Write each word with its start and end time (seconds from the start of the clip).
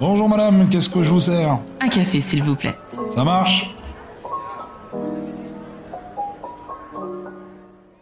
Bonjour 0.00 0.28
madame, 0.28 0.68
qu'est-ce 0.68 0.88
que 0.88 1.02
je 1.02 1.10
vous 1.10 1.20
sers? 1.20 1.58
Un 1.80 1.88
café, 1.88 2.20
s'il 2.20 2.42
vous 2.42 2.54
plaît. 2.54 2.74
Ça 3.14 3.24
marche? 3.24 3.74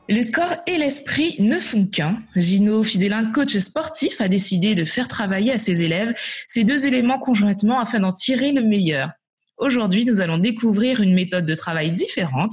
Le 0.09 0.31
corps 0.31 0.59
et 0.67 0.79
l'esprit 0.79 1.35
ne 1.41 1.59
font 1.59 1.87
qu'un. 1.87 2.19
Gino 2.37 2.83
Fidelin, 2.83 3.33
coach 3.33 3.57
sportif, 3.59 4.21
a 4.21 4.29
décidé 4.29 4.75
de 4.75 4.85
faire 4.85 5.09
travailler 5.09 5.53
à 5.53 5.59
ses 5.59 5.83
élèves 5.83 6.15
ces 6.47 6.65
deux 6.65 6.87
éléments 6.87 7.19
conjointement 7.19 7.81
afin 7.81 8.01
d'en 8.01 8.13
tirer 8.13 8.53
le 8.53 8.63
meilleur. 8.63 9.11
Aujourd'hui, 9.59 10.05
nous 10.05 10.21
allons 10.21 10.39
découvrir 10.39 11.01
une 11.01 11.15
méthode 11.15 11.47
de 11.47 11.55
travail 11.55 11.93
différente 11.93 12.53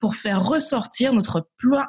pour 0.00 0.14
faire 0.14 0.44
ressortir 0.44 1.12
notre 1.12 1.48
plein, 1.58 1.78
plein 1.78 1.88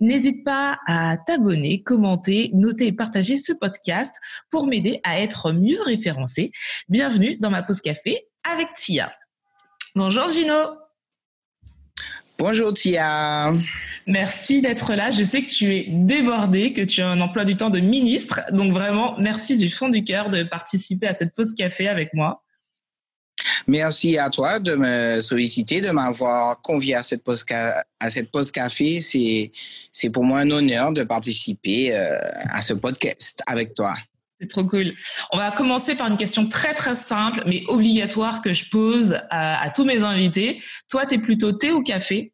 N'hésite 0.00 0.44
pas 0.44 0.78
à 0.86 1.18
t'abonner, 1.18 1.82
commenter, 1.82 2.50
noter 2.54 2.86
et 2.86 2.92
partager 2.92 3.36
ce 3.36 3.52
podcast 3.52 4.14
pour 4.50 4.66
m'aider 4.66 5.00
à 5.04 5.20
être 5.20 5.52
mieux 5.52 5.80
référencé. 5.82 6.52
Bienvenue 6.88 7.36
dans 7.36 7.50
ma 7.50 7.62
pause 7.62 7.82
café 7.82 8.26
avec 8.50 8.72
Tia. 8.74 9.12
Bonjour 9.94 10.26
Gino. 10.26 10.54
Bonjour 12.38 12.72
Tia. 12.72 13.50
Merci 14.06 14.62
d'être 14.62 14.94
là. 14.94 15.10
Je 15.10 15.22
sais 15.22 15.42
que 15.42 15.50
tu 15.50 15.76
es 15.76 15.86
débordé, 15.90 16.72
que 16.72 16.80
tu 16.80 17.02
as 17.02 17.08
un 17.10 17.20
emploi 17.20 17.44
du 17.44 17.56
temps 17.56 17.68
de 17.68 17.80
ministre. 17.80 18.40
Donc 18.52 18.72
vraiment, 18.72 19.14
merci 19.18 19.58
du 19.58 19.68
fond 19.68 19.90
du 19.90 20.02
cœur 20.02 20.30
de 20.30 20.44
participer 20.44 21.08
à 21.08 21.12
cette 21.12 21.34
pause 21.34 21.54
café 21.54 21.88
avec 21.88 22.14
moi. 22.14 22.42
Merci 23.66 24.18
à 24.18 24.30
toi 24.30 24.58
de 24.58 24.74
me 24.74 25.20
solliciter, 25.20 25.80
de 25.80 25.90
m'avoir 25.90 26.60
convié 26.60 26.94
à 26.94 27.02
cette 27.02 27.22
pause, 27.22 27.44
à 27.50 28.10
cette 28.10 28.30
pause 28.30 28.50
café. 28.50 29.00
C'est, 29.00 29.52
c'est 29.92 30.10
pour 30.10 30.24
moi 30.24 30.40
un 30.40 30.50
honneur 30.50 30.92
de 30.92 31.02
participer 31.02 31.94
euh, 31.94 32.18
à 32.50 32.62
ce 32.62 32.72
podcast 32.72 33.42
avec 33.46 33.74
toi. 33.74 33.94
C'est 34.40 34.48
trop 34.48 34.64
cool. 34.64 34.94
On 35.32 35.36
va 35.36 35.50
commencer 35.50 35.94
par 35.94 36.08
une 36.08 36.16
question 36.16 36.48
très 36.48 36.72
très 36.72 36.94
simple, 36.94 37.42
mais 37.46 37.62
obligatoire 37.68 38.40
que 38.40 38.54
je 38.54 38.70
pose 38.70 39.18
à, 39.28 39.62
à 39.62 39.68
tous 39.68 39.84
mes 39.84 40.02
invités. 40.02 40.62
Toi, 40.88 41.04
tu 41.04 41.16
es 41.16 41.18
plutôt 41.18 41.52
thé 41.52 41.72
ou 41.72 41.82
café? 41.82 42.32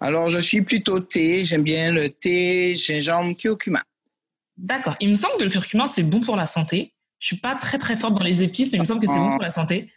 Alors, 0.00 0.30
je 0.30 0.38
suis 0.38 0.62
plutôt 0.62 1.00
thé. 1.00 1.44
J'aime 1.44 1.64
bien 1.64 1.90
le 1.90 2.08
thé 2.08 2.76
gingembre 2.76 3.36
curcuma. 3.36 3.82
D'accord. 4.56 4.94
Il 5.00 5.08
me 5.10 5.16
semble 5.16 5.36
que 5.38 5.44
le 5.44 5.50
curcuma, 5.50 5.88
c'est 5.88 6.04
bon 6.04 6.20
pour 6.20 6.36
la 6.36 6.46
santé. 6.46 6.93
Je 7.24 7.28
suis 7.28 7.36
pas 7.38 7.54
très 7.54 7.78
très 7.78 7.96
forte 7.96 8.12
dans 8.12 8.22
les 8.22 8.42
épices, 8.42 8.70
mais 8.70 8.76
il 8.76 8.82
me 8.82 8.86
semble 8.86 9.00
que 9.00 9.06
c'est 9.06 9.18
bon 9.18 9.30
pour 9.30 9.40
la 9.40 9.50
santé. 9.50 9.90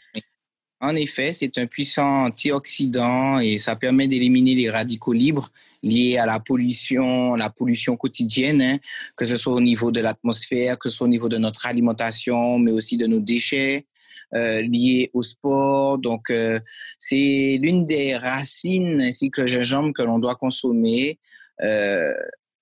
En 0.79 0.95
effet, 0.95 1.33
c'est 1.33 1.57
un 1.57 1.65
puissant 1.65 2.23
antioxydant 2.27 3.39
et 3.39 3.57
ça 3.57 3.75
permet 3.75 4.07
d'éliminer 4.07 4.55
les 4.55 4.69
radicaux 4.69 5.11
libres 5.11 5.49
liés 5.83 6.17
à 6.17 6.25
la 6.25 6.39
pollution, 6.39 7.35
la 7.35 7.49
pollution 7.49 7.97
quotidienne, 7.97 8.61
hein, 8.61 8.77
que 9.17 9.25
ce 9.25 9.35
soit 9.35 9.51
au 9.51 9.59
niveau 9.59 9.91
de 9.91 9.99
l'atmosphère, 9.99 10.79
que 10.79 10.87
ce 10.87 10.95
soit 10.95 11.05
au 11.05 11.09
niveau 11.09 11.27
de 11.27 11.37
notre 11.37 11.65
alimentation, 11.65 12.59
mais 12.59 12.71
aussi 12.71 12.95
de 12.95 13.07
nos 13.07 13.19
déchets 13.19 13.85
euh, 14.33 14.61
liés 14.61 15.11
au 15.13 15.21
sport. 15.21 15.97
Donc, 15.97 16.29
euh, 16.29 16.61
c'est 16.97 17.59
l'une 17.61 17.85
des 17.85 18.15
racines 18.15 19.01
ainsi 19.01 19.31
que 19.31 19.41
le 19.41 19.47
gingembre 19.47 19.91
que 19.93 20.01
l'on 20.01 20.19
doit 20.19 20.35
consommer 20.35 21.19
euh, 21.61 22.13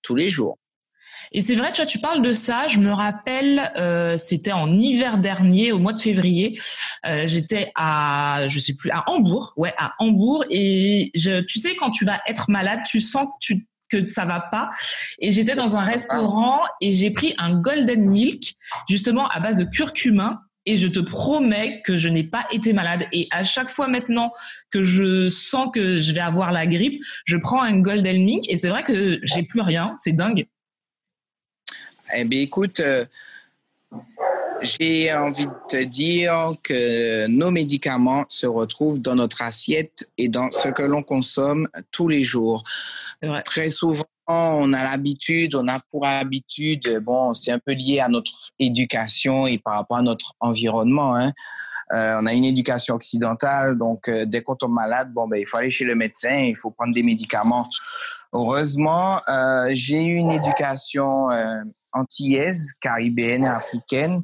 tous 0.01 0.15
les 0.15 0.29
jours. 0.29 0.57
Et 1.31 1.41
c'est 1.41 1.55
vrai, 1.55 1.71
tu 1.71 1.81
vois, 1.81 1.85
tu 1.85 1.99
parles 1.99 2.21
de 2.21 2.33
ça. 2.33 2.67
Je 2.67 2.79
me 2.79 2.91
rappelle, 2.91 3.71
euh, 3.77 4.17
c'était 4.17 4.51
en 4.51 4.71
hiver 4.71 5.17
dernier, 5.17 5.71
au 5.71 5.79
mois 5.79 5.93
de 5.93 5.99
février. 5.99 6.57
Euh, 7.05 7.23
j'étais 7.27 7.71
à, 7.75 8.41
je 8.47 8.59
sais 8.59 8.75
plus, 8.75 8.91
à 8.91 9.03
Hambourg, 9.07 9.53
ouais, 9.57 9.73
à 9.77 9.93
Hambourg. 9.99 10.45
Et 10.49 11.11
je, 11.15 11.41
tu 11.41 11.59
sais, 11.59 11.75
quand 11.75 11.91
tu 11.91 12.05
vas 12.05 12.19
être 12.27 12.49
malade, 12.49 12.79
tu 12.85 12.99
sens 12.99 13.27
que 13.27 13.37
tu 13.39 13.67
que 13.89 14.05
ça 14.05 14.25
va 14.25 14.39
pas. 14.39 14.69
Et 15.19 15.31
j'étais 15.31 15.55
dans 15.55 15.75
un 15.77 15.83
restaurant 15.83 16.59
et 16.81 16.91
j'ai 16.91 17.11
pris 17.11 17.33
un 17.37 17.59
golden 17.59 18.09
milk, 18.09 18.55
justement 18.89 19.27
à 19.29 19.39
base 19.39 19.57
de 19.57 19.65
curcuma. 19.65 20.41
Et 20.67 20.77
je 20.77 20.87
te 20.87 20.99
promets 20.99 21.81
que 21.83 21.95
je 21.95 22.09
n'ai 22.09 22.23
pas 22.23 22.47
été 22.51 22.73
malade. 22.73 23.05
Et 23.11 23.27
à 23.29 23.43
chaque 23.43 23.69
fois 23.69 23.87
maintenant 23.87 24.31
que 24.71 24.83
je 24.83 25.29
sens 25.29 25.69
que 25.71 25.97
je 25.97 26.11
vais 26.11 26.21
avoir 26.21 26.51
la 26.51 26.65
grippe, 26.65 26.99
je 27.25 27.37
prends 27.37 27.61
un 27.61 27.77
golden 27.77 28.23
milk. 28.23 28.49
Et 28.49 28.57
c'est 28.57 28.69
vrai 28.69 28.81
que 28.81 29.19
j'ai 29.21 29.43
plus 29.43 29.61
rien. 29.61 29.93
C'est 29.97 30.13
dingue. 30.13 30.47
Eh 32.13 32.23
bien, 32.23 32.41
écoute, 32.41 32.79
euh, 32.79 33.05
j'ai 34.61 35.13
envie 35.13 35.47
de 35.47 35.51
te 35.67 35.83
dire 35.83 36.53
que 36.63 37.27
nos 37.27 37.51
médicaments 37.51 38.25
se 38.29 38.45
retrouvent 38.45 39.01
dans 39.01 39.15
notre 39.15 39.41
assiette 39.41 40.09
et 40.17 40.29
dans 40.29 40.51
ce 40.51 40.69
que 40.69 40.83
l'on 40.83 41.03
consomme 41.03 41.67
tous 41.91 42.07
les 42.07 42.23
jours. 42.23 42.63
Très 43.43 43.69
souvent, 43.69 44.05
on 44.27 44.73
a 44.73 44.83
l'habitude, 44.83 45.55
on 45.55 45.67
a 45.67 45.79
pour 45.91 46.05
habitude, 46.05 46.99
bon, 47.01 47.33
c'est 47.33 47.51
un 47.51 47.59
peu 47.59 47.73
lié 47.73 47.99
à 47.99 48.07
notre 48.07 48.51
éducation 48.59 49.47
et 49.47 49.57
par 49.57 49.77
rapport 49.77 49.97
à 49.97 50.01
notre 50.01 50.33
environnement. 50.39 51.15
Hein. 51.15 51.33
Euh, 51.93 52.17
on 52.19 52.25
a 52.25 52.33
une 52.33 52.45
éducation 52.45 52.95
occidentale, 52.95 53.77
donc 53.77 54.07
euh, 54.07 54.25
dès 54.25 54.41
qu'on 54.41 54.55
tombe 54.55 54.71
malade, 54.71 55.13
bon, 55.13 55.27
ben, 55.27 55.37
il 55.39 55.45
faut 55.45 55.57
aller 55.57 55.69
chez 55.69 55.85
le 55.85 55.95
médecin, 55.95 56.35
il 56.35 56.55
faut 56.55 56.71
prendre 56.71 56.93
des 56.93 57.03
médicaments. 57.03 57.67
Heureusement, 58.33 59.21
euh, 59.29 59.69
j'ai 59.73 60.03
eu 60.03 60.15
une 60.15 60.31
éducation 60.31 61.29
euh, 61.29 61.61
antillaise, 61.93 62.73
caribéenne 62.81 63.43
et 63.43 63.49
africaine, 63.49 64.23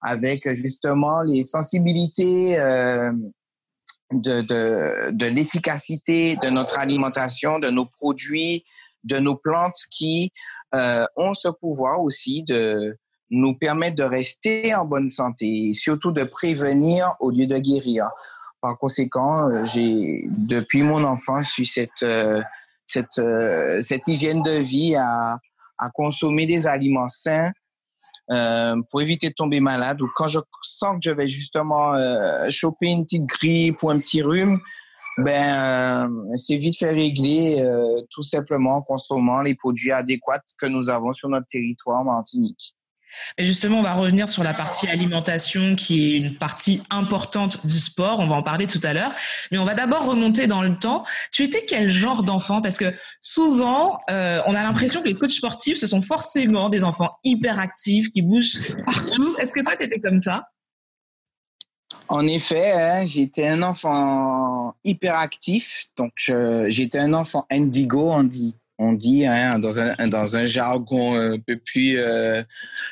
avec 0.00 0.48
justement 0.54 1.20
les 1.20 1.42
sensibilités 1.42 2.58
euh, 2.58 3.12
de, 4.12 4.40
de, 4.40 5.10
de 5.10 5.26
l'efficacité 5.26 6.36
de 6.36 6.48
notre 6.48 6.78
alimentation, 6.78 7.58
de 7.58 7.68
nos 7.68 7.86
produits, 7.86 8.64
de 9.04 9.18
nos 9.18 9.36
plantes 9.36 9.78
qui 9.90 10.32
euh, 10.74 11.06
ont 11.16 11.34
ce 11.34 11.48
pouvoir 11.48 12.00
aussi 12.00 12.42
de 12.42 12.98
nous 13.30 13.54
permettre 13.54 13.96
de 13.96 14.04
rester 14.04 14.74
en 14.74 14.84
bonne 14.84 15.08
santé 15.08 15.68
et 15.68 15.72
surtout 15.72 16.12
de 16.12 16.24
prévenir 16.24 17.14
au 17.20 17.30
lieu 17.30 17.46
de 17.46 17.58
guérir. 17.58 18.08
Par 18.60 18.78
conséquent, 18.78 19.48
euh, 19.48 19.64
j'ai 19.64 20.24
depuis 20.28 20.82
mon 20.82 21.04
enfance 21.04 21.56
eu 21.58 21.64
cette 21.64 22.02
euh, 22.02 22.40
cette, 22.86 23.18
euh, 23.18 23.80
cette 23.80 24.06
hygiène 24.06 24.42
de 24.42 24.52
vie 24.52 24.94
à, 24.94 25.38
à 25.78 25.90
consommer 25.90 26.46
des 26.46 26.66
aliments 26.66 27.08
sains 27.08 27.50
euh, 28.30 28.76
pour 28.90 29.02
éviter 29.02 29.28
de 29.28 29.34
tomber 29.34 29.60
malade 29.60 30.00
ou 30.02 30.08
quand 30.14 30.26
je 30.26 30.38
sens 30.62 30.94
que 30.94 31.00
je 31.02 31.10
vais 31.10 31.28
justement 31.28 31.94
euh, 31.94 32.48
choper 32.50 32.86
une 32.86 33.04
petite 33.04 33.26
grippe 33.26 33.82
ou 33.82 33.90
un 33.90 33.98
petit 33.98 34.22
rhume, 34.22 34.60
ben 35.18 36.08
euh, 36.08 36.36
c'est 36.36 36.56
vite 36.56 36.78
fait 36.78 36.90
régler 36.90 37.64
tout 38.10 38.22
simplement 38.22 38.76
en 38.76 38.82
consommant 38.82 39.42
les 39.42 39.54
produits 39.54 39.92
adéquats 39.92 40.42
que 40.58 40.66
nous 40.66 40.90
avons 40.90 41.12
sur 41.12 41.28
notre 41.28 41.46
territoire 41.46 42.04
Martinique. 42.04 42.75
Justement, 43.38 43.80
on 43.80 43.82
va 43.82 43.94
revenir 43.94 44.28
sur 44.28 44.42
la 44.42 44.54
partie 44.54 44.88
alimentation 44.88 45.76
qui 45.76 46.16
est 46.16 46.24
une 46.24 46.38
partie 46.38 46.82
importante 46.90 47.66
du 47.66 47.78
sport. 47.78 48.20
On 48.20 48.26
va 48.26 48.36
en 48.36 48.42
parler 48.42 48.66
tout 48.66 48.80
à 48.82 48.92
l'heure. 48.92 49.12
Mais 49.50 49.58
on 49.58 49.64
va 49.64 49.74
d'abord 49.74 50.06
remonter 50.06 50.46
dans 50.46 50.62
le 50.62 50.78
temps. 50.78 51.04
Tu 51.32 51.44
étais 51.44 51.64
quel 51.66 51.90
genre 51.90 52.22
d'enfant? 52.22 52.62
Parce 52.62 52.78
que 52.78 52.94
souvent, 53.20 53.98
euh, 54.10 54.40
on 54.46 54.54
a 54.54 54.62
l'impression 54.62 55.02
que 55.02 55.08
les 55.08 55.14
coachs 55.14 55.30
sportifs, 55.30 55.78
ce 55.78 55.86
sont 55.86 56.02
forcément 56.02 56.68
des 56.68 56.84
enfants 56.84 57.10
hyper 57.24 57.60
actifs 57.60 58.10
qui 58.10 58.22
bougent 58.22 58.60
partout. 58.84 59.36
Est-ce 59.38 59.52
que 59.52 59.62
toi, 59.62 59.76
tu 59.76 59.84
étais 59.84 60.00
comme 60.00 60.18
ça? 60.18 60.44
En 62.08 62.26
effet, 62.26 62.72
hein, 62.72 63.04
j'étais 63.04 63.48
un 63.48 63.62
enfant 63.62 64.74
hyperactif. 64.84 65.86
Donc, 65.96 66.12
j'étais 66.68 66.98
un 66.98 67.14
enfant 67.14 67.46
indigo, 67.50 68.12
on 68.12 68.22
dit 68.22 68.54
on 68.78 68.92
dit 68.92 69.24
hein, 69.26 69.58
dans, 69.58 69.80
un, 69.80 70.08
dans 70.08 70.36
un 70.36 70.44
jargon 70.44 71.14
un 71.14 71.38
peu 71.38 71.56
plus 71.58 71.98
euh, 71.98 72.42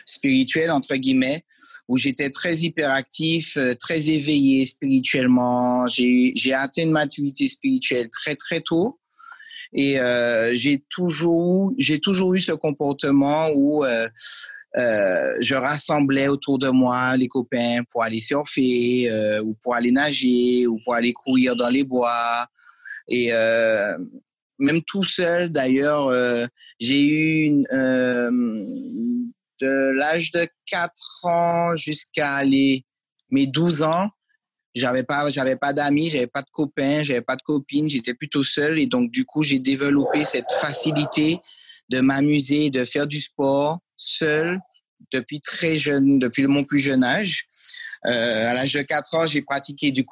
spirituel, 0.07 0.71
entre 0.71 0.97
guillemets, 0.97 1.43
où 1.89 1.97
j'étais 1.97 2.31
très 2.31 2.57
hyperactif, 2.59 3.57
euh, 3.57 3.75
très 3.75 4.09
éveillé 4.09 4.65
spirituellement. 4.67 5.87
J'ai 5.89 6.55
atteint 6.55 6.83
une 6.83 6.93
maturité 6.93 7.47
spirituelle 7.47 8.09
très, 8.11 8.35
très 8.35 8.61
tôt. 8.61 8.99
Et 9.73 9.99
euh, 9.99 10.55
j'ai 10.55 10.85
toujours, 10.89 11.73
toujours 12.03 12.35
eu 12.35 12.41
ce 12.41 12.53
comportement 12.53 13.49
où 13.55 13.85
euh, 13.85 14.09
euh, 14.77 15.35
je 15.41 15.55
rassemblais 15.55 16.29
autour 16.29 16.59
de 16.59 16.69
moi 16.69 17.17
les 17.17 17.29
copains 17.29 17.81
pour 17.91 18.03
aller 18.03 18.21
surfer, 18.21 19.11
euh, 19.11 19.43
ou 19.43 19.55
pour 19.63 19.75
aller 19.75 19.91
nager, 19.91 20.67
ou 20.67 20.79
pour 20.83 20.95
aller 20.95 21.13
courir 21.13 21.57
dans 21.57 21.69
les 21.69 21.85
bois. 21.85 22.47
Et 23.09 23.33
euh, 23.33 23.97
même 24.65 24.83
tout 24.83 25.05
seul, 25.05 25.51
d'ailleurs, 25.51 26.07
euh, 26.09 26.47
j'ai 26.81 27.01
eu 27.01 27.45
une, 27.45 27.67
euh, 27.73 28.31
de 29.61 29.93
l'âge 29.97 30.33
de 30.33 30.47
4 30.67 30.93
ans 31.25 31.77
jusqu'à 31.77 32.43
les, 32.45 32.85
mes 33.31 33.47
12 33.47 33.83
ans, 33.83 34.11
j'avais 34.75 35.05
pas, 35.05 35.31
j'avais 35.31 35.57
pas 35.57 35.73
d'amis, 35.73 36.11
j'avais 36.11 36.27
pas 36.27 36.43
de 36.43 36.51
copains, 36.51 37.03
j'avais 37.03 37.21
pas 37.21 37.37
de 37.37 37.43
copines, 37.43 37.89
j'étais 37.89 38.15
plutôt 38.15 38.43
seul 38.43 38.79
et 38.81 38.87
donc 38.87 39.11
du 39.13 39.25
coup 39.25 39.43
j'ai 39.45 39.61
développé 39.61 40.25
cette 40.25 40.51
facilité 40.61 41.39
de 41.91 42.01
m'amuser, 42.01 42.71
de 42.71 42.85
faire 42.85 43.07
du 43.07 43.21
sport 43.21 43.79
seul 43.97 44.59
depuis 45.13 45.41
très 45.41 45.77
jeune, 45.77 46.19
depuis 46.19 46.47
mon 46.47 46.65
plus 46.65 46.81
jeune 46.81 47.05
âge. 47.05 47.47
Euh, 48.07 48.49
à 48.49 48.55
l'âge 48.55 48.73
de 48.73 48.83
4 48.83 49.15
ans, 49.15 49.27
j'ai 49.27 49.43
pratiqué 49.43 49.91
du 49.91 50.05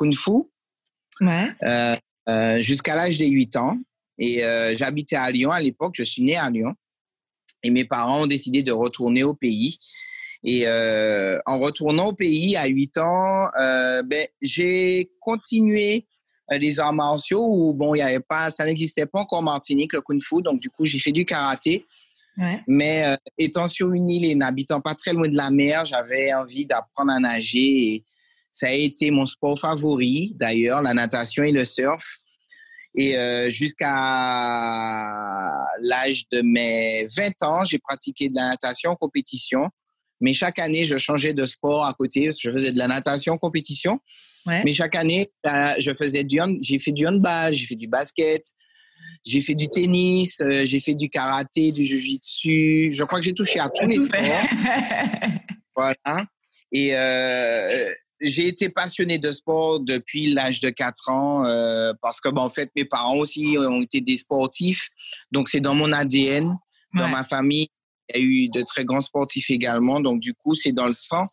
Ouais. 1.21 1.53
euh, 1.65 1.95
euh, 2.29 2.61
jusqu'à 2.61 2.95
l'âge 2.97 3.19
de 3.19 3.25
8 3.25 3.57
ans. 3.57 3.79
Et 4.19 4.45
euh, 4.45 4.75
j'habitais 4.75 5.17
à 5.17 5.31
Lyon 5.31 5.51
à 5.51 5.61
l'époque, 5.61 5.95
je 5.97 6.03
suis 6.03 6.23
né 6.23 6.37
à 6.37 6.51
Lyon. 6.51 6.75
Et 7.63 7.71
mes 7.71 7.85
parents 7.85 8.23
ont 8.23 8.27
décidé 8.27 8.63
de 8.63 8.73
retourner 8.73 9.23
au 9.23 9.35
pays. 9.35 9.79
Et 10.45 10.67
euh, 10.67 11.39
en 11.47 11.59
retournant 11.59 12.09
au 12.09 12.13
pays 12.13 12.57
à 12.57 12.67
8 12.67 12.99
ans, 12.99 13.49
euh, 13.61 14.03
ben, 14.03 14.27
j'ai 14.41 15.13
continué 15.21 16.07
les 16.51 16.81
arts 16.81 16.93
martiaux 16.93 17.47
où 17.49 17.73
bon, 17.73 17.95
il 17.95 17.99
y 17.99 18.03
avait 18.03 18.21
pas, 18.21 18.51
ça 18.51 18.65
n'existait 18.65 19.07
pas 19.07 19.21
encore 19.21 19.39
en 19.39 19.43
Martinique, 19.43 19.93
le 19.93 20.01
kung-fu. 20.01 20.43
Donc, 20.43 20.61
du 20.61 20.71
coup, 20.71 20.85
j'ai 20.85 20.99
fait 20.99 21.13
du 21.13 21.25
karaté. 21.25 21.87
Ouais. 22.39 22.63
Mais 22.67 23.05
euh, 23.05 23.17
étant 23.39 23.69
sur 23.69 23.93
une 23.93 24.11
île 24.11 24.25
et 24.25 24.35
n'habitant 24.35 24.81
pas 24.81 24.95
très 24.95 25.13
loin 25.13 25.29
de 25.29 25.37
la 25.37 25.51
mer, 25.51 25.87
j'avais 25.87 26.33
envie 26.33 26.67
d'apprendre 26.67 27.13
à 27.13 27.21
nager. 27.21 27.95
Et 27.95 28.05
ça 28.51 28.69
a 28.69 28.73
été 28.73 29.11
mon 29.11 29.25
sport 29.25 29.59
favori, 29.59 30.35
d'ailleurs, 30.37 30.83
la 30.83 30.95
natation 30.95 31.45
et 31.45 31.53
le 31.53 31.65
surf. 31.65 32.22
Et 32.95 33.17
euh, 33.17 33.49
jusqu'à 33.49 33.95
l'âge 35.81 36.25
de 36.31 36.43
mes 36.43 37.07
20 37.17 37.43
ans, 37.43 37.65
j'ai 37.65 37.79
pratiqué 37.79 38.29
de 38.29 38.37
la 38.37 38.49
natation 38.51 38.95
compétition. 38.97 39.69
Mais 40.21 40.33
chaque 40.33 40.59
année, 40.59 40.85
je 40.85 40.99
changeais 40.99 41.35
de 41.35 41.45
sport 41.45 41.85
à 41.85 41.93
côté. 41.95 42.31
Je 42.39 42.51
faisais 42.51 42.71
de 42.73 42.79
la 42.79 42.87
natation 42.89 43.39
compétition. 43.39 43.99
Ouais. 44.47 44.63
Mais 44.65 44.73
chaque 44.73 44.95
année, 44.95 45.31
euh, 45.47 45.75
je 45.79 45.93
faisais 45.95 46.25
du 46.25 46.41
hand- 46.41 46.59
j'ai 46.61 46.79
fait 46.79 46.93
du 46.93 47.07
handball, 47.07 47.55
j'ai 47.55 47.67
fait 47.67 47.77
du 47.77 47.89
basket, 47.89 48.45
j'ai 49.25 49.41
fait 49.41 49.55
du 49.55 49.69
tennis, 49.69 50.41
euh, 50.41 50.65
j'ai 50.65 50.81
fait 50.81 50.95
du 50.95 51.09
karaté, 51.09 51.73
du 51.73 51.85
jiu-jitsu. 51.85 52.93
Je 52.93 53.05
crois 53.05 53.19
que 53.21 53.25
j'ai 53.25 53.33
touché 53.35 53.59
à 53.59 53.69
tous 53.69 53.87
les 53.87 53.97
sports. 53.97 54.21
Voilà. 55.75 56.27
Et 56.71 56.95
euh, 56.95 57.91
j'ai 58.23 58.47
été 58.47 58.69
passionné 58.69 59.19
de 59.19 59.31
sport 59.31 59.81
depuis 59.81 60.33
l'âge 60.33 60.61
de 60.61 60.71
4 60.71 61.11
ans 61.11 61.45
euh, 61.45 61.93
parce 62.01 62.21
que, 62.21 62.29
bon, 62.29 62.43
en 62.43 62.49
fait, 62.51 62.71
mes 62.77 62.85
parents 62.85 63.17
aussi 63.17 63.57
ont 63.59 63.83
été 63.83 64.01
des 64.01 64.17
sportifs. 64.17 64.89
Donc, 65.33 65.49
c'est 65.49 65.61
dans 65.61 65.75
mon 65.75 65.93
ADN. 65.93 66.57
Dans 66.95 67.05
Ouais. 67.05 67.11
ma 67.11 67.25
famille, 67.25 67.69
il 68.15 68.21
y 68.21 68.21
a 68.21 68.23
eu 68.23 68.49
de 68.49 68.63
très 68.63 68.85
grands 68.85 69.01
sportifs 69.01 69.51
également. 69.51 70.01
Donc, 70.01 70.21
du 70.21 70.35
coup, 70.35 70.55
c'est 70.55 70.73
dans 70.73 70.87
le 70.87 70.93
sang. 70.93 71.27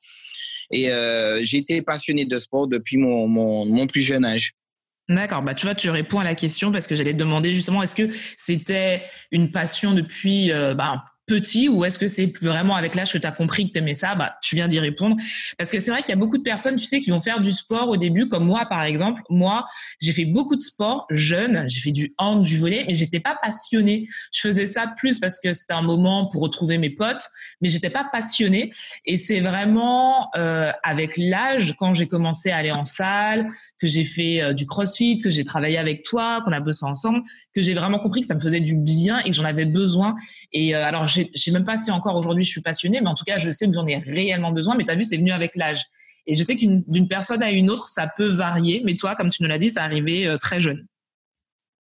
Et 0.71 0.89
euh, 0.91 1.39
j'ai 1.43 1.57
été 1.57 1.81
passionné 1.81 2.25
de 2.25 2.37
sport 2.37 2.67
depuis 2.67 2.97
mon, 2.97 3.27
mon, 3.27 3.65
mon 3.65 3.87
plus 3.87 4.01
jeune 4.01 4.23
âge. 4.25 4.53
D'accord, 5.09 5.41
bah 5.41 5.55
tu 5.55 5.65
vois, 5.65 5.73
tu 5.73 5.89
réponds 5.89 6.19
à 6.19 6.23
la 6.23 6.35
question 6.35 6.71
parce 6.71 6.85
que 6.85 6.95
j'allais 6.95 7.13
te 7.13 7.17
demander 7.17 7.51
justement, 7.51 7.81
est-ce 7.81 7.95
que 7.95 8.07
c'était 8.37 9.01
une 9.31 9.49
passion 9.49 9.93
depuis 9.93 10.51
euh, 10.51 10.75
bah, 10.75 11.03
petit 11.29 11.69
ou 11.69 11.85
est-ce 11.85 11.99
que 11.99 12.07
c'est 12.07 12.33
vraiment 12.41 12.75
avec 12.75 12.95
l'âge 12.95 13.13
que 13.13 13.17
tu 13.19 13.27
as 13.27 13.31
compris 13.31 13.67
que 13.67 13.71
tu 13.73 13.77
aimais 13.77 13.93
ça 13.93 14.15
bah, 14.15 14.35
Tu 14.41 14.55
viens 14.55 14.67
d'y 14.67 14.79
répondre. 14.79 15.15
Parce 15.57 15.69
que 15.71 15.79
c'est 15.79 15.91
vrai 15.91 16.01
qu'il 16.01 16.09
y 16.09 16.13
a 16.13 16.17
beaucoup 16.17 16.37
de 16.39 16.43
personnes, 16.43 16.75
tu 16.75 16.85
sais, 16.85 16.99
qui 16.99 17.11
vont 17.11 17.21
faire 17.21 17.39
du 17.39 17.51
sport 17.51 17.87
au 17.89 17.97
début, 17.97 18.27
comme 18.27 18.45
moi 18.45 18.65
par 18.65 18.83
exemple. 18.83 19.21
Moi, 19.29 19.65
j'ai 20.01 20.11
fait 20.11 20.25
beaucoup 20.25 20.55
de 20.55 20.61
sport 20.61 21.05
jeune, 21.11 21.63
j'ai 21.67 21.79
fait 21.79 21.91
du 21.91 22.13
hand, 22.17 22.43
du 22.43 22.57
volley, 22.57 22.83
mais 22.87 22.95
j'étais 22.95 23.19
pas 23.19 23.37
passionnée. 23.41 24.03
Je 24.33 24.41
faisais 24.41 24.65
ça 24.65 24.91
plus 24.97 25.19
parce 25.19 25.39
que 25.39 25.53
c'était 25.53 25.73
un 25.73 25.83
moment 25.83 26.27
pour 26.27 26.41
retrouver 26.41 26.77
mes 26.77 26.89
potes, 26.89 27.27
mais 27.61 27.69
j'étais 27.69 27.89
pas 27.91 28.05
passionnée. 28.11 28.71
Et 29.05 29.17
c'est 29.17 29.41
vraiment 29.41 30.29
euh, 30.35 30.71
avec 30.83 31.15
l'âge, 31.17 31.75
quand 31.77 31.93
j'ai 31.93 32.07
commencé 32.07 32.49
à 32.49 32.57
aller 32.57 32.71
en 32.71 32.85
salle, 32.85 33.47
que 33.79 33.87
j'ai 33.87 34.03
fait 34.03 34.41
euh, 34.41 34.53
du 34.53 34.65
crossfit, 34.65 35.17
que 35.17 35.29
j'ai 35.29 35.43
travaillé 35.43 35.77
avec 35.77 36.03
toi, 36.03 36.41
qu'on 36.43 36.51
a 36.51 36.59
bossé 36.59 36.85
ensemble, 36.85 37.21
que 37.53 37.61
j'ai 37.61 37.73
vraiment 37.73 37.99
compris 37.99 38.21
que 38.21 38.27
ça 38.27 38.35
me 38.35 38.39
faisait 38.39 38.61
du 38.61 38.75
bien 38.75 39.19
et 39.19 39.29
que 39.29 39.35
j'en 39.35 39.45
avais 39.45 39.65
besoin. 39.65 40.15
Et 40.53 40.75
euh, 40.75 40.85
alors, 40.85 41.07
j'ai- 41.07 41.18
je 41.33 41.41
sais 41.41 41.51
même 41.51 41.65
pas 41.65 41.77
si 41.77 41.91
encore 41.91 42.15
aujourd'hui 42.15 42.43
je 42.43 42.49
suis 42.49 42.61
passionnée, 42.61 43.01
mais 43.01 43.09
en 43.09 43.15
tout 43.15 43.25
cas, 43.25 43.37
je 43.37 43.49
sais 43.51 43.67
que 43.67 43.73
j'en 43.73 43.87
ai 43.87 43.97
réellement 43.97 44.51
besoin. 44.51 44.75
Mais 44.75 44.85
tu 44.85 44.91
as 44.91 44.95
vu, 44.95 45.03
c'est 45.03 45.17
venu 45.17 45.31
avec 45.31 45.55
l'âge. 45.55 45.85
Et 46.27 46.35
je 46.35 46.43
sais 46.43 46.55
qu'une 46.55 46.83
d'une 46.87 47.07
personne 47.07 47.41
à 47.41 47.51
une 47.51 47.69
autre, 47.69 47.87
ça 47.87 48.07
peut 48.15 48.29
varier. 48.29 48.81
Mais 48.85 48.95
toi, 48.95 49.15
comme 49.15 49.29
tu 49.29 49.41
nous 49.41 49.49
l'as 49.49 49.57
dit, 49.57 49.69
ça 49.69 49.83
arrivé 49.83 50.27
euh, 50.27 50.37
très 50.37 50.61
jeune. 50.61 50.85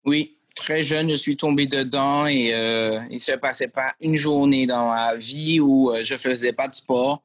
Oui, 0.06 0.38
très 0.56 0.82
jeune, 0.82 1.10
je 1.10 1.16
suis 1.16 1.38
tombé 1.38 1.66
dedans 1.66 2.26
et 2.28 2.54
euh, 2.54 3.00
il 3.10 3.20
se 3.20 3.32
passait 3.34 3.70
pas 3.70 3.94
une 4.02 4.16
journée 4.16 4.66
dans 4.66 4.90
ma 4.90 5.16
vie 5.16 5.60
où 5.60 5.92
euh, 5.92 6.04
je 6.04 6.16
faisais 6.16 6.54
pas 6.54 6.68
de 6.68 6.76
sport. 6.76 7.24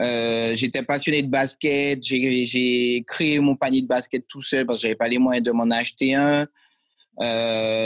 Euh, 0.00 0.54
J'étais 0.54 0.82
passionné 0.82 1.22
de 1.22 1.28
basket. 1.28 2.02
J'ai 2.02 3.04
créé 3.06 3.38
mon 3.38 3.56
panier 3.56 3.82
de 3.82 3.86
basket 3.86 4.26
tout 4.26 4.42
seul 4.42 4.66
parce 4.66 4.80
que 4.80 4.82
j'avais 4.82 4.96
pas 4.96 5.08
les 5.08 5.18
moyens 5.18 5.44
de 5.44 5.52
m'en 5.52 5.70
acheter 5.70 6.14
un. 6.14 6.46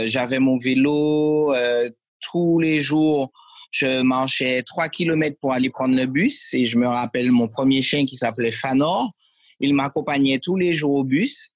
J'avais 0.06 0.38
mon 0.38 0.56
vélo. 0.56 1.52
Tous 2.20 2.58
les 2.58 2.80
jours, 2.80 3.32
je 3.70 4.02
marchais 4.02 4.62
trois 4.62 4.88
kilomètres 4.88 5.38
pour 5.40 5.52
aller 5.52 5.70
prendre 5.70 5.94
le 5.94 6.06
bus. 6.06 6.52
Et 6.54 6.66
je 6.66 6.78
me 6.78 6.86
rappelle 6.86 7.30
mon 7.30 7.48
premier 7.48 7.82
chien 7.82 8.04
qui 8.04 8.16
s'appelait 8.16 8.50
Fanor. 8.50 9.10
Il 9.60 9.74
m'accompagnait 9.74 10.38
tous 10.38 10.56
les 10.56 10.72
jours 10.72 10.94
au 10.94 11.04
bus. 11.04 11.50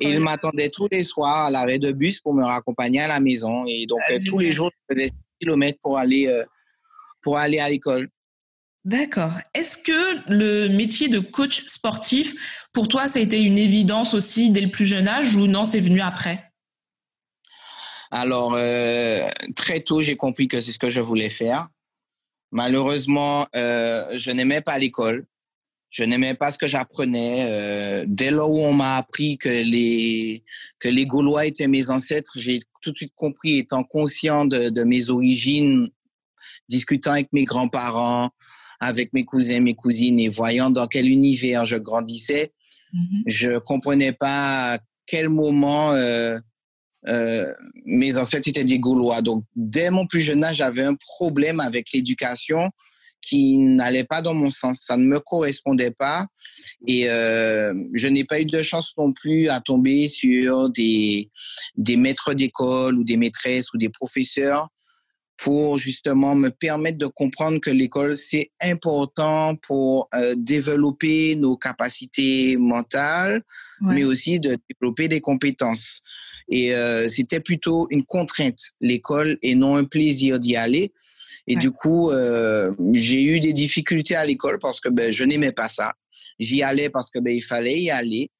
Et 0.00 0.08
il 0.08 0.20
m'attendait 0.20 0.70
tous 0.70 0.88
les 0.90 1.04
soirs 1.04 1.46
à 1.46 1.50
l'arrêt 1.50 1.78
de 1.78 1.92
bus 1.92 2.20
pour 2.20 2.32
me 2.32 2.44
raccompagner 2.44 3.00
à 3.00 3.08
la 3.08 3.20
maison. 3.20 3.64
Et 3.66 3.86
donc, 3.86 4.00
Ah, 4.08 4.12
euh, 4.12 4.18
tous 4.24 4.38
les 4.38 4.50
jours, 4.50 4.70
je 4.88 4.94
faisais 4.94 5.08
6 5.08 5.14
kilomètres 5.40 5.78
pour 5.82 5.98
aller, 5.98 6.28
euh, 6.28 6.44
pour 7.22 7.36
aller 7.36 7.58
à 7.58 7.68
l'école. 7.68 8.08
D'accord. 8.86 9.32
Est-ce 9.52 9.76
que 9.76 10.32
le 10.32 10.68
métier 10.68 11.08
de 11.08 11.18
coach 11.18 11.64
sportif, 11.66 12.34
pour 12.72 12.88
toi, 12.88 13.08
ça 13.08 13.18
a 13.18 13.22
été 13.22 13.42
une 13.42 13.58
évidence 13.58 14.14
aussi 14.14 14.50
dès 14.50 14.60
le 14.60 14.70
plus 14.70 14.86
jeune 14.86 15.08
âge 15.08 15.34
ou 15.34 15.46
non, 15.46 15.64
c'est 15.64 15.80
venu 15.80 16.00
après? 16.00 16.45
Alors, 18.10 18.54
euh, 18.56 19.26
très 19.54 19.80
tôt, 19.80 20.02
j'ai 20.02 20.16
compris 20.16 20.48
que 20.48 20.60
c'est 20.60 20.72
ce 20.72 20.78
que 20.78 20.90
je 20.90 21.00
voulais 21.00 21.28
faire. 21.28 21.68
Malheureusement, 22.52 23.46
euh, 23.56 24.16
je 24.16 24.30
n'aimais 24.30 24.60
pas 24.60 24.78
l'école. 24.78 25.26
Je 25.90 26.04
n'aimais 26.04 26.34
pas 26.34 26.52
ce 26.52 26.58
que 26.58 26.66
j'apprenais. 26.66 27.46
Euh, 27.48 28.04
dès 28.06 28.30
lors 28.30 28.50
où 28.52 28.60
on 28.60 28.72
m'a 28.72 28.96
appris 28.96 29.38
que 29.38 29.48
les, 29.48 30.44
que 30.78 30.88
les 30.88 31.06
Gaulois 31.06 31.46
étaient 31.46 31.68
mes 31.68 31.90
ancêtres, 31.90 32.32
j'ai 32.36 32.60
tout 32.82 32.92
de 32.92 32.96
suite 32.96 33.14
compris, 33.14 33.58
étant 33.58 33.82
conscient 33.82 34.44
de, 34.44 34.68
de 34.68 34.82
mes 34.84 35.10
origines, 35.10 35.88
discutant 36.68 37.12
avec 37.12 37.32
mes 37.32 37.44
grands-parents, 37.44 38.30
avec 38.80 39.12
mes 39.12 39.24
cousins, 39.24 39.60
mes 39.60 39.74
cousines 39.74 40.20
et 40.20 40.28
voyant 40.28 40.70
dans 40.70 40.86
quel 40.86 41.08
univers 41.08 41.64
je 41.64 41.76
grandissais, 41.76 42.52
Mhm. 42.92 43.22
je 43.26 43.58
comprenais 43.58 44.12
pas 44.12 44.74
à 44.74 44.78
quel 45.06 45.28
moment 45.28 45.92
euh, 45.92 46.38
euh, 47.08 47.52
mes 47.84 48.16
ancêtres 48.18 48.48
étaient 48.48 48.64
des 48.64 48.78
Gaulois. 48.78 49.22
Donc, 49.22 49.44
dès 49.54 49.90
mon 49.90 50.06
plus 50.06 50.20
jeune 50.20 50.44
âge, 50.44 50.56
j'avais 50.56 50.82
un 50.82 50.94
problème 50.94 51.60
avec 51.60 51.92
l'éducation 51.92 52.70
qui 53.22 53.58
n'allait 53.58 54.04
pas 54.04 54.22
dans 54.22 54.34
mon 54.34 54.50
sens. 54.50 54.78
Ça 54.82 54.96
ne 54.96 55.04
me 55.04 55.18
correspondait 55.18 55.90
pas. 55.90 56.26
Et 56.86 57.08
euh, 57.08 57.74
je 57.94 58.06
n'ai 58.08 58.24
pas 58.24 58.40
eu 58.40 58.44
de 58.44 58.62
chance 58.62 58.92
non 58.96 59.12
plus 59.12 59.48
à 59.48 59.60
tomber 59.60 60.06
sur 60.06 60.70
des, 60.70 61.30
des 61.76 61.96
maîtres 61.96 62.34
d'école 62.34 62.94
ou 62.96 63.04
des 63.04 63.16
maîtresses 63.16 63.72
ou 63.72 63.78
des 63.78 63.88
professeurs 63.88 64.68
pour 65.38 65.76
justement 65.76 66.34
me 66.34 66.48
permettre 66.50 66.98
de 66.98 67.06
comprendre 67.06 67.60
que 67.60 67.68
l'école, 67.70 68.16
c'est 68.16 68.52
important 68.62 69.54
pour 69.56 70.08
euh, 70.14 70.34
développer 70.36 71.36
nos 71.36 71.56
capacités 71.56 72.56
mentales, 72.56 73.42
Ouais. 73.82 73.94
mais 73.96 74.04
aussi 74.04 74.40
de 74.40 74.56
développer 74.70 75.06
des 75.08 75.20
compétences. 75.20 76.00
Et 76.48 76.74
euh, 76.74 77.08
c'était 77.08 77.40
plutôt 77.40 77.86
une 77.90 78.04
contrainte, 78.04 78.60
l'école, 78.80 79.38
et 79.42 79.54
non 79.54 79.76
un 79.76 79.84
plaisir 79.84 80.38
d'y 80.38 80.56
aller. 80.56 80.92
Et 81.48 81.54
Ouais. 81.54 81.60
du 81.60 81.70
coup, 81.70 82.10
euh, 82.10 82.72
j'ai 82.92 83.22
eu 83.22 83.40
des 83.40 83.52
difficultés 83.52 84.16
à 84.16 84.24
l'école 84.26 84.58
parce 84.58 84.80
que 84.80 84.88
ben, 84.88 85.12
je 85.12 85.24
n'aimais 85.24 85.52
pas 85.52 85.68
ça. 85.68 85.92
J'y 86.38 86.62
allais 86.62 86.90
parce 86.90 87.10
que 87.10 87.18
ben, 87.18 87.34
il 87.34 87.42
fallait 87.42 87.80
y 87.80 87.90
aller. 87.90 88.30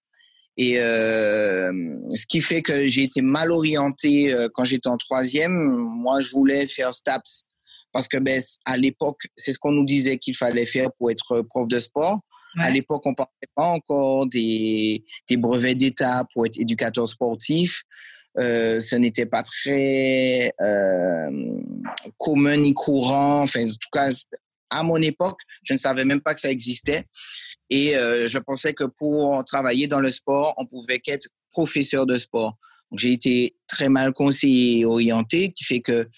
Et 0.57 0.81
euh, 0.81 1.71
ce 2.15 2.27
qui 2.27 2.41
fait 2.41 2.63
que 2.63 2.85
j'ai 2.85 3.03
été 3.03 3.21
mal 3.21 3.51
orienté 3.53 4.33
euh, 4.33 4.49
quand 4.53 4.65
j'étais 4.65 4.89
en 4.89 4.97
troisième. 4.97 5.53
Moi, 5.53 6.21
je 6.21 6.31
voulais 6.31 6.67
faire 6.67 6.95
STAPS 6.95 7.45
parce 7.93 8.09
que 8.09 8.17
ben, 8.17 8.41
à 8.65 8.77
l'époque, 8.77 9.23
c'est 9.37 9.53
ce 9.53 9.59
qu'on 9.59 9.73
nous 9.73 9.85
disait 9.85 10.19
qu'il 10.19 10.37
fallait 10.37 10.67
faire 10.67 10.91
pour 10.99 11.11
être 11.11 11.43
prof 11.43 11.69
de 11.69 11.79
sport. 11.79 12.21
À 12.59 12.71
l'époque, 12.71 13.03
on 13.05 13.11
ne 13.11 13.15
parlait 13.15 13.31
pas 13.55 13.67
encore 13.67 14.27
des, 14.27 15.05
des 15.29 15.37
brevets 15.37 15.77
d'État 15.77 16.25
pour 16.33 16.47
être 16.47 16.59
éducateur 16.59 17.07
sportif. 17.07 17.83
Euh, 18.39 18.81
ce 18.81 18.97
n'était 18.97 19.27
pas 19.27 19.43
très 19.43 20.53
euh, 20.61 21.31
commun 22.19 22.59
ni 22.59 22.75
courant. 22.75 23.43
Enfin, 23.43 23.65
en 23.65 23.69
tout 23.69 23.89
cas, 23.93 24.11
à 24.71 24.83
mon 24.83 24.97
époque, 24.97 25.41
je 25.63 25.73
ne 25.73 25.79
savais 25.79 26.05
même 26.05 26.21
pas 26.21 26.35
que 26.35 26.41
ça 26.41 26.51
existait. 26.51 27.05
Et 27.71 27.97
euh, 27.97 28.29
je 28.29 28.39
pensais 28.39 28.75
que 28.75 28.85
pour 28.85 29.43
travailler 29.45 29.87
dans 29.87 30.01
le 30.01 30.11
sport, 30.11 30.55
on 30.59 30.67
pouvait 30.67 30.99
qu'être 30.99 31.29
professeur 31.51 32.07
de 32.07 32.15
sport. 32.15 32.57
J'ai 32.97 33.13
été 33.13 33.57
très 33.67 33.89
mal 33.89 34.13
conseillé 34.13 34.81
et 34.81 34.85
orienté, 34.85 35.53
qui 35.53 35.65
fait 35.65 35.81
que 35.81 36.09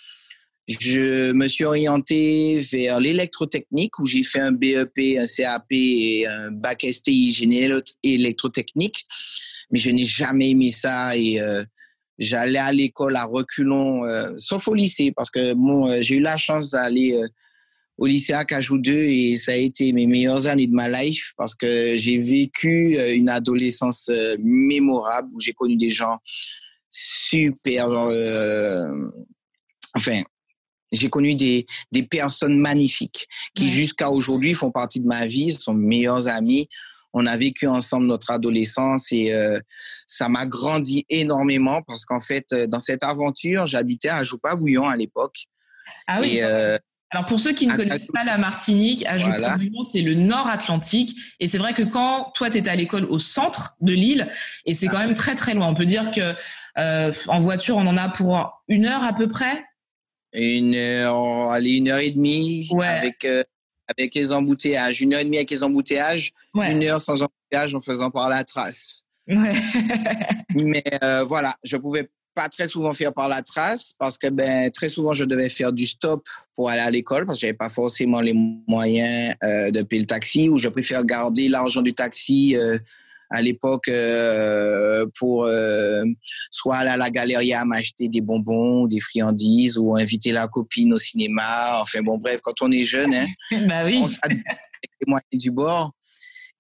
je 0.69 1.33
me 1.33 1.49
suis 1.49 1.65
orienté 1.65 2.61
vers 2.71 3.01
l'électrotechnique 3.01 3.99
où 3.99 4.05
j'ai 4.05 4.23
fait 4.23 4.41
un 4.41 4.53
BEP, 4.53 5.17
un 5.19 5.27
CAP 5.27 5.65
et 5.71 6.27
un 6.27 6.51
bac 6.51 6.85
STI 6.87 7.33
génie 7.33 7.67
électrotechnique. 8.03 9.07
Mais 9.71 9.79
je 9.79 9.89
n'ai 9.91 10.05
jamais 10.05 10.51
aimé 10.51 10.71
ça 10.71 11.17
et 11.17 11.41
euh, 11.41 11.65
j'allais 12.19 12.59
à 12.59 12.71
l'école 12.71 13.17
à 13.17 13.25
reculons, 13.25 14.05
euh, 14.05 14.31
sauf 14.37 14.69
au 14.69 14.75
lycée 14.75 15.11
parce 15.11 15.31
que 15.31 15.55
bon, 15.55 15.89
euh, 15.89 16.03
j'ai 16.03 16.17
eu 16.17 16.21
la 16.21 16.37
chance 16.37 16.71
d'aller 16.71 17.19
au 17.97 18.05
lycée 18.05 18.35
à 18.35 18.45
Cajou 18.45 18.77
2 18.77 18.93
et 18.93 19.37
ça 19.37 19.53
a 19.53 19.57
été 19.57 19.93
mes 19.93 20.07
meilleures 20.07 20.49
années 20.49 20.67
de 20.67 20.75
ma 20.75 21.03
life 21.03 21.33
parce 21.39 21.55
que 21.55 21.97
j'ai 21.97 22.19
vécu 22.19 22.99
une 23.15 23.31
adolescence 23.31 24.11
mémorable 24.39 25.31
où 25.33 25.41
j'ai 25.41 25.55
connu 25.55 25.77
des 25.77 25.91
gens 25.91 26.19
super, 26.91 27.89
enfin, 29.95 30.23
j'ai 30.93 31.11
connu 31.11 31.35
des, 31.35 31.67
des 31.93 32.03
personnes 32.03 32.59
magnifiques 32.59 33.29
qui 33.55 33.69
jusqu'à 33.69 34.11
aujourd'hui 34.11 34.55
font 34.55 34.71
partie 34.71 35.01
de 35.01 35.07
ma 35.07 35.27
vie, 35.27 35.53
sont 35.53 35.75
mes 35.75 35.99
meilleurs 35.99 36.29
amis. 36.29 36.69
On 37.13 37.27
a 37.27 37.37
vécu 37.37 37.67
ensemble 37.67 38.07
notre 38.07 38.31
adolescence 38.31 39.13
et 39.13 39.33
euh, 39.33 39.59
ça 40.07 40.29
m'a 40.29 40.47
grandi 40.47 41.07
énormément 41.09 41.81
parce 41.83 42.05
qu'en 42.05 42.21
fait, 42.21 42.47
euh, 42.53 42.67
dans 42.67 42.81
cette 42.81 43.03
aventure, 43.03 43.67
j'habitais 43.67 44.11
à 44.11 44.23
Joupa-Bouillon 44.25 44.87
à 44.87 44.97
l'époque. 44.97 45.47
Ah 46.07 46.21
oui. 46.21 46.41
Euh, 46.43 46.79
alors 47.11 47.25
pour 47.25 47.41
ceux 47.41 47.55
qui 47.55 47.67
ne 47.67 47.75
connaissent 47.75 48.09
pas 48.13 48.25
la 48.25 48.37
Martinique, 48.37 49.07
à 49.07 49.17
bouillon 49.17 49.81
c'est 49.81 50.03
le 50.03 50.13
nord 50.13 50.47
Atlantique. 50.47 51.17
Et 51.41 51.49
c'est 51.49 51.57
vrai 51.57 51.73
que 51.73 51.83
quand 51.83 52.31
toi, 52.35 52.51
tu 52.51 52.59
étais 52.59 52.69
à 52.69 52.77
l'école 52.77 53.07
au 53.07 53.19
centre 53.19 53.75
de 53.81 53.95
l'île, 53.95 54.29
et 54.67 54.75
c'est 54.75 54.89
quand 54.89 54.99
même 54.99 55.15
très 55.15 55.35
très 55.35 55.55
loin. 55.55 55.69
On 55.69 55.75
peut 55.75 55.87
dire 55.87 56.11
que 56.13 56.35
en 56.77 57.39
voiture, 57.39 57.79
on 57.79 57.87
en 57.87 57.97
a 57.97 58.11
pour 58.11 58.63
une 58.69 58.85
heure 58.85 59.03
à 59.03 59.15
peu 59.15 59.27
près 59.27 59.65
une 60.33 60.75
heure, 60.75 61.51
allez, 61.51 61.77
une 61.77 61.89
heure 61.89 61.99
et 61.99 62.11
demie 62.11 62.69
avec, 62.85 63.25
euh, 63.25 63.43
avec 63.87 64.15
les 64.15 64.33
embouteillages. 64.33 65.01
Une 65.01 65.15
heure 65.15 65.21
et 65.21 65.25
demie 65.25 65.39
avec 65.39 65.51
les 65.51 65.63
embouteillages, 65.63 66.33
une 66.55 66.85
heure 66.85 67.01
sans 67.01 67.23
embouteillage 67.23 67.75
en 67.75 67.81
faisant 67.81 68.11
par 68.11 68.29
la 68.29 68.45
trace. 68.45 69.05
Mais 69.27 70.85
euh, 71.03 71.25
voilà, 71.25 71.55
je 71.63 71.77
pouvais 71.77 72.09
pas 72.35 72.49
très 72.49 72.69
souvent 72.69 72.93
faire 72.93 73.13
par 73.13 73.29
la 73.29 73.43
trace 73.43 73.93
parce 73.99 74.17
que 74.17 74.29
ben 74.29 74.71
très 74.71 74.89
souvent 74.89 75.13
je 75.13 75.25
devais 75.25 75.49
faire 75.49 75.73
du 75.73 75.87
stop 75.87 76.25
pour 76.55 76.71
aller 76.71 76.81
à 76.81 76.91
l'école 76.91 77.27
parce 77.27 77.39
que 77.39 77.41
j'avais 77.43 77.53
pas 77.53 77.69
forcément 77.69 78.21
les 78.21 78.33
moyens 78.33 79.35
euh, 79.43 79.73
de 79.73 79.83
payer 79.83 80.03
le 80.03 80.07
taxi 80.07 80.49
ou 80.49 80.57
je 80.57 80.69
préfère 80.69 81.05
garder 81.05 81.49
l'argent 81.49 81.83
du 81.83 81.93
taxi 81.93 82.57
à 83.31 83.43
l'époque 83.43 83.89
euh, 83.89 85.07
pour 85.19 85.45
euh, 85.45 86.05
soit 86.51 86.77
aller 86.77 86.91
à 86.91 86.97
la 86.97 87.11
galerie 87.11 87.53
à 87.53 87.65
m'acheter 87.65 88.09
des 88.09 88.21
bonbons, 88.21 88.87
des 88.87 89.01
friandises 89.01 89.79
ou 89.79 89.97
inviter 89.97 90.33
la 90.33 90.49
copine 90.49 90.93
au 90.93 90.99
cinéma. 90.99 91.81
Enfin 91.81 92.01
bon, 92.03 92.19
bref, 92.19 92.41
quand 92.43 92.63
on 92.63 92.71
est 92.71 92.85
jeune, 92.85 93.15
hein, 93.15 93.27
bah 93.69 93.85
oui. 93.85 94.01
on 94.03 94.09
moyens 95.07 95.25
du 95.33 95.51
bord. 95.51 95.93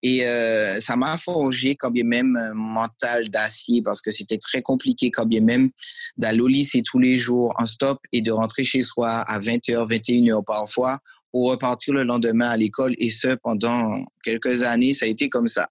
Et 0.02 0.24
euh, 0.24 0.78
ça 0.78 0.94
m'a 0.94 1.18
forgé 1.18 1.74
quand 1.74 1.90
bien 1.90 2.04
même 2.04 2.36
un 2.36 2.54
mental 2.54 3.30
d'acier 3.30 3.82
parce 3.82 4.00
que 4.00 4.12
c'était 4.12 4.38
très 4.38 4.62
compliqué 4.62 5.10
quand 5.10 5.26
bien 5.26 5.40
même 5.40 5.70
d'aller 6.16 6.40
au 6.40 6.46
lycée 6.46 6.82
tous 6.84 7.00
les 7.00 7.16
jours 7.16 7.52
en 7.58 7.66
stop 7.66 7.98
et 8.12 8.22
de 8.22 8.30
rentrer 8.30 8.64
chez 8.64 8.82
soi 8.82 9.08
à 9.08 9.40
20h, 9.40 9.88
21h 9.88 10.44
parfois 10.44 10.98
pour 11.32 11.50
repartir 11.50 11.94
le 11.94 12.04
lendemain 12.04 12.48
à 12.48 12.56
l'école. 12.56 12.94
Et 12.98 13.10
ce, 13.10 13.34
pendant 13.34 14.04
quelques 14.22 14.62
années, 14.62 14.94
ça 14.94 15.04
a 15.04 15.08
été 15.08 15.28
comme 15.28 15.48
ça. 15.48 15.68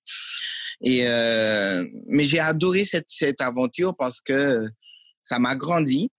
Et 0.82 1.08
euh, 1.08 1.86
mais 2.08 2.24
j'ai 2.24 2.40
adoré 2.40 2.84
cette, 2.84 3.10
cette 3.10 3.42
aventure 3.42 3.96
parce 3.96 4.22
que 4.22 4.70
ça 5.24 5.40
m'a 5.40 5.56
grandi. 5.56 6.12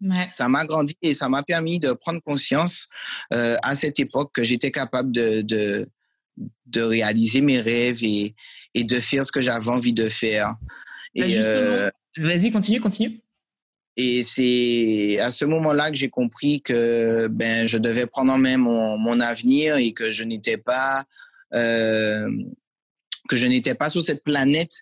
Ouais. 0.00 0.28
Ça 0.30 0.48
m'a 0.48 0.64
grandi 0.64 0.96
et 1.02 1.14
ça 1.14 1.28
m'a 1.28 1.42
permis 1.42 1.78
de 1.80 1.92
prendre 1.92 2.20
conscience 2.22 2.88
euh, 3.32 3.56
à 3.62 3.74
cette 3.74 3.98
époque 3.98 4.30
que 4.32 4.44
j'étais 4.44 4.70
capable 4.70 5.10
de, 5.10 5.42
de, 5.42 5.88
de, 6.66 6.82
réaliser 6.82 7.40
mes 7.40 7.58
rêves 7.58 8.04
et, 8.04 8.34
et 8.74 8.84
de 8.84 8.96
faire 9.00 9.24
ce 9.26 9.32
que 9.32 9.40
j'avais 9.40 9.68
envie 9.68 9.92
de 9.92 10.08
faire. 10.08 10.54
Bah 11.16 11.24
euh, 11.28 11.90
vas-y, 12.16 12.52
continue, 12.52 12.80
continue. 12.80 13.20
Et 13.96 14.22
c'est 14.22 15.18
à 15.18 15.32
ce 15.32 15.44
moment-là 15.44 15.90
que 15.90 15.96
j'ai 15.96 16.10
compris 16.10 16.62
que 16.62 17.26
ben 17.26 17.66
je 17.66 17.78
devais 17.78 18.06
prendre 18.06 18.32
en 18.32 18.38
main 18.38 18.56
mon, 18.56 18.96
mon 18.96 19.18
avenir 19.18 19.78
et 19.78 19.92
que 19.92 20.12
je 20.12 20.22
n'étais 20.22 20.58
pas 20.58 21.02
euh, 21.54 22.30
que 23.28 23.36
je 23.36 23.46
n'étais 23.46 23.74
pas 23.74 23.90
sur 23.90 24.02
cette 24.02 24.24
planète 24.24 24.72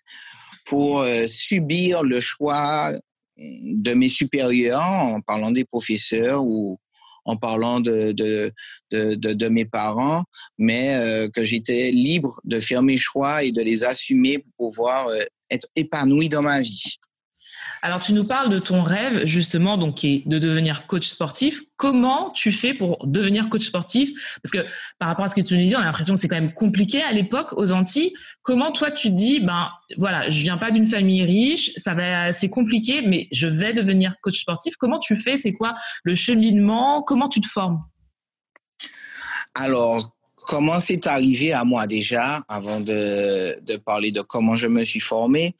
pour 0.65 1.01
euh, 1.01 1.27
subir 1.27 2.03
le 2.03 2.19
choix 2.19 2.91
de 3.37 3.93
mes 3.93 4.09
supérieurs 4.09 4.81
en 4.81 5.21
parlant 5.21 5.51
des 5.51 5.65
professeurs 5.65 6.43
ou 6.43 6.79
en 7.25 7.35
parlant 7.35 7.79
de, 7.81 8.13
de, 8.13 8.51
de, 8.91 9.15
de, 9.15 9.47
mes 9.49 9.65
parents, 9.65 10.23
mais 10.57 10.95
euh, 10.95 11.27
que 11.27 11.43
j'étais 11.43 11.91
libre 11.91 12.39
de 12.45 12.59
faire 12.59 12.81
mes 12.81 12.97
choix 12.97 13.43
et 13.43 13.51
de 13.51 13.61
les 13.61 13.83
assumer 13.83 14.39
pour 14.39 14.69
pouvoir 14.69 15.07
euh, 15.09 15.19
être 15.51 15.67
épanoui 15.75 16.29
dans 16.29 16.41
ma 16.41 16.61
vie. 16.61 16.97
Alors, 17.81 17.99
tu 17.99 18.13
nous 18.13 18.25
parles 18.25 18.49
de 18.49 18.59
ton 18.59 18.81
rêve, 18.81 19.25
justement, 19.25 19.77
donc, 19.77 19.95
qui 19.95 20.07
est 20.15 20.27
de 20.27 20.39
devenir 20.39 20.87
coach 20.87 21.07
sportif. 21.07 21.61
Comment 21.75 22.31
tu 22.31 22.51
fais 22.51 22.73
pour 22.73 23.05
devenir 23.05 23.49
coach 23.49 23.65
sportif? 23.65 24.39
Parce 24.41 24.51
que 24.51 24.67
par 24.97 25.09
rapport 25.09 25.25
à 25.25 25.27
ce 25.27 25.35
que 25.35 25.41
tu 25.41 25.55
nous 25.55 25.63
dis, 25.63 25.75
on 25.75 25.79
a 25.79 25.85
l'impression 25.85 26.15
que 26.15 26.19
c'est 26.19 26.27
quand 26.27 26.35
même 26.35 26.53
compliqué 26.53 27.03
à 27.03 27.11
l'époque 27.11 27.53
aux 27.53 27.71
Antilles. 27.71 28.13
Comment 28.41 28.71
toi 28.71 28.89
tu 28.89 29.09
te 29.09 29.13
dis, 29.13 29.39
ben 29.39 29.69
voilà, 29.97 30.29
je 30.29 30.41
viens 30.41 30.57
pas 30.57 30.71
d'une 30.71 30.87
famille 30.87 31.23
riche, 31.23 31.71
ça 31.77 31.93
va, 31.93 32.33
c'est 32.33 32.49
compliqué, 32.49 33.03
mais 33.03 33.27
je 33.31 33.47
vais 33.47 33.73
devenir 33.73 34.15
coach 34.21 34.39
sportif. 34.39 34.75
Comment 34.77 34.99
tu 34.99 35.15
fais? 35.15 35.37
C'est 35.37 35.53
quoi 35.53 35.75
le 36.03 36.15
cheminement? 36.15 37.03
Comment 37.03 37.29
tu 37.29 37.41
te 37.41 37.47
formes? 37.47 37.83
Alors, 39.53 40.16
comment 40.47 40.79
c'est 40.79 41.05
arrivé 41.07 41.51
à 41.51 41.65
moi 41.65 41.85
déjà, 41.87 42.41
avant 42.47 42.79
de, 42.79 43.59
de, 43.61 43.75
parler 43.75 44.11
de 44.11 44.21
comment 44.21 44.55
je 44.55 44.67
me 44.67 44.83
suis 44.85 45.01
formé? 45.01 45.55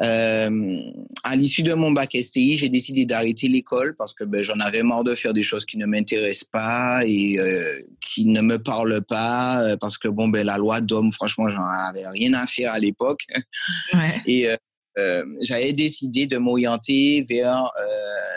Euh, 0.00 0.80
à 1.22 1.36
l'issue 1.36 1.62
de 1.62 1.72
mon 1.72 1.92
bac 1.92 2.16
STI, 2.20 2.56
j'ai 2.56 2.68
décidé 2.68 3.06
d'arrêter 3.06 3.46
l'école 3.46 3.94
parce 3.96 4.12
que 4.12 4.24
ben, 4.24 4.42
j'en 4.42 4.58
avais 4.58 4.82
marre 4.82 5.04
de 5.04 5.14
faire 5.14 5.32
des 5.32 5.44
choses 5.44 5.64
qui 5.64 5.78
ne 5.78 5.86
m'intéressent 5.86 6.48
pas 6.50 7.02
et 7.06 7.38
euh, 7.38 7.80
qui 8.00 8.26
ne 8.26 8.40
me 8.40 8.58
parlent 8.58 9.02
pas 9.02 9.62
euh, 9.62 9.76
parce 9.76 9.96
que 9.96 10.08
bon 10.08 10.26
ben 10.26 10.44
la 10.44 10.58
loi 10.58 10.80
d'homme, 10.80 11.12
franchement, 11.12 11.48
j'en 11.48 11.62
avais 11.62 12.08
rien 12.08 12.34
à 12.34 12.46
faire 12.46 12.72
à 12.72 12.78
l'époque. 12.78 13.22
Ouais. 13.92 14.22
Et 14.26 14.48
euh, 14.98 15.24
j'avais 15.40 15.72
décidé 15.72 16.26
de 16.26 16.36
m'orienter 16.38 17.24
vers 17.28 17.70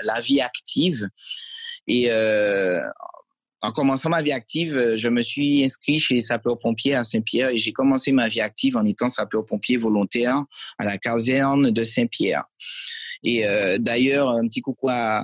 la 0.04 0.22
vie 0.22 0.42
active. 0.42 1.08
Et 1.88 2.10
en 3.62 3.72
commençant 3.72 4.10
ma 4.10 4.22
vie 4.22 4.32
active, 4.32 4.76
euh, 4.76 4.98
je 4.98 5.10
me 5.10 5.22
suis 5.22 5.64
inscrit 5.64 5.98
chez 5.98 6.14
les 6.14 6.22
sapeurs-pompiers 6.22 6.94
à 6.94 7.04
Saint-Pierre 7.04 7.50
et 7.50 7.58
j'ai 7.58 7.72
commencé 7.72 8.12
ma 8.12 8.30
vie 8.30 8.42
active 8.42 8.78
en 8.78 8.86
étant 8.86 9.10
sapeur-pompier 9.10 9.78
volontaire 9.78 10.44
à 10.78 10.86
la 10.86 10.98
caserne 10.98 11.72
de 11.72 11.84
Saint-Pierre. 11.84 12.44
Et 13.24 13.48
euh, 13.48 13.78
d'ailleurs, 13.80 14.30
un 14.30 14.48
petit 14.48 14.62
coucou 14.62 14.90
à 14.90 15.24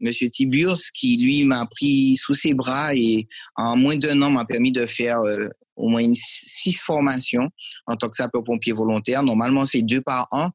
Monsieur 0.00 0.28
Tiburce 0.28 0.90
qui, 0.90 1.16
lui, 1.16 1.44
m'a 1.44 1.64
pris 1.64 2.16
sous 2.16 2.34
ses 2.34 2.52
bras 2.52 2.94
et 2.94 3.26
en 3.56 3.76
moins 3.76 3.96
d'un 3.96 4.20
an 4.20 4.30
m'a 4.30 4.44
permis 4.44 4.72
de 4.72 4.84
faire 4.84 5.20
euh, 5.20 5.48
au 5.76 5.88
moins 5.88 6.12
six 6.14 6.74
formations 6.74 7.48
en 7.86 7.96
tant 7.96 8.10
que 8.10 8.16
sapeur-pompier 8.16 8.74
volontaire. 8.74 9.22
Normalement, 9.22 9.64
c'est 9.64 9.82
deux 9.82 10.02
par 10.02 10.26
an. 10.30 10.50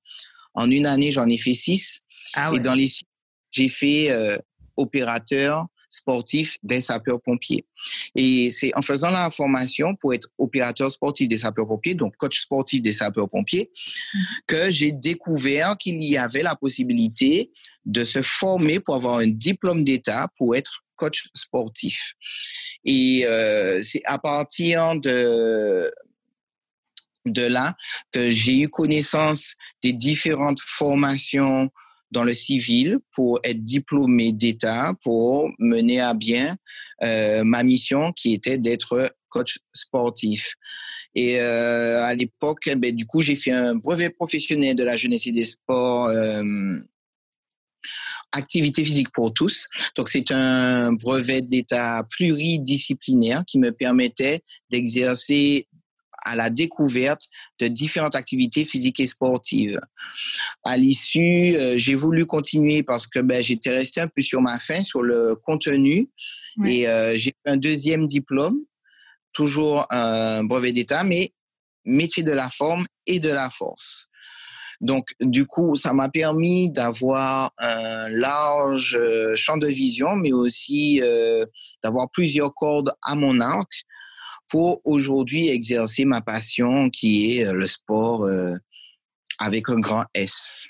En 0.53 0.69
une 0.69 0.85
année, 0.85 1.11
j'en 1.11 1.27
ai 1.27 1.37
fait 1.37 1.53
six. 1.55 2.01
Ah 2.35 2.51
Et 2.53 2.59
dans 2.59 2.75
les 2.75 2.89
six, 2.89 3.05
j'ai 3.49 3.69
fait 3.69 4.11
opérateur, 4.75 5.65
sportif 5.89 6.57
des 6.63 6.81
sapeurs-pompiers. 6.81 7.65
Et 8.15 8.51
c'est 8.51 8.71
en 8.75 8.81
faisant 8.81 9.09
la 9.09 9.29
formation 9.29 9.95
pour 9.95 10.13
être 10.13 10.29
opérateur 10.37 10.91
sportif 10.91 11.27
des 11.27 11.37
sapeurs-pompiers, 11.37 11.95
donc 11.95 12.15
coach 12.17 12.41
sportif 12.41 12.81
des 12.81 12.93
sapeurs-pompiers, 12.93 13.71
que 14.47 14.69
j'ai 14.69 14.91
découvert 14.91 15.77
qu'il 15.77 16.03
y 16.03 16.17
avait 16.17 16.43
la 16.43 16.55
possibilité 16.55 17.51
de 17.85 18.03
se 18.03 18.21
former 18.21 18.79
pour 18.79 18.95
avoir 18.95 19.19
un 19.19 19.27
diplôme 19.27 19.83
d'État 19.83 20.27
pour 20.37 20.55
être 20.55 20.83
coach 20.95 21.29
sportif. 21.33 22.15
Et 22.83 23.25
euh, 23.25 23.81
c'est 23.81 24.01
à 24.05 24.19
partir 24.19 24.99
de 24.99 25.91
de 27.25 27.43
là 27.43 27.75
que 28.11 28.29
j'ai 28.29 28.59
eu 28.59 28.69
connaissance 28.69 29.53
des 29.83 29.91
différentes 29.93 30.61
formations 30.61 31.69
dans 32.11 32.23
le 32.23 32.33
civil 32.33 32.99
pour 33.11 33.39
être 33.43 33.63
diplômé 33.63 34.31
d'État, 34.31 34.93
pour 35.03 35.51
mener 35.59 35.99
à 35.99 36.13
bien 36.13 36.55
euh, 37.03 37.43
ma 37.43 37.63
mission 37.63 38.13
qui 38.13 38.33
était 38.33 38.57
d'être 38.57 39.13
coach 39.29 39.59
sportif. 39.73 40.55
Et 41.15 41.39
euh, 41.39 42.03
à 42.03 42.13
l'époque, 42.13 42.63
eh 42.67 42.75
ben, 42.75 42.95
du 42.95 43.05
coup, 43.05 43.21
j'ai 43.21 43.35
fait 43.35 43.51
un 43.51 43.75
brevet 43.75 44.09
professionnel 44.09 44.75
de 44.75 44.83
la 44.83 44.97
jeunesse 44.97 45.27
et 45.27 45.31
des 45.31 45.45
sports. 45.45 46.07
Euh, 46.07 46.43
activité 48.33 48.83
physique 48.83 49.11
pour 49.13 49.33
tous. 49.33 49.67
Donc, 49.95 50.09
c'est 50.09 50.31
un 50.31 50.91
brevet 50.91 51.41
d'État 51.41 52.05
pluridisciplinaire 52.09 53.43
qui 53.47 53.59
me 53.59 53.71
permettait 53.71 54.41
d'exercer 54.69 55.67
à 56.23 56.35
la 56.35 56.49
découverte 56.49 57.27
de 57.59 57.67
différentes 57.67 58.15
activités 58.15 58.65
physiques 58.65 58.99
et 58.99 59.05
sportives. 59.05 59.79
À 60.63 60.77
l'issue, 60.77 61.55
euh, 61.55 61.77
j'ai 61.77 61.95
voulu 61.95 62.25
continuer 62.25 62.83
parce 62.83 63.07
que 63.07 63.19
ben, 63.19 63.43
j'étais 63.43 63.69
resté 63.69 64.01
un 64.01 64.07
peu 64.07 64.21
sur 64.21 64.41
ma 64.41 64.59
faim, 64.59 64.81
sur 64.81 65.01
le 65.01 65.35
contenu. 65.35 66.09
Et 66.65 66.87
euh, 66.87 67.15
j'ai 67.17 67.35
fait 67.45 67.51
un 67.51 67.57
deuxième 67.57 68.07
diplôme, 68.07 68.59
toujours 69.31 69.85
un 69.91 70.43
brevet 70.43 70.71
d'État, 70.71 71.03
mais 71.03 71.33
métier 71.85 72.23
de 72.23 72.31
la 72.31 72.49
forme 72.49 72.85
et 73.05 73.19
de 73.19 73.29
la 73.29 73.49
force. 73.49 74.07
Donc, 74.79 75.15
du 75.19 75.45
coup, 75.45 75.75
ça 75.75 75.93
m'a 75.93 76.09
permis 76.09 76.69
d'avoir 76.69 77.51
un 77.57 78.09
large 78.09 78.95
euh, 78.99 79.35
champ 79.35 79.57
de 79.57 79.67
vision, 79.67 80.15
mais 80.15 80.31
aussi 80.31 81.01
euh, 81.01 81.45
d'avoir 81.83 82.09
plusieurs 82.11 82.53
cordes 82.53 82.93
à 83.01 83.15
mon 83.15 83.39
arc 83.39 83.85
pour 84.49 84.81
aujourd'hui 84.85 85.49
exercer 85.49 86.05
ma 86.05 86.21
passion 86.21 86.89
qui 86.89 87.37
est 87.37 87.47
euh, 87.47 87.53
le 87.53 87.67
sport 87.67 88.27
avec 89.39 89.69
un 89.69 89.79
grand 89.79 90.05
S. 90.13 90.69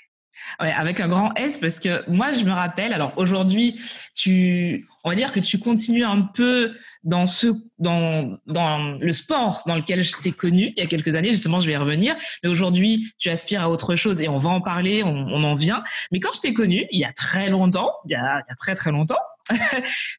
Ouais, 0.60 0.72
avec 0.72 0.98
un 1.00 1.08
grand 1.08 1.32
S 1.34 1.58
parce 1.58 1.78
que 1.78 2.08
moi 2.10 2.32
je 2.32 2.44
me 2.44 2.52
rappelle. 2.52 2.92
Alors 2.92 3.12
aujourd'hui, 3.16 3.78
tu, 4.14 4.86
on 5.04 5.10
va 5.10 5.14
dire 5.14 5.32
que 5.32 5.40
tu 5.40 5.58
continues 5.58 6.04
un 6.04 6.22
peu 6.22 6.74
dans 7.04 7.26
ce, 7.26 7.48
dans 7.78 8.38
dans 8.46 8.96
le 8.98 9.12
sport 9.12 9.62
dans 9.66 9.76
lequel 9.76 10.02
je 10.02 10.16
t'ai 10.16 10.32
connu 10.32 10.72
il 10.76 10.80
y 10.80 10.82
a 10.82 10.86
quelques 10.86 11.14
années. 11.16 11.30
Justement, 11.30 11.60
je 11.60 11.66
vais 11.66 11.74
y 11.74 11.76
revenir. 11.76 12.16
Mais 12.42 12.48
aujourd'hui, 12.48 13.12
tu 13.18 13.28
aspires 13.28 13.62
à 13.62 13.70
autre 13.70 13.94
chose 13.94 14.20
et 14.20 14.28
on 14.28 14.38
va 14.38 14.50
en 14.50 14.60
parler. 14.60 15.02
On, 15.04 15.10
on 15.10 15.44
en 15.44 15.54
vient. 15.54 15.82
Mais 16.12 16.20
quand 16.20 16.34
je 16.34 16.40
t'ai 16.40 16.54
connu, 16.54 16.86
il 16.90 16.98
y 16.98 17.04
a 17.04 17.12
très 17.12 17.50
longtemps, 17.50 17.92
il 18.06 18.12
y 18.12 18.14
a, 18.14 18.20
il 18.20 18.48
y 18.48 18.52
a 18.52 18.56
très 18.56 18.74
très 18.74 18.90
longtemps, 18.90 19.20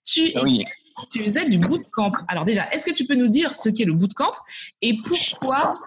tu 0.05 0.31
oui. 0.43 0.65
Tu 1.07 1.23
faisais 1.23 1.45
du 1.47 1.57
bootcamp. 1.57 2.11
Alors 2.27 2.45
déjà, 2.45 2.69
est-ce 2.71 2.85
que 2.85 2.93
tu 2.93 3.05
peux 3.05 3.15
nous 3.15 3.29
dire 3.29 3.55
ce 3.55 3.69
qu'est 3.69 3.85
le 3.85 3.93
bootcamp 3.93 4.33
et 4.81 4.97
pourquoi 5.03 5.79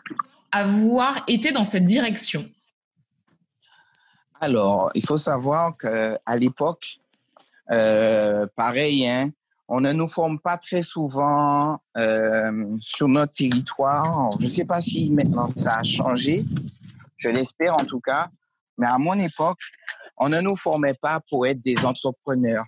avoir 0.50 1.22
été 1.26 1.52
dans 1.52 1.64
cette 1.64 1.84
direction? 1.84 2.48
Alors, 4.40 4.90
il 4.94 5.06
faut 5.06 5.18
savoir 5.18 5.76
qu'à 5.76 6.36
l'époque, 6.36 6.98
euh, 7.70 8.46
pareil, 8.56 9.08
hein, 9.08 9.30
on 9.68 9.80
ne 9.80 9.92
nous 9.92 10.08
forme 10.08 10.38
pas 10.40 10.56
très 10.56 10.82
souvent 10.82 11.80
euh, 11.96 12.76
sur 12.80 13.08
notre 13.08 13.32
territoire. 13.32 14.30
Je 14.38 14.44
ne 14.44 14.50
sais 14.50 14.64
pas 14.64 14.80
si 14.80 15.10
maintenant 15.10 15.48
ça 15.54 15.76
a 15.76 15.82
changé, 15.84 16.44
je 17.16 17.28
l'espère 17.28 17.74
en 17.76 17.84
tout 17.84 18.00
cas, 18.00 18.28
mais 18.76 18.86
à 18.86 18.98
mon 18.98 19.18
époque, 19.18 19.60
on 20.18 20.28
ne 20.28 20.40
nous 20.40 20.56
formait 20.56 20.94
pas 20.94 21.20
pour 21.30 21.46
être 21.46 21.60
des 21.60 21.84
entrepreneurs. 21.84 22.66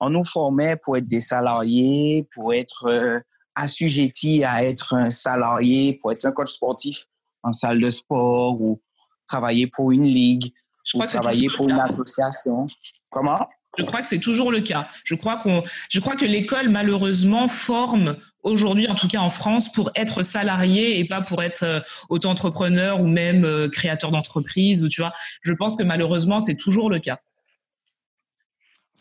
On 0.00 0.10
nous 0.10 0.24
formait 0.24 0.76
pour 0.76 0.96
être 0.96 1.06
des 1.06 1.20
salariés, 1.20 2.28
pour 2.34 2.52
être 2.52 2.86
euh, 2.86 3.20
assujettis 3.54 4.44
à 4.44 4.64
être 4.64 4.94
un 4.94 5.10
salarié, 5.10 5.98
pour 6.00 6.12
être 6.12 6.24
un 6.24 6.32
coach 6.32 6.52
sportif 6.52 7.06
en 7.42 7.52
salle 7.52 7.80
de 7.80 7.90
sport 7.90 8.60
ou 8.60 8.80
travailler 9.26 9.66
pour 9.66 9.92
une 9.92 10.04
ligue 10.04 10.52
je 10.86 10.92
crois 10.92 11.06
que 11.06 11.12
travailler 11.12 11.48
pour 11.48 11.68
une 11.68 11.80
association. 11.80 12.68
Comment? 13.10 13.48
Je 13.76 13.84
crois 13.84 14.00
que 14.00 14.08
c'est 14.08 14.20
toujours 14.20 14.50
le 14.50 14.60
cas. 14.60 14.86
Je 15.04 15.14
crois 15.14 15.36
qu'on, 15.36 15.62
je 15.90 16.00
crois 16.00 16.16
que 16.16 16.24
l'école 16.24 16.70
malheureusement 16.70 17.48
forme 17.48 18.16
aujourd'hui, 18.42 18.88
en 18.88 18.94
tout 18.94 19.08
cas 19.08 19.18
en 19.18 19.28
France, 19.28 19.70
pour 19.70 19.90
être 19.94 20.22
salarié 20.22 20.98
et 20.98 21.04
pas 21.04 21.20
pour 21.20 21.42
être 21.42 21.62
euh, 21.62 21.80
auto-entrepreneur 22.08 23.00
ou 23.00 23.06
même 23.06 23.44
euh, 23.44 23.68
créateur 23.68 24.12
d'entreprise. 24.12 24.82
Ou 24.82 24.88
tu 24.88 25.02
vois, 25.02 25.12
je 25.42 25.52
pense 25.52 25.76
que 25.76 25.82
malheureusement 25.82 26.40
c'est 26.40 26.56
toujours 26.56 26.88
le 26.88 27.00
cas. 27.00 27.18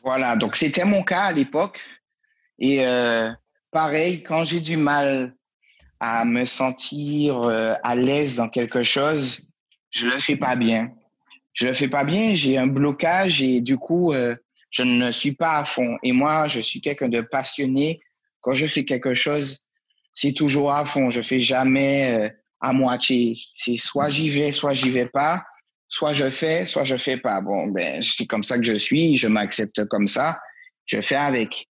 Voilà, 0.06 0.38
donc 0.38 0.56
c'était 0.56 0.86
mon 0.86 1.04
cas 1.04 1.24
à 1.24 1.32
l'époque. 1.34 1.82
Et 2.60 2.86
euh, 2.86 3.30
pareil, 3.72 4.24
quand 4.24 4.46
j'ai 4.46 4.62
du 4.62 4.78
mal 4.78 5.36
à 6.00 6.24
me 6.24 6.46
sentir 6.46 7.42
à 7.84 7.96
l'aise 7.96 8.38
dans 8.38 8.48
quelque 8.48 8.84
chose, 8.84 9.50
je 9.90 10.06
le 10.06 10.18
fais 10.20 10.38
pas 10.38 10.56
bien 10.56 10.94
je 11.56 11.66
le 11.66 11.74
fais 11.74 11.88
pas 11.88 12.04
bien, 12.04 12.36
j'ai 12.36 12.58
un 12.58 12.68
blocage 12.68 13.42
et 13.42 13.62
du 13.62 13.78
coup, 13.78 14.14
euh, 14.14 14.36
je 14.72 14.84
ne 14.84 15.12
suis 15.12 15.32
pas 15.32 15.58
à 15.58 15.66
fond. 15.66 15.98
Et 16.04 16.12
moi, 16.12 16.48
je 16.50 16.60
suis 16.60 16.82
quelqu'un 16.82 17.08
de 17.08 17.22
passionné. 17.22 18.02
Quand 18.42 18.54
je 18.54 18.68
fais 18.68 18.84
quelque 18.84 19.14
chose, 19.14 19.66
c'est 20.14 20.34
toujours 20.34 20.74
à 20.74 20.86
fond. 20.86 21.10
Je 21.10 21.22
fais 21.22 21.40
jamais 21.40 22.14
euh, 22.14 22.30
à 22.60 22.74
moitié. 22.74 23.38
C'est 23.56 23.78
soit 23.78 24.10
j'y 24.10 24.30
vais, 24.30 24.52
soit 24.52 24.74
j'y 24.74 24.92
vais 24.92 25.08
pas. 25.08 25.46
Soit 25.88 26.14
je 26.14 26.30
fais, 26.30 26.66
soit 26.66 26.84
je 26.84 26.98
fais 26.98 27.18
pas. 27.18 27.42
Bon, 27.42 27.68
ben, 27.68 28.02
c'est 28.02 28.26
comme 28.26 28.44
ça 28.44 28.58
que 28.58 28.64
je 28.64 28.78
suis. 28.78 29.18
Je 29.18 29.28
m'accepte 29.28 29.86
comme 29.86 30.08
ça. 30.08 30.40
Je 30.86 31.02
fais 31.02 31.16
avec. 31.16 31.68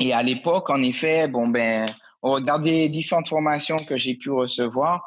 Et 0.00 0.12
à 0.12 0.22
l'époque, 0.22 0.70
en 0.70 0.82
effet, 0.82 1.28
bon, 1.28 1.48
ben, 1.48 1.86
on 2.22 2.32
regarde 2.32 2.64
les 2.64 2.88
différentes 2.88 3.28
formations 3.28 3.76
que 3.76 3.96
j'ai 3.96 4.16
pu 4.16 4.30
recevoir 4.30 5.02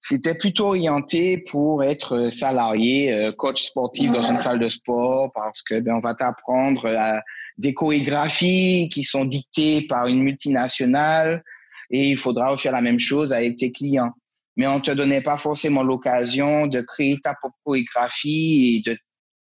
c'était 0.00 0.34
plutôt 0.34 0.68
orienté 0.68 1.38
pour 1.38 1.84
être 1.84 2.28
salarié, 2.28 3.12
euh, 3.12 3.32
coach 3.32 3.62
sportif 3.62 4.10
dans 4.10 4.22
une 4.22 4.36
salle 4.36 4.58
de 4.58 4.68
sport, 4.68 5.30
parce 5.32 5.62
que 5.62 5.80
ben, 5.80 5.94
on 5.94 6.00
va 6.00 6.14
t'apprendre 6.14 6.86
euh, 6.86 7.18
des 7.58 7.72
chorégraphies 7.72 8.88
qui 8.92 9.04
sont 9.04 9.24
dictées 9.24 9.82
par 9.82 10.08
une 10.08 10.22
multinationale 10.22 11.42
et 11.90 12.10
il 12.10 12.16
faudra 12.16 12.56
faire 12.56 12.72
la 12.72 12.80
même 12.80 12.98
chose 12.98 13.32
avec 13.32 13.56
tes 13.56 13.70
clients. 13.70 14.12
Mais 14.56 14.66
on 14.66 14.80
te 14.80 14.90
donnait 14.90 15.22
pas 15.22 15.38
forcément 15.38 15.82
l'occasion 15.82 16.66
de 16.66 16.80
créer 16.80 17.18
ta 17.22 17.34
propre 17.34 17.56
chorégraphie 17.64 18.82
et 18.86 18.90
de 18.90 18.98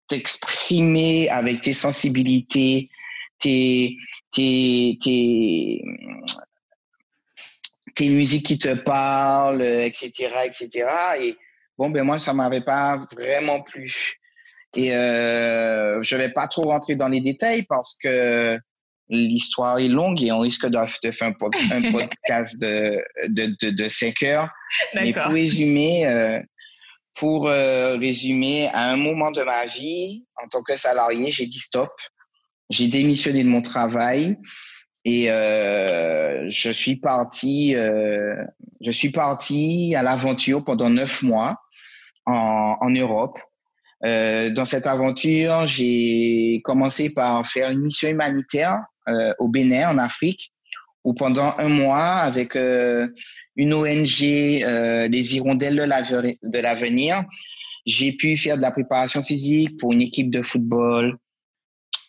t'exprimer 0.07 1.29
avec 1.29 1.61
tes 1.61 1.73
sensibilités, 1.73 2.89
tes, 3.39 3.95
tes, 4.31 4.97
tes, 5.01 5.81
musiques 8.09 8.45
qui 8.45 8.57
te 8.57 8.73
parlent, 8.73 9.61
etc., 9.61 10.29
etc. 10.45 10.87
Et 11.19 11.37
bon, 11.77 11.89
ben 11.89 12.03
moi, 12.03 12.19
ça 12.19 12.33
m'avait 12.33 12.61
pas 12.61 13.05
vraiment 13.15 13.61
plu. 13.61 14.19
Et 14.75 14.93
euh, 14.93 16.03
je 16.03 16.15
vais 16.15 16.29
pas 16.29 16.47
trop 16.47 16.63
rentrer 16.63 16.95
dans 16.95 17.07
les 17.07 17.21
détails 17.21 17.63
parce 17.63 17.97
que 17.97 18.59
l'histoire 19.09 19.79
est 19.79 19.87
longue 19.87 20.21
et 20.21 20.31
on 20.31 20.39
risque 20.39 20.67
de, 20.67 21.11
faire 21.11 21.29
un, 21.29 21.31
podcast 21.91 22.59
de, 22.61 23.01
de, 23.29 23.55
de, 23.61 23.69
de 23.71 23.87
5 23.87 24.23
heures. 24.23 24.49
Mais 24.95 25.13
pour 25.13 25.31
résumer, 25.31 26.05
euh, 26.05 26.39
pour 27.15 27.47
euh, 27.47 27.97
résumer, 27.97 28.67
à 28.67 28.89
un 28.89 28.97
moment 28.97 29.31
de 29.31 29.43
ma 29.43 29.65
vie, 29.65 30.25
en 30.43 30.47
tant 30.47 30.61
que 30.63 30.75
salarié, 30.75 31.29
j'ai 31.31 31.47
dit 31.47 31.59
stop. 31.59 31.91
J'ai 32.69 32.87
démissionné 32.87 33.43
de 33.43 33.49
mon 33.49 33.61
travail. 33.61 34.37
Et 35.05 35.31
euh, 35.31 36.43
je 36.49 36.69
suis 36.69 36.97
parti, 36.97 37.73
je 37.73 38.91
suis 38.91 39.11
parti 39.11 39.95
à 39.95 40.03
l'aventure 40.03 40.65
pendant 40.65 40.89
neuf 40.89 41.23
mois 41.23 41.55
en, 42.25 42.75
en 42.81 42.89
Europe. 42.89 43.39
Euh, 44.05 44.51
dans 44.51 44.65
cette 44.65 44.85
aventure, 44.85 45.65
j'ai 45.65 46.61
commencé 46.63 47.13
par 47.13 47.47
faire 47.47 47.71
une 47.71 47.81
mission 47.81 48.09
humanitaire 48.09 48.79
au 49.39 49.47
Bénin, 49.47 49.89
en 49.89 49.97
Afrique, 49.97 50.51
où 51.03 51.13
pendant 51.13 51.55
un 51.57 51.69
mois, 51.69 52.17
avec 52.17 52.55
euh, 52.55 53.07
une 53.55 53.73
ONG, 53.73 54.21
euh, 54.21 55.07
les 55.07 55.35
Hirondelles 55.35 55.77
de 55.77 56.59
l'avenir, 56.59 57.23
j'ai 57.85 58.11
pu 58.11 58.35
faire 58.35 58.57
de 58.57 58.61
la 58.61 58.71
préparation 58.71 59.23
physique 59.23 59.77
pour 59.77 59.93
une 59.93 60.01
équipe 60.01 60.29
de 60.29 60.41
football, 60.41 61.17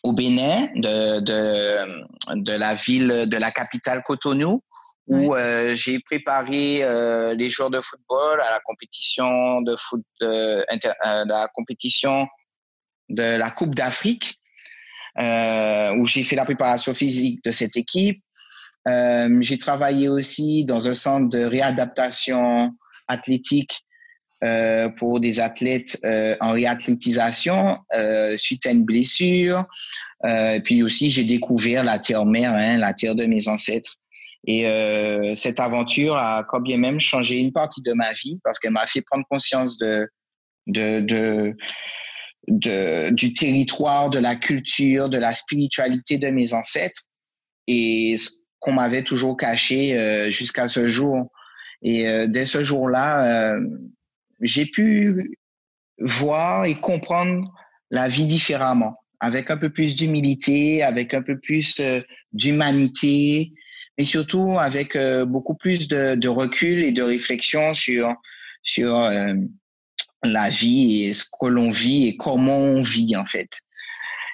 au 0.03 0.13
Bénin, 0.13 0.69
de, 0.75 1.21
de, 1.21 2.41
de, 2.43 2.53
la 2.53 2.75
ville, 2.75 3.27
de 3.29 3.37
la 3.37 3.53
capitale 3.53 4.03
Cotonou, 4.05 4.63
où 5.07 5.35
euh, 5.35 5.75
j'ai 5.75 6.01
préparé 6.01 6.83
euh, 6.83 7.35
les 7.35 7.49
joueurs 7.49 7.71
de 7.71 7.81
football 7.81 8.41
à 8.41 8.51
la 8.51 8.61
compétition 8.61 9.63
de 9.63 9.77
foot, 9.77 10.03
de, 10.21 10.27
euh, 10.27 11.25
la 11.25 11.49
compétition 11.55 12.27
de 13.09 13.23
la 13.23 13.51
Coupe 13.51 13.75
d'Afrique, 13.75 14.39
où 15.19 16.07
j'ai 16.07 16.23
fait 16.23 16.37
la 16.37 16.45
préparation 16.45 16.95
physique 16.95 17.43
de 17.45 17.51
cette 17.51 17.77
équipe. 17.77 18.23
j'ai 18.87 19.59
travaillé 19.59 20.09
aussi 20.09 20.65
dans 20.65 20.89
un 20.89 20.95
centre 20.95 21.29
de 21.29 21.45
réadaptation 21.45 22.73
athlétique 23.09 23.85
euh, 24.45 24.89
pour 24.89 25.19
des 25.19 25.41
athlètes 25.41 25.99
euh, 26.05 26.37
en 26.41 26.53
réathlétisation 26.53 27.79
euh, 27.93 28.37
suite 28.37 28.67
à 28.67 28.71
une 28.71 28.85
blessure. 28.85 29.65
Euh, 30.25 30.61
puis 30.61 30.85
aussi, 30.85 31.11
j'ai 31.11 31.25
découvert 31.25 31.83
la 31.83 31.99
terre-mère, 31.99 32.55
hein, 32.55 32.77
la 32.77 32.95
terre 32.95 33.17
de 33.17 33.27
mes 33.27 33.49
ancêtres. 33.49 33.97
Et 34.47 34.69
euh, 34.69 35.35
cette 35.35 35.59
aventure 35.59 36.17
a 36.17 36.45
quand 36.49 36.61
bien 36.61 36.79
même 36.79 37.01
changé 37.01 37.39
une 37.39 37.53
partie 37.53 37.83
de 37.83 37.93
ma 37.93 38.13
vie 38.13 38.39
parce 38.45 38.61
qu'elle 38.61 38.71
m'a 38.71 38.87
fait 38.87 39.03
prendre 39.03 39.25
conscience 39.29 39.77
de, 39.79 40.09
de, 40.69 41.01
de, 41.01 41.57
de, 42.47 43.11
du 43.11 43.33
territoire, 43.33 44.11
de 44.11 44.19
la 44.19 44.37
culture, 44.37 45.09
de 45.09 45.19
la 45.19 45.35
spiritualité 45.35 46.19
de 46.19 46.29
mes 46.29 46.55
ancêtres 46.55 47.03
et 47.67 48.17
ce 48.17 48.31
qu'on 48.61 48.73
m'avait 48.73 49.03
toujours 49.03 49.37
caché 49.37 49.99
euh, 49.99 50.31
jusqu'à 50.31 50.69
ce 50.69 50.87
jour. 50.89 51.31
Et 51.83 52.27
dès 52.27 52.45
ce 52.45 52.65
jour-là, 52.65 53.57
j'ai 54.41 54.67
pu 54.67 55.37
voir 56.01 56.65
et 56.65 56.75
comprendre 56.75 57.53
la 57.91 58.09
vie 58.09 58.27
différemment, 58.27 58.97
avec 59.21 59.51
un 59.51 59.57
peu 59.57 59.71
plus 59.71 59.97
d'humilité, 59.97 60.83
avec 60.83 61.15
un 61.15 61.23
peu 61.23 61.39
plus 61.39 61.77
euh, 61.81 62.01
d'humanité, 62.33 63.53
mais 63.97 64.05
surtout 64.05 64.59
avec 64.59 64.95
euh, 64.95 65.25
beaucoup 65.25 65.55
plus 65.55 65.89
de, 65.89 66.15
de, 66.15 66.29
recul 66.29 66.85
et 66.85 66.93
de 66.93 67.03
réflexion 67.03 67.75
sur, 67.75 68.15
sur 68.63 68.97
euh, 68.97 69.35
la 70.23 70.49
vie 70.51 71.05
et 71.05 71.13
ce 71.13 71.25
que 71.25 71.47
l'on 71.47 71.71
vit 71.71 72.09
et 72.09 72.17
comment 72.17 72.59
on 72.59 72.81
vit 72.81 73.17
en 73.17 73.27
fait. 73.27 73.51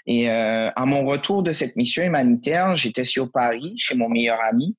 Et 0.07 0.31
euh, 0.31 0.71
à 0.75 0.87
mon 0.87 1.07
retour 1.07 1.43
de 1.43 1.51
cette 1.53 1.77
mission 1.77 2.03
humanitaire, 2.03 2.77
j'étais 2.77 3.05
sur 3.05 3.31
Paris 3.33 3.75
chez 3.79 3.95
mon 3.95 4.09
meilleur 4.09 4.39
ami 4.43 4.77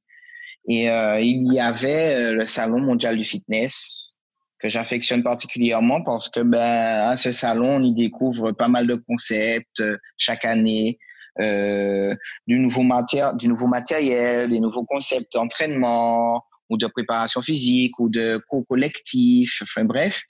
et 0.67 0.89
euh, 0.89 1.19
il 1.21 1.51
y 1.53 1.59
avait 1.59 2.15
euh, 2.15 2.33
le 2.33 2.45
salon 2.45 2.79
mondial 2.79 3.17
du 3.17 3.23
fitness 3.23 4.19
que 4.59 4.69
j'affectionne 4.69 5.21
particulièrement 5.21 6.01
parce 6.01 6.29
que 6.29 6.39
ben 6.39 7.09
à 7.09 7.17
ce 7.17 7.31
salon 7.31 7.77
on 7.77 7.83
y 7.83 7.93
découvre 7.93 8.51
pas 8.51 8.67
mal 8.67 8.87
de 8.87 8.95
concepts 8.95 9.79
euh, 9.79 9.97
chaque 10.17 10.45
année, 10.45 10.97
euh, 11.41 12.15
du 12.47 12.59
nouveau 12.59 12.81
matière, 12.81 13.35
du 13.35 13.47
nouveau 13.47 13.67
matériel, 13.67 14.49
des 14.49 14.59
nouveaux 14.59 14.85
concepts 14.85 15.33
d'entraînement 15.33 16.43
ou 16.69 16.77
de 16.77 16.87
préparation 16.87 17.41
physique 17.41 17.99
ou 17.99 18.09
de 18.09 18.41
cours 18.49 18.65
collectif, 18.67 19.59
enfin 19.61 19.83
bref. 19.83 20.23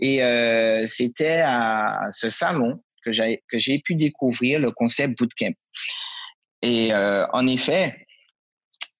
Et 0.00 0.22
euh, 0.22 0.86
c'était 0.86 1.42
à 1.44 2.08
ce 2.10 2.30
salon 2.30 2.82
que 3.04 3.12
j'ai 3.12 3.78
pu 3.80 3.94
découvrir 3.94 4.60
le 4.60 4.70
concept 4.70 5.18
bootcamp. 5.18 5.54
Et 6.62 6.94
euh, 6.94 7.26
en 7.32 7.46
effet, 7.46 8.06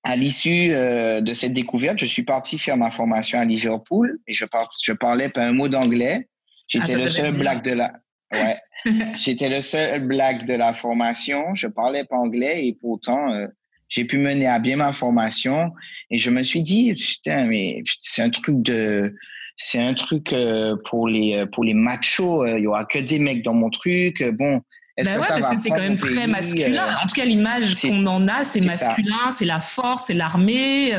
à 0.03 0.17
l'issue 0.17 0.71
euh, 0.71 1.23
de 1.23 1.33
cette 1.33 1.55
découverte, 1.55 1.99
je 1.99 2.05
suis 2.05 2.25
parti 2.25 2.59
faire 2.59 2.77
ma 2.77 2.91
formation 2.91 3.39
à 3.39 3.45
Liverpool 3.47 4.19
et 4.27 4.35
je, 4.35 4.45
par, 4.45 4.69
je 4.83 4.93
parlais 4.93 5.31
pas 5.31 5.43
un 5.43 5.53
mot 5.53 5.69
d'anglais. 5.69 6.29
J'étais 6.69 6.95
ah, 6.95 6.99
le 6.99 7.09
seul 7.09 7.33
black 7.33 7.65
de 7.65 7.73
la 7.73 7.93
ouais. 8.35 8.59
J'étais 9.17 9.49
le 9.49 9.63
seul 9.63 10.07
black 10.07 10.45
de 10.45 10.53
la 10.53 10.75
formation, 10.75 11.55
je 11.55 11.67
parlais 11.67 12.05
pas 12.05 12.17
anglais 12.17 12.67
et 12.67 12.77
pourtant 12.79 13.33
euh, 13.33 13.47
j'ai 13.89 14.05
pu 14.05 14.19
mener 14.19 14.47
à 14.47 14.59
bien 14.59 14.77
ma 14.77 14.93
formation 14.93 15.73
et 16.11 16.19
je 16.19 16.29
me 16.29 16.43
suis 16.43 16.63
dit 16.63 16.93
putain 16.93 17.47
mais 17.47 17.83
c'est 18.01 18.21
un 18.21 18.31
truc 18.31 18.61
de 18.61 19.15
c'est 19.57 19.81
un 19.81 19.95
truc 19.95 20.33
euh, 20.33 20.77
pour 20.85 21.09
les 21.09 21.37
euh, 21.37 21.47
pour 21.47 21.65
les 21.65 21.75
machos. 21.75 22.45
Euh, 22.45 22.59
il 22.59 22.65
y 22.65 22.67
aura 22.67 22.85
que 22.85 22.99
des 22.99 23.19
mecs 23.19 23.43
dans 23.43 23.55
mon 23.55 23.71
truc. 23.71 24.23
Bon. 24.33 24.61
Bah 24.97 25.03
que 25.05 25.09
ouais, 25.09 25.23
ça 25.23 25.35
parce 25.41 25.49
que 25.55 25.61
c'est 25.61 25.71
quand 25.71 25.81
même 25.81 25.97
très 25.97 26.27
masculin. 26.27 26.97
En 27.03 27.07
tout 27.07 27.15
cas, 27.17 27.25
l'image 27.25 27.81
qu'on 27.81 28.07
en 28.07 28.29
a, 28.29 28.45
c'est 28.45 28.61
masculin, 28.61 29.31
c'est 29.31 29.45
la 29.45 29.59
force, 29.59 30.07
c'est 30.07 30.15
l'armée. 30.15 30.93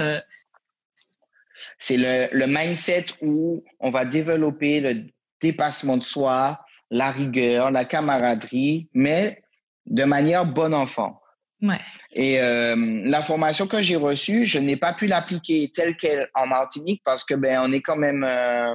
C'est 1.79 1.95
le, 1.97 2.27
le 2.33 2.45
mindset 2.45 3.05
où 3.21 3.63
on 3.79 3.91
va 3.91 4.03
développer 4.03 4.81
le 4.81 5.05
dépassement 5.41 5.95
de 5.95 6.03
soi, 6.03 6.59
la 6.91 7.11
rigueur, 7.11 7.71
la 7.71 7.85
camaraderie, 7.85 8.89
mais 8.93 9.41
de 9.85 10.03
manière 10.03 10.45
bon 10.45 10.73
enfant. 10.73 11.21
Ouais. 11.65 11.79
Et 12.17 12.39
euh, 12.39 13.01
la 13.03 13.21
formation 13.21 13.67
que 13.67 13.81
j'ai 13.81 13.97
reçue, 13.97 14.45
je 14.45 14.57
n'ai 14.57 14.77
pas 14.77 14.93
pu 14.93 15.05
l'appliquer 15.05 15.69
telle 15.73 15.97
qu'elle 15.97 16.29
en 16.33 16.47
Martinique 16.47 17.01
parce 17.03 17.25
que 17.25 17.35
ben 17.35 17.59
on 17.61 17.73
est 17.73 17.81
quand 17.81 17.97
même 17.97 18.23
euh, 18.23 18.73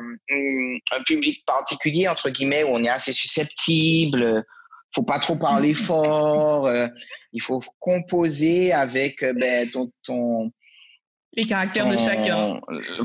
un 0.93 1.03
public 1.07 1.43
particulier 1.47 2.07
entre 2.07 2.29
guillemets 2.29 2.65
où 2.65 2.69
on 2.69 2.85
est 2.85 2.91
assez 2.91 3.13
susceptible. 3.13 4.45
Faut 4.95 5.05
pas 5.05 5.19
trop 5.19 5.37
parler 5.37 5.73
fort. 5.89 6.67
Euh, 6.67 6.87
il 7.33 7.41
faut 7.41 7.61
composer 7.79 8.73
avec 8.73 9.23
euh, 9.23 9.33
ben 9.33 9.71
ton, 9.71 9.91
ton 10.03 10.53
les 11.33 11.47
caractères 11.47 11.87
ton, 11.87 11.93
de 11.93 11.97
chacun. 11.97 12.61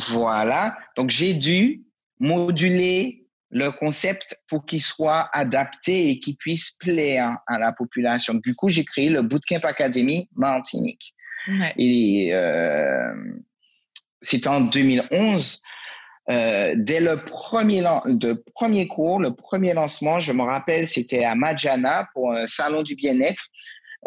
Voilà. 0.10 0.78
Donc 0.98 1.12
j'ai 1.12 1.34
dû 1.34 1.84
moduler 2.19 3.25
le 3.56 3.72
concept 3.72 4.44
pour 4.50 4.65
qu'il 4.65 4.82
soit 4.82 5.30
adapté 5.32 6.10
et 6.10 6.20
qu'il 6.20 6.36
puisse 6.36 6.72
plaire 6.72 7.38
à 7.48 7.58
la 7.58 7.72
population. 7.72 8.34
Du 8.34 8.54
coup, 8.54 8.68
j'ai 8.68 8.84
créé 8.84 9.10
le 9.10 9.22
Bootcamp 9.22 9.62
Academy 9.63 10.28
Martinique. 10.36 11.15
Ouais. 11.48 11.74
Et 11.78 12.34
euh, 12.34 13.13
c'était 14.22 14.50
en 14.50 14.60
2011. 14.60 15.62
Euh, 16.30 16.74
dès 16.76 17.00
le 17.00 17.24
premier, 17.24 17.82
le 17.82 18.34
premier 18.54 18.88
cours, 18.88 19.22
le 19.22 19.34
premier 19.34 19.74
lancement, 19.74 20.20
je 20.20 20.34
me 20.34 20.41
rappelle, 20.41 20.89
c'était 20.89 21.24
à 21.24 21.36
Majana 21.36 22.10
pour 22.13 22.34
un 22.34 22.48
salon 22.48 22.84
du 22.84 22.96
bien-être. 22.96 23.44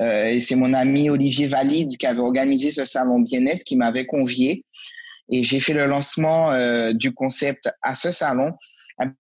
Euh, 0.03 0.27
et 0.27 0.41
c'est 0.41 0.57
mon 0.57 0.75
ami 0.75 1.09
Olivier 1.09 1.47
Valide 1.47 1.97
qui 1.97 2.07
avait 2.07 2.21
organisé 2.21 2.71
ce 2.71 2.85
salon 2.85 3.21
bien-être 3.21 3.65
qui 3.65 3.77
m'avait 3.77 4.05
convié. 4.05 4.67
Et 5.31 5.43
j'ai 5.43 5.61
fait 5.61 5.73
le 5.73 5.87
lancement 5.87 6.53
euh, 6.53 6.93
du 6.93 7.15
concept 7.15 7.71
à 7.81 7.95
ce 7.95 8.13
salon. 8.13 8.53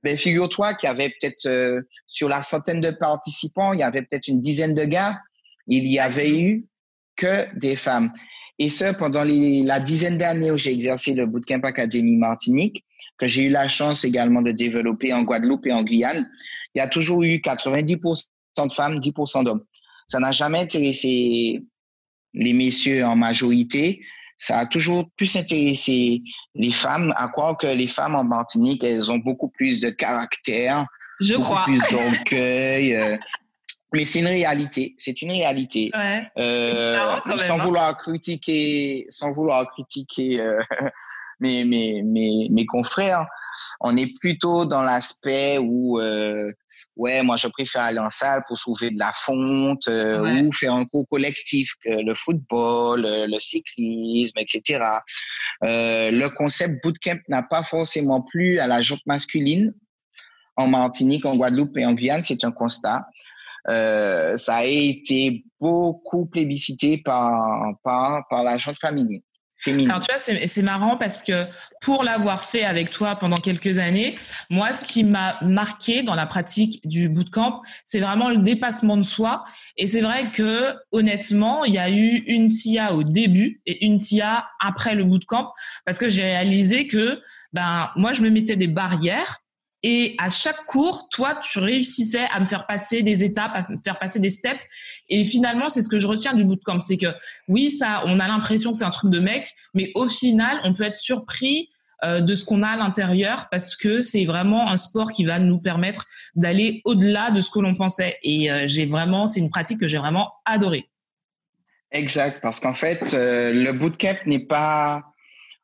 Ben, 0.03 0.17
figure-toi 0.17 0.75
qu'il 0.75 0.87
y 0.87 0.91
avait 0.91 1.09
peut-être 1.09 1.45
euh, 1.45 1.81
sur 2.07 2.29
la 2.29 2.41
centaine 2.41 2.79
de 2.79 2.89
participants, 2.89 3.73
il 3.73 3.79
y 3.79 3.83
avait 3.83 4.01
peut-être 4.01 4.27
une 4.27 4.39
dizaine 4.39 4.73
de 4.73 4.85
gars. 4.85 5.19
Il 5.67 5.85
y 5.85 5.99
avait 5.99 6.31
eu 6.31 6.65
que 7.15 7.53
des 7.57 7.75
femmes. 7.75 8.11
Et 8.59 8.69
ce, 8.69 8.97
pendant 8.97 9.23
les, 9.23 9.63
la 9.63 9.79
dizaine 9.79 10.17
d'années 10.17 10.51
où 10.51 10.57
j'ai 10.57 10.71
exercé 10.71 11.13
le 11.13 11.25
Bootcamp 11.25 11.61
Académie 11.63 12.17
Martinique, 12.17 12.85
que 13.17 13.27
j'ai 13.27 13.43
eu 13.43 13.49
la 13.49 13.67
chance 13.67 14.05
également 14.05 14.41
de 14.41 14.51
développer 14.51 15.13
en 15.13 15.23
Guadeloupe 15.23 15.67
et 15.67 15.73
en 15.73 15.83
Guyane, 15.83 16.29
il 16.73 16.79
y 16.79 16.81
a 16.81 16.87
toujours 16.87 17.23
eu 17.23 17.35
90% 17.35 18.25
de 18.65 18.71
femmes, 18.71 18.99
10% 18.99 19.43
d'hommes. 19.43 19.63
Ça 20.07 20.19
n'a 20.19 20.31
jamais 20.31 20.59
intéressé 20.59 21.61
les 22.33 22.53
messieurs 22.53 23.05
en 23.05 23.15
majorité 23.15 24.01
ça 24.39 24.59
a 24.59 24.65
toujours 24.65 25.09
plus 25.17 25.35
intéressé 25.35 26.23
les 26.55 26.71
femmes, 26.71 27.13
à 27.17 27.27
croire 27.27 27.57
que 27.57 27.67
les 27.67 27.87
femmes 27.87 28.15
en 28.15 28.23
Martinique, 28.23 28.83
elles 28.83 29.11
ont 29.11 29.17
beaucoup 29.17 29.49
plus 29.49 29.81
de 29.81 29.89
caractère, 29.89 30.85
Je 31.19 31.35
beaucoup 31.35 31.51
crois. 31.51 31.63
plus 31.65 31.79
d'orgueil. 31.91 32.95
Euh, 32.95 33.17
mais 33.93 34.05
c'est 34.05 34.19
une 34.19 34.27
réalité, 34.27 34.95
c'est 34.97 35.21
une 35.21 35.31
réalité. 35.31 35.91
Ouais. 35.93 36.23
Euh, 36.37 36.95
marrant, 36.95 37.37
sans 37.37 37.57
même, 37.57 37.65
vouloir 37.65 37.97
critiquer, 37.97 39.05
sans 39.09 39.33
vouloir 39.33 39.69
critiquer 39.71 40.39
euh, 40.39 40.61
mes, 41.39 41.65
mes, 41.65 42.01
mes, 42.03 42.47
mes 42.51 42.65
confrères, 42.65 43.25
on 43.81 43.97
est 43.97 44.13
plutôt 44.19 44.65
dans 44.65 44.81
l'aspect 44.83 45.57
où, 45.57 45.99
euh, 45.99 46.51
ouais, 46.95 47.23
moi 47.23 47.35
je 47.35 47.47
préfère 47.47 47.83
aller 47.83 47.99
en 47.99 48.09
salle 48.09 48.43
pour 48.47 48.57
soulever 48.57 48.91
de 48.91 48.99
la 48.99 49.11
fonte 49.13 49.87
euh, 49.87 50.21
Ouais. 50.21 50.41
ou 50.41 50.51
faire 50.51 50.73
un 50.73 50.85
cours 50.85 51.07
collectif 51.09 51.73
que 51.83 51.91
le 52.01 52.13
football, 52.13 53.05
euh, 53.05 53.27
le 53.27 53.39
cyclisme, 53.39 54.37
etc. 54.39 54.83
Euh, 55.63 56.11
le 56.11 56.29
concept 56.29 56.81
bootcamp 56.83 57.19
n'a 57.27 57.43
pas 57.43 57.63
forcément 57.63 58.21
plu 58.21 58.59
à 58.59 58.67
la 58.67 58.81
jante 58.81 59.05
masculine 59.05 59.73
en 60.55 60.67
Martinique, 60.67 61.25
en 61.25 61.35
Guadeloupe 61.35 61.77
et 61.77 61.85
en 61.85 61.93
Guyane, 61.93 62.23
c'est 62.23 62.43
un 62.43 62.51
constat. 62.51 63.05
Euh, 63.67 64.35
ça 64.35 64.57
a 64.57 64.63
été 64.65 65.43
beaucoup 65.59 66.25
plébiscité 66.25 66.97
par, 66.97 67.73
par, 67.83 68.25
par 68.29 68.43
la 68.43 68.57
jante 68.57 68.79
féminine. 68.79 69.21
Alors 69.67 69.99
tu 69.99 70.11
vois, 70.11 70.17
c'est 70.17 70.47
c'est 70.47 70.61
marrant 70.61 70.97
parce 70.97 71.21
que 71.21 71.45
pour 71.81 72.03
l'avoir 72.03 72.43
fait 72.43 72.63
avec 72.63 72.89
toi 72.89 73.15
pendant 73.15 73.37
quelques 73.37 73.77
années, 73.77 74.17
moi, 74.49 74.73
ce 74.73 74.85
qui 74.85 75.03
m'a 75.03 75.37
marqué 75.41 76.03
dans 76.03 76.15
la 76.15 76.25
pratique 76.25 76.87
du 76.87 77.09
bootcamp, 77.09 77.61
c'est 77.83 77.99
vraiment 77.99 78.29
le 78.29 78.37
dépassement 78.37 78.97
de 78.97 79.03
soi. 79.03 79.43
Et 79.77 79.87
c'est 79.87 80.01
vrai 80.01 80.31
que 80.31 80.73
honnêtement, 80.91 81.65
il 81.65 81.73
y 81.73 81.77
a 81.77 81.89
eu 81.89 82.23
une 82.27 82.49
TIA 82.49 82.93
au 82.93 83.03
début 83.03 83.61
et 83.65 83.85
une 83.85 83.97
TIA 83.97 84.47
après 84.59 84.95
le 84.95 85.03
bootcamp 85.03 85.51
parce 85.85 85.97
que 85.97 86.09
j'ai 86.09 86.23
réalisé 86.23 86.87
que 86.87 87.21
ben 87.53 87.89
moi, 87.95 88.13
je 88.13 88.21
me 88.21 88.29
mettais 88.29 88.55
des 88.55 88.67
barrières. 88.67 89.41
Et 89.83 90.15
à 90.17 90.29
chaque 90.29 90.65
cours, 90.65 91.07
toi, 91.09 91.35
tu 91.35 91.59
réussissais 91.59 92.27
à 92.33 92.39
me 92.41 92.47
faire 92.47 92.67
passer 92.67 93.01
des 93.01 93.23
étapes, 93.23 93.51
à 93.55 93.71
me 93.71 93.77
faire 93.83 93.97
passer 93.97 94.19
des 94.19 94.29
steps. 94.29 94.59
Et 95.07 95.23
finalement, 95.23 95.69
c'est 95.69 95.81
ce 95.81 95.89
que 95.89 95.99
je 95.99 96.07
retiens 96.07 96.33
du 96.33 96.43
bootcamp, 96.43 96.79
c'est 96.79 96.97
que 96.97 97.13
oui, 97.47 97.71
ça, 97.71 98.03
on 98.05 98.19
a 98.19 98.27
l'impression 98.27 98.71
que 98.71 98.77
c'est 98.77 98.83
un 98.83 98.89
truc 98.89 99.11
de 99.11 99.19
mec, 99.19 99.53
mais 99.73 99.91
au 99.95 100.07
final, 100.07 100.59
on 100.63 100.73
peut 100.73 100.83
être 100.83 100.95
surpris 100.95 101.69
euh, 102.03 102.21
de 102.21 102.33
ce 102.33 102.45
qu'on 102.45 102.63
a 102.63 102.69
à 102.69 102.77
l'intérieur 102.77 103.49
parce 103.49 103.75
que 103.75 103.99
c'est 103.99 104.23
vraiment 104.23 104.69
un 104.69 104.77
sport 104.77 105.11
qui 105.11 105.25
va 105.25 105.37
nous 105.37 105.59
permettre 105.59 106.05
d'aller 106.33 106.81
au-delà 106.85 107.29
de 107.31 107.41
ce 107.41 107.51
que 107.51 107.59
l'on 107.59 107.75
pensait. 107.75 108.17
Et 108.23 108.49
euh, 108.49 108.67
j'ai 108.67 108.85
vraiment, 108.85 109.27
c'est 109.27 109.41
une 109.41 109.49
pratique 109.49 109.79
que 109.79 109.87
j'ai 109.87 109.97
vraiment 109.97 110.31
adorée. 110.45 110.89
Exact, 111.91 112.39
parce 112.41 112.59
qu'en 112.59 112.73
fait, 112.73 113.13
euh, 113.13 113.51
le 113.51 113.73
bootcamp 113.73 114.15
n'est 114.25 114.45
pas. 114.45 115.03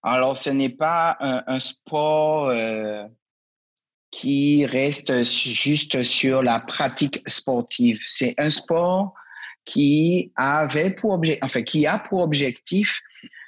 Alors, 0.03 0.37
ce 0.37 0.49
n'est 0.49 0.69
pas 0.69 1.17
un, 1.19 1.59
sport 1.59 2.51
qui 4.15 4.65
reste 4.65 5.25
juste 5.25 6.01
sur 6.03 6.41
la 6.41 6.61
pratique 6.61 7.21
sportive. 7.27 7.99
C'est 8.07 8.33
un 8.37 8.49
sport 8.49 9.13
qui 9.65 10.31
avait 10.37 10.91
pour 10.91 11.11
objet, 11.11 11.37
enfin, 11.41 11.63
qui 11.63 11.85
a 11.85 11.99
pour 11.99 12.21
objectif 12.21 13.01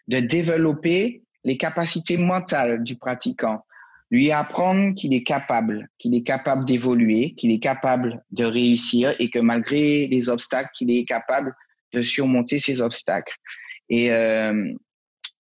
de 0.09 0.19
développer 0.19 1.21
les 1.45 1.55
capacités 1.55 2.17
mentales 2.17 2.83
du 2.83 2.97
pratiquant, 2.97 3.63
lui 4.11 4.29
apprendre 4.33 4.93
qu'il 4.93 5.13
est 5.13 5.23
capable, 5.23 5.87
qu'il 5.99 6.13
est 6.13 6.23
capable 6.23 6.65
d'évoluer, 6.65 7.33
qu'il 7.37 7.51
est 7.51 7.59
capable 7.59 8.21
de 8.31 8.43
réussir 8.43 9.15
et 9.19 9.29
que 9.29 9.39
malgré 9.39 10.07
les 10.07 10.27
obstacles, 10.27 10.71
qu'il 10.77 10.91
est 10.91 11.05
capable 11.05 11.55
de 11.93 12.03
surmonter 12.03 12.59
ces 12.59 12.81
obstacles. 12.81 13.37
Et 13.87 14.11
euh, 14.11 14.73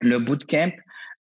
le 0.00 0.18
bootcamp, 0.20 0.70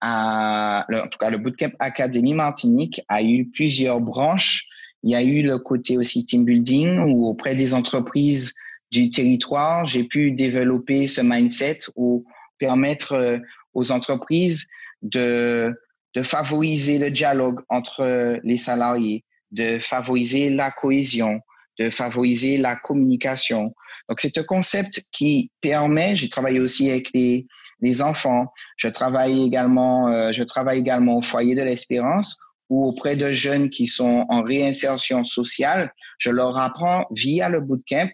en 0.01 1.07
tout 1.11 1.17
cas 1.19 1.29
le 1.29 1.37
bootcamp 1.37 1.71
Académie 1.79 2.33
Martinique 2.33 3.01
a 3.07 3.21
eu 3.21 3.45
plusieurs 3.45 3.99
branches. 3.99 4.67
Il 5.03 5.11
y 5.11 5.15
a 5.15 5.23
eu 5.23 5.41
le 5.41 5.59
côté 5.59 5.97
aussi 5.97 6.25
team 6.25 6.45
building 6.45 6.99
où 6.99 7.27
auprès 7.27 7.55
des 7.55 7.73
entreprises 7.73 8.53
du 8.91 9.09
territoire, 9.09 9.85
j'ai 9.85 10.03
pu 10.03 10.31
développer 10.31 11.07
ce 11.07 11.21
mindset 11.21 11.79
où 11.95 12.25
permettre 12.59 13.39
aux 13.73 13.91
entreprises 13.91 14.67
de, 15.01 15.73
de 16.13 16.23
favoriser 16.23 16.99
le 16.99 17.09
dialogue 17.09 17.61
entre 17.69 18.39
les 18.43 18.57
salariés, 18.57 19.23
de 19.51 19.79
favoriser 19.79 20.49
la 20.49 20.71
cohésion, 20.71 21.39
de 21.79 21.89
favoriser 21.89 22.57
la 22.57 22.75
communication. 22.75 23.73
Donc, 24.09 24.19
c'est 24.19 24.37
un 24.37 24.43
concept 24.43 25.03
qui 25.11 25.51
permet, 25.61 26.15
j'ai 26.15 26.29
travaillé 26.29 26.59
aussi 26.59 26.89
avec 26.89 27.09
les, 27.13 27.47
les 27.81 28.01
enfants, 28.01 28.53
je 28.77 28.87
travaille 28.87 29.43
également, 29.43 30.07
euh, 30.07 30.31
je 30.31 30.43
travaille 30.43 30.79
également 30.79 31.17
au 31.17 31.21
foyer 31.21 31.55
de 31.55 31.63
l'espérance 31.63 32.39
ou 32.69 32.87
auprès 32.87 33.15
de 33.15 33.31
jeunes 33.31 33.69
qui 33.69 33.87
sont 33.87 34.25
en 34.29 34.43
réinsertion 34.43 35.23
sociale. 35.23 35.91
Je 36.19 36.29
leur 36.29 36.57
apprends 36.57 37.05
via 37.11 37.49
le 37.49 37.59
bootcamp 37.59 38.09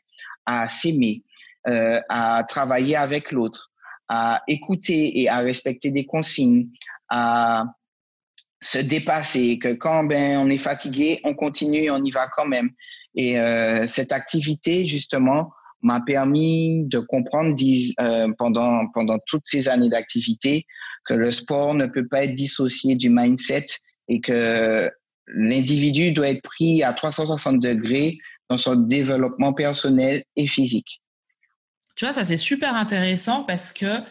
à 0.46 0.68
s'aimer, 0.68 1.24
euh, 1.68 2.00
à 2.10 2.44
travailler 2.48 2.96
avec 2.96 3.32
l'autre, 3.32 3.72
à 4.08 4.42
écouter 4.48 5.20
et 5.22 5.30
à 5.30 5.40
respecter 5.40 5.92
des 5.92 6.06
consignes, 6.06 6.70
à 7.10 7.66
se 8.62 8.80
dépasser, 8.80 9.60
que 9.60 9.74
quand 9.74 10.06
ben, 10.06 10.38
on 10.40 10.50
est 10.50 10.58
fatigué, 10.58 11.20
on 11.24 11.36
continue, 11.36 11.92
on 11.92 12.04
y 12.04 12.12
va 12.12 12.28
quand 12.28 12.46
même. 12.46 12.72
Et 13.16 13.40
euh, 13.40 13.86
cette 13.88 14.12
activité, 14.12 14.86
justement, 14.86 15.52
m'a 15.82 16.02
permis 16.02 16.86
de 16.86 17.00
comprendre 17.00 17.56
euh, 18.00 18.34
pendant, 18.38 18.88
pendant 18.94 19.18
toutes 19.28 19.46
ces 19.46 19.70
années 19.70 19.90
d'activité 19.90 20.66
que 21.06 21.14
le 21.14 21.32
sport 21.32 21.74
ne 21.74 21.86
peut 21.86 22.08
pas 22.08 22.26
être 22.26 22.34
dissocié 22.34 22.96
du 22.96 23.10
mindset 23.10 23.68
et 24.08 24.20
que 24.20 24.90
l'individu 25.28 26.12
doit 26.12 26.30
être 26.30 26.42
pris 26.42 26.84
à 26.84 26.94
360 26.94 27.60
degrés 27.60 28.18
dans 28.50 28.58
son 28.58 28.76
développement 28.76 29.54
personnel 29.54 30.24
et 30.36 30.48
physique. 30.48 31.02
Tu 31.96 32.06
vois, 32.06 32.14
ça 32.14 32.24
c'est 32.24 32.38
super 32.38 32.76
intéressant 32.76 33.44
parce 33.44 33.74
que 33.74 34.02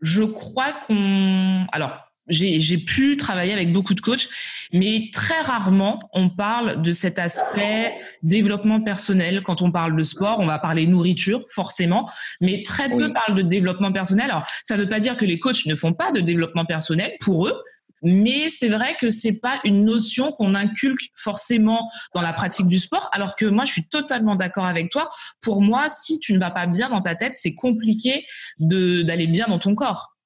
je 0.00 0.22
crois 0.22 0.72
qu'on... 0.72 1.66
Alors, 1.72 2.07
j'ai 2.28 2.78
pu 2.78 3.16
travailler 3.16 3.52
avec 3.52 3.72
beaucoup 3.72 3.94
de 3.94 4.00
coachs, 4.00 4.28
mais 4.72 5.10
très 5.12 5.40
rarement 5.42 5.98
on 6.12 6.28
parle 6.28 6.82
de 6.82 6.92
cet 6.92 7.18
aspect 7.18 7.94
développement 8.22 8.80
personnel. 8.80 9.42
Quand 9.42 9.62
on 9.62 9.70
parle 9.70 9.96
de 9.96 10.04
sport, 10.04 10.38
on 10.40 10.46
va 10.46 10.58
parler 10.58 10.86
nourriture 10.86 11.42
forcément, 11.48 12.08
mais 12.40 12.62
très 12.62 12.88
peu 12.88 13.12
parlent 13.12 13.36
de 13.36 13.42
développement 13.42 13.92
personnel. 13.92 14.30
Alors, 14.30 14.44
ça 14.64 14.76
ne 14.76 14.82
veut 14.82 14.88
pas 14.88 15.00
dire 15.00 15.16
que 15.16 15.24
les 15.24 15.38
coachs 15.38 15.66
ne 15.66 15.74
font 15.74 15.92
pas 15.92 16.12
de 16.12 16.20
développement 16.20 16.64
personnel 16.64 17.14
pour 17.20 17.46
eux, 17.46 17.54
mais 18.02 18.48
c'est 18.48 18.68
vrai 18.68 18.94
que 18.94 19.10
c'est 19.10 19.40
pas 19.40 19.60
une 19.64 19.84
notion 19.84 20.32
qu'on 20.32 20.54
inculque 20.54 21.10
forcément 21.16 21.90
dans 22.14 22.20
la 22.20 22.32
pratique 22.32 22.68
du 22.68 22.78
sport. 22.78 23.08
Alors 23.12 23.34
que 23.34 23.46
moi, 23.46 23.64
je 23.64 23.72
suis 23.72 23.88
totalement 23.88 24.36
d'accord 24.36 24.66
avec 24.66 24.90
toi. 24.90 25.08
Pour 25.40 25.62
moi, 25.62 25.88
si 25.88 26.20
tu 26.20 26.32
ne 26.32 26.38
vas 26.38 26.50
pas 26.50 26.66
bien 26.66 26.90
dans 26.90 27.00
ta 27.00 27.14
tête, 27.14 27.34
c'est 27.34 27.54
compliqué 27.54 28.24
d'aller 28.58 29.26
bien 29.26 29.46
dans 29.48 29.58
ton 29.58 29.74
corps. 29.74 30.16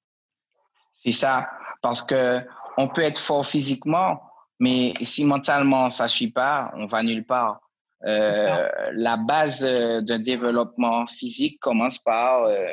C'est 0.93 1.11
ça. 1.11 1.49
Parce 1.83 2.01
que 2.01 2.41
on 2.77 2.87
peut 2.87 3.01
être 3.01 3.19
fort 3.19 3.45
physiquement, 3.45 4.23
mais 4.59 4.93
si 5.03 5.25
mentalement 5.25 5.91
ça 5.91 6.07
suit 6.07 6.31
pas, 6.31 6.71
on 6.75 6.87
va 6.87 7.03
nulle 7.03 7.25
part. 7.25 7.59
Euh, 8.05 8.67
la 8.93 9.17
base 9.17 9.61
d'un 9.61 10.19
développement 10.19 11.05
physique 11.07 11.59
commence 11.59 11.99
par 11.99 12.43
euh, 12.43 12.65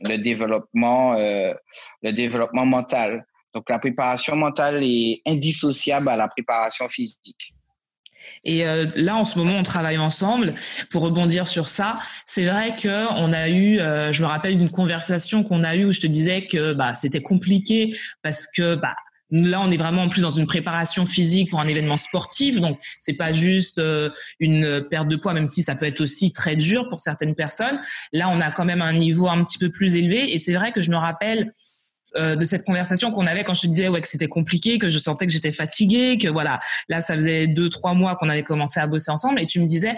le 0.00 0.16
développement, 0.16 1.14
euh, 1.14 1.54
le 2.02 2.12
développement 2.12 2.66
mental. 2.66 3.24
Donc 3.54 3.70
la 3.70 3.78
préparation 3.78 4.36
mentale 4.36 4.82
est 4.82 5.22
indissociable 5.26 6.08
à 6.08 6.16
la 6.16 6.28
préparation 6.28 6.88
physique. 6.88 7.53
Et 8.44 8.66
euh, 8.66 8.86
là, 8.94 9.16
en 9.16 9.24
ce 9.24 9.38
moment, 9.38 9.54
on 9.58 9.62
travaille 9.62 9.98
ensemble. 9.98 10.54
Pour 10.90 11.02
rebondir 11.02 11.46
sur 11.46 11.68
ça, 11.68 11.98
c'est 12.26 12.44
vrai 12.44 12.76
que 12.76 13.12
on 13.14 13.32
a 13.32 13.48
eu, 13.48 13.78
euh, 13.78 14.12
je 14.12 14.22
me 14.22 14.26
rappelle 14.28 14.58
d'une 14.58 14.70
conversation 14.70 15.42
qu'on 15.44 15.64
a 15.64 15.76
eue 15.76 15.86
où 15.86 15.92
je 15.92 16.00
te 16.00 16.06
disais 16.06 16.46
que 16.46 16.72
bah, 16.72 16.94
c'était 16.94 17.22
compliqué 17.22 17.96
parce 18.22 18.46
que 18.46 18.74
bah, 18.74 18.94
Là, 19.30 19.60
on 19.62 19.70
est 19.70 19.76
vraiment 19.76 20.02
en 20.02 20.08
plus 20.08 20.20
dans 20.20 20.30
une 20.30 20.46
préparation 20.46 21.06
physique 21.06 21.50
pour 21.50 21.58
un 21.58 21.66
événement 21.66 21.96
sportif, 21.96 22.60
donc 22.60 22.78
c'est 23.00 23.14
pas 23.14 23.32
juste 23.32 23.78
euh, 23.78 24.10
une 24.38 24.86
perte 24.88 25.08
de 25.08 25.16
poids, 25.16 25.32
même 25.32 25.46
si 25.46 25.62
ça 25.62 25.74
peut 25.74 25.86
être 25.86 26.02
aussi 26.02 26.32
très 26.32 26.54
dur 26.56 26.88
pour 26.88 27.00
certaines 27.00 27.34
personnes. 27.34 27.80
Là, 28.12 28.28
on 28.28 28.40
a 28.40 28.52
quand 28.52 28.64
même 28.64 28.82
un 28.82 28.92
niveau 28.92 29.26
un 29.26 29.42
petit 29.42 29.58
peu 29.58 29.70
plus 29.70 29.96
élevé, 29.96 30.32
et 30.32 30.38
c'est 30.38 30.52
vrai 30.52 30.72
que 30.72 30.82
je 30.82 30.90
me 30.90 30.96
rappelle 30.96 31.52
euh, 32.16 32.36
de 32.36 32.44
cette 32.44 32.64
conversation 32.64 33.10
qu'on 33.10 33.26
avait 33.26 33.44
quand 33.44 33.54
je 33.54 33.62
te 33.62 33.66
disais 33.66 33.88
ouais 33.88 34.00
que 34.00 34.08
c'était 34.08 34.28
compliqué, 34.28 34.78
que 34.78 34.88
je 34.88 34.98
sentais 34.98 35.26
que 35.26 35.32
j'étais 35.32 35.52
fatiguée, 35.52 36.18
que 36.18 36.28
voilà, 36.28 36.60
là 36.88 37.00
ça 37.00 37.14
faisait 37.14 37.46
deux 37.46 37.68
trois 37.68 37.94
mois 37.94 38.16
qu'on 38.16 38.28
avait 38.28 38.42
commencé 38.42 38.80
à 38.80 38.86
bosser 38.86 39.10
ensemble 39.10 39.40
et 39.40 39.46
tu 39.46 39.60
me 39.60 39.66
disais 39.66 39.96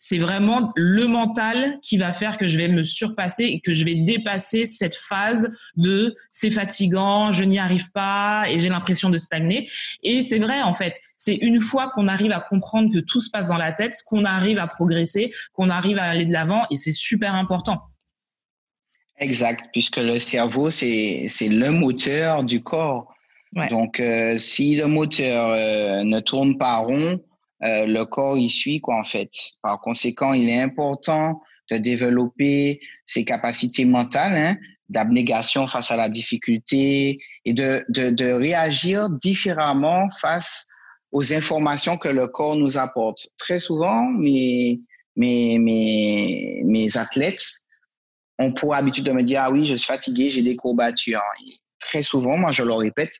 c'est 0.00 0.18
vraiment 0.18 0.72
le 0.76 1.06
mental 1.06 1.78
qui 1.82 1.98
va 1.98 2.12
faire 2.12 2.38
que 2.38 2.48
je 2.48 2.56
vais 2.56 2.68
me 2.68 2.82
surpasser 2.84 3.44
et 3.44 3.60
que 3.60 3.74
je 3.74 3.84
vais 3.84 3.94
dépasser 3.94 4.64
cette 4.64 4.94
phase 4.94 5.50
de 5.76 6.16
c'est 6.30 6.50
fatigant, 6.50 7.32
je 7.32 7.44
n'y 7.44 7.58
arrive 7.58 7.92
pas 7.92 8.46
et 8.48 8.58
j'ai 8.58 8.70
l'impression 8.70 9.10
de 9.10 9.18
stagner. 9.18 9.68
Et 10.02 10.22
c'est 10.22 10.38
vrai, 10.38 10.62
en 10.62 10.72
fait, 10.72 10.98
c'est 11.18 11.34
une 11.34 11.60
fois 11.60 11.90
qu'on 11.94 12.08
arrive 12.08 12.32
à 12.32 12.40
comprendre 12.40 12.90
que 12.90 12.98
tout 12.98 13.20
se 13.20 13.28
passe 13.28 13.48
dans 13.48 13.58
la 13.58 13.72
tête, 13.72 13.94
qu'on 14.06 14.24
arrive 14.24 14.58
à 14.58 14.66
progresser, 14.66 15.32
qu'on 15.52 15.68
arrive 15.68 15.98
à 15.98 16.04
aller 16.04 16.24
de 16.24 16.32
l'avant 16.32 16.64
et 16.70 16.76
c'est 16.76 16.92
super 16.92 17.34
important. 17.34 17.82
Exact, 19.20 19.68
puisque 19.72 19.98
le 19.98 20.18
cerveau, 20.18 20.70
c'est 20.70 21.26
le 21.42 21.70
moteur 21.70 22.42
du 22.42 22.62
corps. 22.62 23.14
Donc, 23.68 24.00
euh, 24.00 24.38
si 24.38 24.76
le 24.76 24.86
moteur 24.86 25.52
euh, 25.52 26.04
ne 26.04 26.20
tourne 26.20 26.56
pas 26.56 26.78
rond, 26.78 27.20
euh, 27.62 27.84
le 27.84 28.04
corps 28.06 28.38
y 28.38 28.48
suit, 28.48 28.80
quoi, 28.80 28.96
en 28.96 29.04
fait. 29.04 29.30
Par 29.60 29.80
conséquent, 29.80 30.32
il 30.32 30.48
est 30.48 30.60
important 30.60 31.42
de 31.70 31.76
développer 31.76 32.80
ses 33.04 33.24
capacités 33.24 33.84
mentales, 33.84 34.36
hein, 34.36 34.56
d'abnégation 34.88 35.66
face 35.66 35.90
à 35.90 35.96
la 35.96 36.08
difficulté 36.08 37.18
et 37.44 37.52
de, 37.52 37.84
de, 37.90 38.10
de 38.10 38.32
réagir 38.32 39.10
différemment 39.10 40.08
face 40.20 40.66
aux 41.12 41.34
informations 41.34 41.98
que 41.98 42.08
le 42.08 42.26
corps 42.28 42.56
nous 42.56 42.78
apporte. 42.78 43.28
Très 43.36 43.58
souvent, 43.58 44.04
mes, 44.04 44.80
mes, 45.16 45.58
mes, 45.58 46.62
mes 46.64 46.96
athlètes 46.96 47.44
on 48.40 48.52
pour 48.52 48.74
habitude 48.74 49.04
de 49.04 49.12
me 49.12 49.22
dire, 49.22 49.42
ah 49.44 49.50
oui, 49.50 49.66
je 49.66 49.74
suis 49.74 49.86
fatigué, 49.86 50.30
j'ai 50.30 50.42
des 50.42 50.56
courbatures. 50.56 51.20
très 51.78 52.02
souvent, 52.02 52.38
moi, 52.38 52.52
je 52.52 52.64
le 52.64 52.72
répète, 52.72 53.12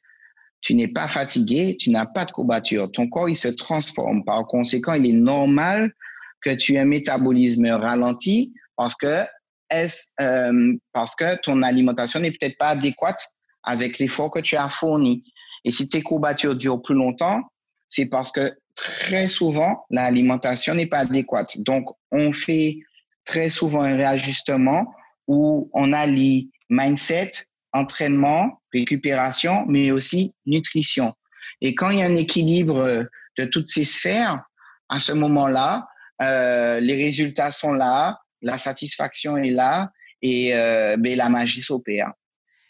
tu 0.63 0.75
n'es 0.75 0.89
pas 0.89 1.09
fatigué, 1.09 1.77
tu 1.79 1.91
n'as 1.91 2.07
pas 2.07 2.25
de 2.25 2.31
courbatures. 2.33 2.91
Ton 2.91 3.07
corps, 3.09 3.29
il 3.29 3.37
se 3.37 3.49
transforme. 3.49 4.25
Par 4.25 4.47
conséquent, 4.47 4.95
il 4.95 5.07
est 5.07 5.13
normal 5.13 5.93
que 6.41 6.51
tu 6.51 6.75
aies 6.75 6.79
un 6.79 6.87
métabolisme 6.87 7.69
ralenti 7.69 8.55
parce 8.77 8.95
que, 8.95 9.25
est 9.71 10.15
euh, 10.21 10.75
parce 10.93 11.15
que 11.15 11.39
ton 11.43 11.63
alimentation 11.63 12.21
n'est 12.21 12.33
peut-être 12.33 12.57
pas 12.59 12.69
adéquate 12.69 13.23
avec 13.63 13.99
l'effort 13.99 14.31
que 14.31 14.41
tu 14.41 14.57
as 14.57 14.71
fourni. 14.71 15.23
Et 15.67 15.71
si 15.71 15.89
tes 15.89 16.01
courbatures 16.01 16.57
durent 16.57 16.81
plus 16.81 16.95
longtemps, 16.95 17.43
c'est 17.89 18.09
parce 18.09 18.33
que 18.33 18.55
très 18.75 19.29
souvent, 19.29 19.85
l'alimentation 19.91 20.75
n'est 20.75 20.87
pas 20.87 21.01
adéquate. 21.01 21.61
Donc, 21.61 21.91
on 22.11 22.33
fait 22.33 22.79
très 23.27 23.51
souvent 23.51 23.83
un 23.83 23.97
réajustement 23.97 24.87
où 25.31 25.71
on 25.75 25.93
allie 25.93 26.51
mindset, 26.71 27.31
entraînement, 27.73 28.61
récupération, 28.75 29.65
mais 29.69 29.93
aussi 29.93 30.35
nutrition. 30.45 31.15
Et 31.61 31.77
quand 31.77 31.91
il 31.91 32.01
y 32.01 32.03
a 32.03 32.07
un 32.07 32.17
équilibre 32.17 33.07
de 33.39 33.45
toutes 33.45 33.69
ces 33.69 33.85
sphères, 33.85 34.43
à 34.89 34.99
ce 34.99 35.13
moment-là, 35.13 35.87
euh, 36.21 36.81
les 36.81 36.97
résultats 36.97 37.53
sont 37.53 37.73
là, 37.73 38.19
la 38.43 38.59
satisfaction 38.59 39.37
est 39.37 39.53
là 39.53 39.93
et 40.21 40.53
euh, 40.53 40.97
ben, 40.99 41.17
la 41.17 41.29
magie 41.29 41.63
s'opère. 41.63 42.11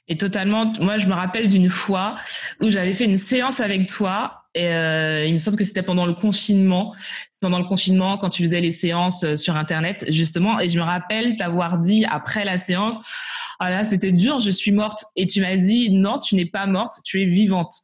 Et 0.06 0.18
totalement, 0.18 0.70
moi 0.80 0.98
je 0.98 1.06
me 1.06 1.14
rappelle 1.14 1.48
d'une 1.48 1.70
fois 1.70 2.16
où 2.60 2.68
j'avais 2.68 2.92
fait 2.92 3.06
une 3.06 3.16
séance 3.16 3.60
avec 3.60 3.88
toi 3.88 4.39
et 4.54 4.68
euh, 4.68 5.24
il 5.26 5.32
me 5.32 5.38
semble 5.38 5.56
que 5.56 5.64
c'était 5.64 5.82
pendant 5.82 6.06
le 6.06 6.14
confinement, 6.14 6.94
pendant 7.40 7.58
le 7.58 7.64
confinement 7.64 8.18
quand 8.18 8.30
tu 8.30 8.42
faisais 8.42 8.60
les 8.60 8.72
séances 8.72 9.22
euh, 9.22 9.36
sur 9.36 9.56
internet 9.56 10.04
justement. 10.08 10.58
Et 10.58 10.68
je 10.68 10.76
me 10.76 10.82
rappelle 10.82 11.36
t'avoir 11.36 11.78
dit 11.78 12.04
après 12.04 12.44
la 12.44 12.58
séance, 12.58 12.98
ah 13.60 13.70
là 13.70 13.84
c'était 13.84 14.10
dur, 14.10 14.40
je 14.40 14.50
suis 14.50 14.72
morte. 14.72 15.04
Et 15.14 15.26
tu 15.26 15.40
m'as 15.40 15.56
dit 15.56 15.90
non, 15.92 16.18
tu 16.18 16.34
n'es 16.34 16.46
pas 16.46 16.66
morte, 16.66 16.94
tu 17.04 17.22
es 17.22 17.26
vivante. 17.26 17.74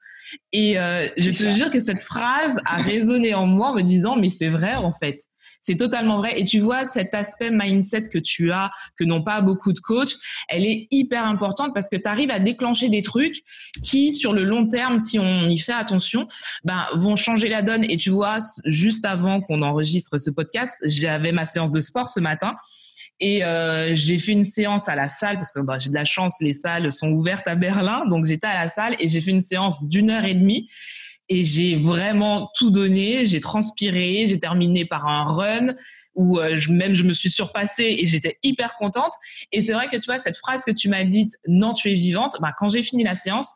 Et 0.53 0.77
euh, 0.79 1.09
je 1.17 1.31
te 1.31 1.53
jure 1.53 1.71
que 1.71 1.81
cette 1.81 2.03
phrase 2.03 2.59
a 2.65 2.83
résonné 2.83 3.35
en 3.35 3.47
moi 3.47 3.71
en 3.71 3.75
me 3.75 3.83
disant 3.83 4.17
mais 4.17 4.31
c'est 4.31 4.49
vrai 4.49 4.75
en 4.75 4.93
fait. 4.93 5.21
C'est 5.67 5.75
totalement 5.75 6.19
vrai. 6.19 6.39
Et 6.39 6.45
tu 6.45 6.61
vois, 6.61 6.87
cet 6.87 7.13
aspect 7.13 7.51
mindset 7.51 8.05
que 8.05 8.19
tu 8.19 8.53
as, 8.53 8.71
que 8.97 9.03
n'ont 9.03 9.25
pas 9.25 9.41
beaucoup 9.41 9.73
de 9.73 9.81
coachs, 9.81 10.15
elle 10.49 10.65
est 10.65 10.87
hyper 10.93 11.27
importante 11.27 11.75
parce 11.75 11.89
que 11.89 11.97
tu 11.97 12.07
arrives 12.07 12.31
à 12.31 12.39
déclencher 12.39 12.89
des 12.89 13.03
trucs 13.03 13.39
qui, 13.83 14.13
sur 14.13 14.33
le 14.33 14.45
long 14.45 14.69
terme, 14.69 15.01
si 15.01 15.19
on 15.19 15.49
y 15.49 15.59
fait 15.59 15.73
attention, 15.73 16.29
ben, 16.63 16.87
vont 16.95 17.17
changer 17.17 17.49
la 17.49 17.63
donne. 17.63 17.83
Et 17.91 17.97
tu 17.97 18.11
vois, 18.11 18.39
juste 18.65 19.05
avant 19.05 19.41
qu'on 19.41 19.61
enregistre 19.61 20.19
ce 20.19 20.31
podcast, 20.31 20.77
j'avais 20.85 21.33
ma 21.33 21.45
séance 21.45 21.73
de 21.73 21.81
sport 21.81 22.09
ce 22.09 22.21
matin. 22.21 22.55
Et 23.19 23.45
euh, 23.45 23.97
j'ai 23.97 24.21
fait 24.21 24.33
une 24.33 24.45
séance 24.45 24.89
à 24.89 24.95
la 24.95 25.09
salle 25.09 25.35
parce 25.35 25.51
que 25.51 25.59
bah, 25.59 25.79
j'ai 25.79 25.91
de 25.91 25.95
la 25.95 26.05
chance, 26.05 26.37
les 26.41 26.53
salles 26.53 26.93
sont 26.93 27.11
ouvertes 27.11 27.49
à 27.49 27.57
Berlin, 27.57 28.05
donc 28.09 28.25
j'étais 28.25 28.47
à 28.47 28.63
la 28.63 28.69
salle 28.69 28.95
et 29.01 29.09
j'ai 29.09 29.21
fait 29.21 29.33
une 29.33 29.41
séance 29.41 29.83
d'une 29.83 30.11
heure 30.11 30.27
et 30.27 30.35
demie 30.35 30.69
et 31.29 31.45
j'ai 31.45 31.77
vraiment 31.77 32.51
tout 32.57 32.71
donné. 32.71 33.25
J'ai 33.25 33.41
transpiré, 33.41 34.27
j'ai 34.27 34.39
terminé 34.39 34.85
par 34.85 35.07
un 35.07 35.25
run 35.25 35.67
où 36.15 36.39
euh, 36.39 36.57
je, 36.57 36.71
même 36.71 36.95
je 36.95 37.05
me 37.05 37.13
suis 37.13 37.31
surpassée 37.31 37.97
et 37.99 38.07
j'étais 38.07 38.39
hyper 38.43 38.77
contente. 38.77 39.13
Et 39.53 39.63
c'est 39.63 39.73
vrai 39.73 39.89
que 39.89 39.97
tu 39.97 40.07
vois, 40.07 40.19
cette 40.19 40.37
phrase 40.37 40.65
que 40.65 40.71
tu 40.71 40.89
m'as 40.89 41.05
dite, 41.05 41.37
non, 41.47 41.73
tu 41.73 41.91
es 41.91 41.95
vivante, 41.95 42.37
bah, 42.41 42.53
quand 42.57 42.69
j'ai 42.69 42.83
fini 42.83 43.05
la 43.05 43.15
séance, 43.15 43.53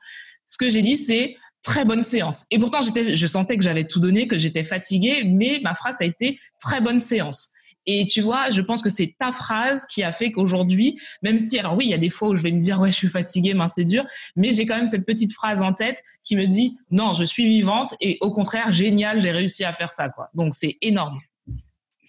ce 0.47 0.59
que 0.59 0.69
j'ai 0.69 0.83
dit, 0.83 0.97
c'est 0.97 1.37
très 1.63 1.85
bonne 1.85 2.03
séance. 2.03 2.45
Et 2.51 2.59
pourtant, 2.59 2.81
j'étais, 2.81 3.17
je 3.17 3.27
sentais 3.27 3.57
que 3.57 3.65
j'avais 3.65 3.85
tout 3.85 4.01
donné, 4.01 4.27
que 4.27 4.39
j'étais 4.39 4.65
fatiguée, 4.65 5.25
mais 5.25 5.61
ma 5.63 5.75
phrase 5.75 6.01
a 6.01 6.05
été 6.05 6.39
très 6.59 6.81
bonne 6.81 6.99
séance. 6.99 7.51
Et 7.87 8.07
tu 8.07 8.21
vois, 8.21 8.51
je 8.51 8.61
pense 8.61 8.83
que 8.83 8.91
c'est 8.91 9.15
ta 9.19 9.33
phrase 9.33 9.87
qui 9.87 10.03
a 10.03 10.13
fait 10.13 10.31
qu'aujourd'hui, 10.31 11.01
même 11.23 11.39
si, 11.39 11.59
alors 11.59 11.77
oui, 11.77 11.87
il 11.87 11.91
y 11.91 11.95
a 11.95 11.99
des 11.99 12.11
fois 12.11 12.29
où 12.29 12.37
je 12.37 12.43
vais 12.43 12.53
me 12.53 12.61
dire, 12.61 12.81
ouais, 12.81 12.91
je 12.91 12.97
suis 12.97 13.09
fatiguée, 13.09 13.55
mince, 13.55 13.73
c'est 13.77 13.85
dur, 13.85 14.05
mais 14.37 14.53
j'ai 14.53 14.67
quand 14.67 14.77
même 14.77 14.87
cette 14.87 15.07
petite 15.07 15.33
phrase 15.33 15.63
en 15.63 15.73
tête 15.73 16.03
qui 16.23 16.37
me 16.37 16.47
dit, 16.47 16.77
non, 16.91 17.13
je 17.13 17.25
suis 17.25 17.45
vivante 17.45 17.95
et 18.01 18.19
au 18.21 18.31
contraire, 18.31 18.73
génial, 18.73 19.21
j'ai 19.21 19.31
réussi 19.31 19.65
à 19.65 19.73
faire 19.73 19.91
ça, 19.91 20.09
quoi. 20.09 20.29
Donc, 20.35 20.53
c'est 20.55 20.77
énorme. 20.83 21.21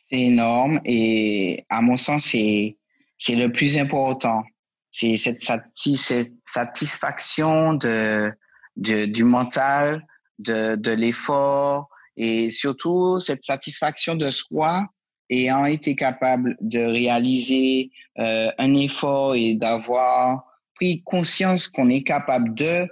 C'est 0.10 0.22
énorme 0.22 0.82
et 0.84 1.66
à 1.70 1.82
mon 1.82 1.96
sens, 1.96 2.26
c'est, 2.26 2.76
le 3.30 3.48
plus 3.48 3.78
important. 3.78 4.44
C'est 4.90 5.16
cette, 5.16 5.42
cette 5.96 6.34
satisfaction 6.44 7.76
de, 7.76 8.34
du 8.76 9.24
mental, 9.24 10.06
de, 10.40 10.76
de 10.76 10.92
l'effort 10.92 11.88
et 12.18 12.50
surtout 12.50 13.20
cette 13.20 13.44
satisfaction 13.46 14.16
de 14.16 14.30
soi 14.30 14.86
ayant 15.32 15.66
été 15.66 15.96
capable 15.96 16.58
de 16.62 16.80
réaliser 16.80 17.90
euh, 18.20 18.52
un 18.60 18.76
effort 18.76 19.36
et 19.36 19.56
d'avoir 19.56 20.44
pris 20.76 21.02
conscience 21.04 21.68
qu'on 21.68 21.90
est 21.90 22.04
capable 22.04 22.54
de, 22.54 22.88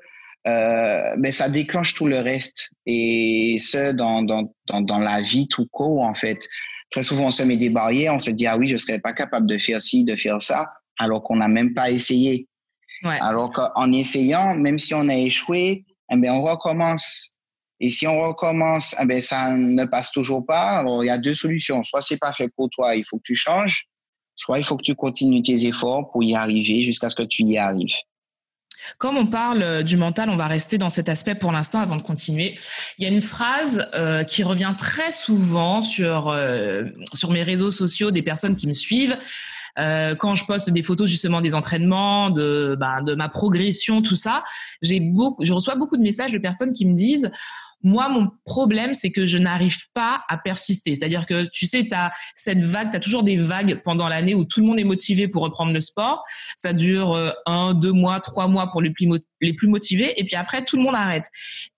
euh, 0.48 1.16
ben 1.18 1.32
ça 1.32 1.50
déclenche 1.50 1.94
tout 1.94 2.08
le 2.08 2.20
reste. 2.20 2.72
Et 2.86 3.58
ce, 3.60 3.92
dans, 3.92 4.24
dans, 4.24 4.52
dans, 4.68 4.82
dans 4.82 5.00
la 5.00 5.22
vie 5.22 5.48
tout 5.48 5.68
court, 5.68 6.02
en 6.02 6.14
fait. 6.14 6.48
Très 6.90 7.04
souvent, 7.04 7.26
on 7.26 7.32
se 7.32 7.44
met 7.44 7.58
des 7.58 7.70
barrières, 7.70 8.16
on 8.16 8.20
se 8.20 8.32
dit, 8.32 8.48
ah 8.48 8.58
oui, 8.58 8.68
je 8.68 8.78
serais 8.78 9.00
pas 9.00 9.14
capable 9.14 9.46
de 9.46 9.60
faire 9.60 9.80
ci, 9.80 10.06
de 10.06 10.16
faire 10.16 10.42
ça, 10.42 10.72
alors 10.98 11.22
qu'on 11.22 11.36
n'a 11.36 11.48
même 11.48 11.74
pas 11.76 11.92
essayé. 11.92 12.48
Ouais. 13.04 13.18
Alors 13.22 13.52
qu'en 13.52 13.92
essayant, 13.92 14.56
même 14.56 14.80
si 14.80 14.94
on 14.96 15.08
a 15.08 15.16
échoué, 15.16 15.86
eh 16.12 16.18
bien, 16.18 16.34
on 16.34 16.42
recommence. 16.42 17.39
Et 17.82 17.90
si 17.90 18.08
on 18.08 18.22
recommence, 18.22 18.96
eh 19.02 19.06
bien, 19.06 19.22
ça 19.22 19.52
ne 19.52 19.86
passe 19.86 20.12
toujours 20.12 20.46
pas. 20.46 20.80
Alors, 20.80 21.04
il 21.04 21.08
y 21.08 21.12
a 21.12 21.18
deux 21.18 21.34
solutions. 21.34 21.82
Soit 21.84 22.02
c'est 22.02 22.18
pas 22.18 22.34
fait 22.34 22.50
pour 22.50 22.70
toi, 22.70 22.96
il 22.96 23.06
faut 23.06 23.18
que 23.18 23.24
tu 23.24 23.36
changes. 23.36 23.88
Soit 24.36 24.60
il 24.60 24.64
faut 24.64 24.78
que 24.78 24.84
tu 24.84 24.96
continues 24.96 25.42
tes 25.42 25.66
efforts 25.66 26.12
pour 26.12 26.24
y 26.24 26.36
arriver 26.36 26.82
jusqu'à 26.82 27.10
ce 27.10 27.16
que 27.16 27.24
tu 27.24 27.44
y 27.44 27.58
arrives. 27.58 27.96
Comme 28.98 29.18
on 29.18 29.28
parle 29.28 29.62
euh, 29.62 29.84
du 29.84 29.98
mental, 29.98 30.30
on 30.30 30.38
va 30.38 30.48
rester 30.48 30.78
dans 30.78 30.90
cet 30.90 31.10
aspect 31.10 31.36
pour 31.36 31.52
l'instant 31.52 31.80
avant 31.80 31.96
de 31.96 32.02
continuer. 32.02 32.58
Il 32.98 33.04
y 33.04 33.08
a 33.08 33.10
une 33.10 33.22
phrase 33.22 33.88
euh, 33.94 34.24
qui 34.24 34.44
revient 34.44 34.74
très 34.78 35.12
souvent 35.12 35.82
sur 35.82 36.30
euh, 36.30 36.86
sur 37.14 37.32
mes 37.32 37.44
réseaux 37.44 37.72
sociaux 37.72 38.12
des 38.12 38.22
personnes 38.22 38.56
qui 38.56 38.68
me 38.68 38.74
suivent. 38.74 39.18
Quand 40.18 40.36
je 40.36 40.44
poste 40.44 40.72
des 40.72 40.82
photos 40.82 41.10
justement 41.10 41.40
des 41.40 41.56
entraînements, 41.56 42.32
de 42.32 42.76
bah, 42.78 43.02
de 43.02 43.16
ma 43.16 43.30
progression, 43.30 44.02
tout 44.02 44.18
ça, 44.18 44.44
beaucoup, 45.00 45.46
je 45.46 45.54
reçois 45.54 45.76
beaucoup 45.76 45.96
de 45.96 46.02
messages 46.02 46.34
de 46.34 46.38
personnes 46.38 46.74
qui 46.74 46.86
me 46.86 46.94
disent 46.94 47.32
moi, 47.82 48.10
mon 48.10 48.30
problème, 48.44 48.94
c'est 48.94 49.12
que 49.12 49.26
je 49.26 49.38
n'arrive 49.38 49.90
pas 49.94 50.24
à 50.28 50.38
persister. 50.38 50.96
C'est-à-dire 50.96 51.26
que, 51.26 51.48
tu 51.52 51.66
sais, 51.66 51.88
tu 51.88 51.96
as 51.96 52.12
cette 52.36 52.60
vague, 52.60 52.92
tu 52.92 52.98
as 52.98 53.00
toujours 53.00 53.24
des 53.24 53.38
vagues 53.38 53.82
pendant 53.84 54.08
l'année 54.08 54.36
où 54.36 54.44
tout 54.46 54.60
le 54.60 54.66
monde 54.66 54.80
est 54.80 54.84
motivé 54.84 55.28
pour 55.28 55.44
reprendre 55.44 55.72
le 55.72 55.80
sport. 55.80 56.24
Ça 56.58 56.74
dure 56.74 57.14
euh, 57.14 57.32
un, 57.46 57.74
deux 57.74 57.94
mois, 57.94 58.20
trois 58.20 58.48
mois 58.48 58.70
pour 58.70 58.82
les 58.82 58.92
plus, 58.92 59.08
les 59.42 59.54
plus 59.54 59.68
motivés. 59.68 60.20
Et 60.20 60.26
puis 60.26 60.36
après, 60.36 60.64
tout 60.64 60.76
le 60.76 60.84
monde 60.84 60.96
arrête. 60.96 61.26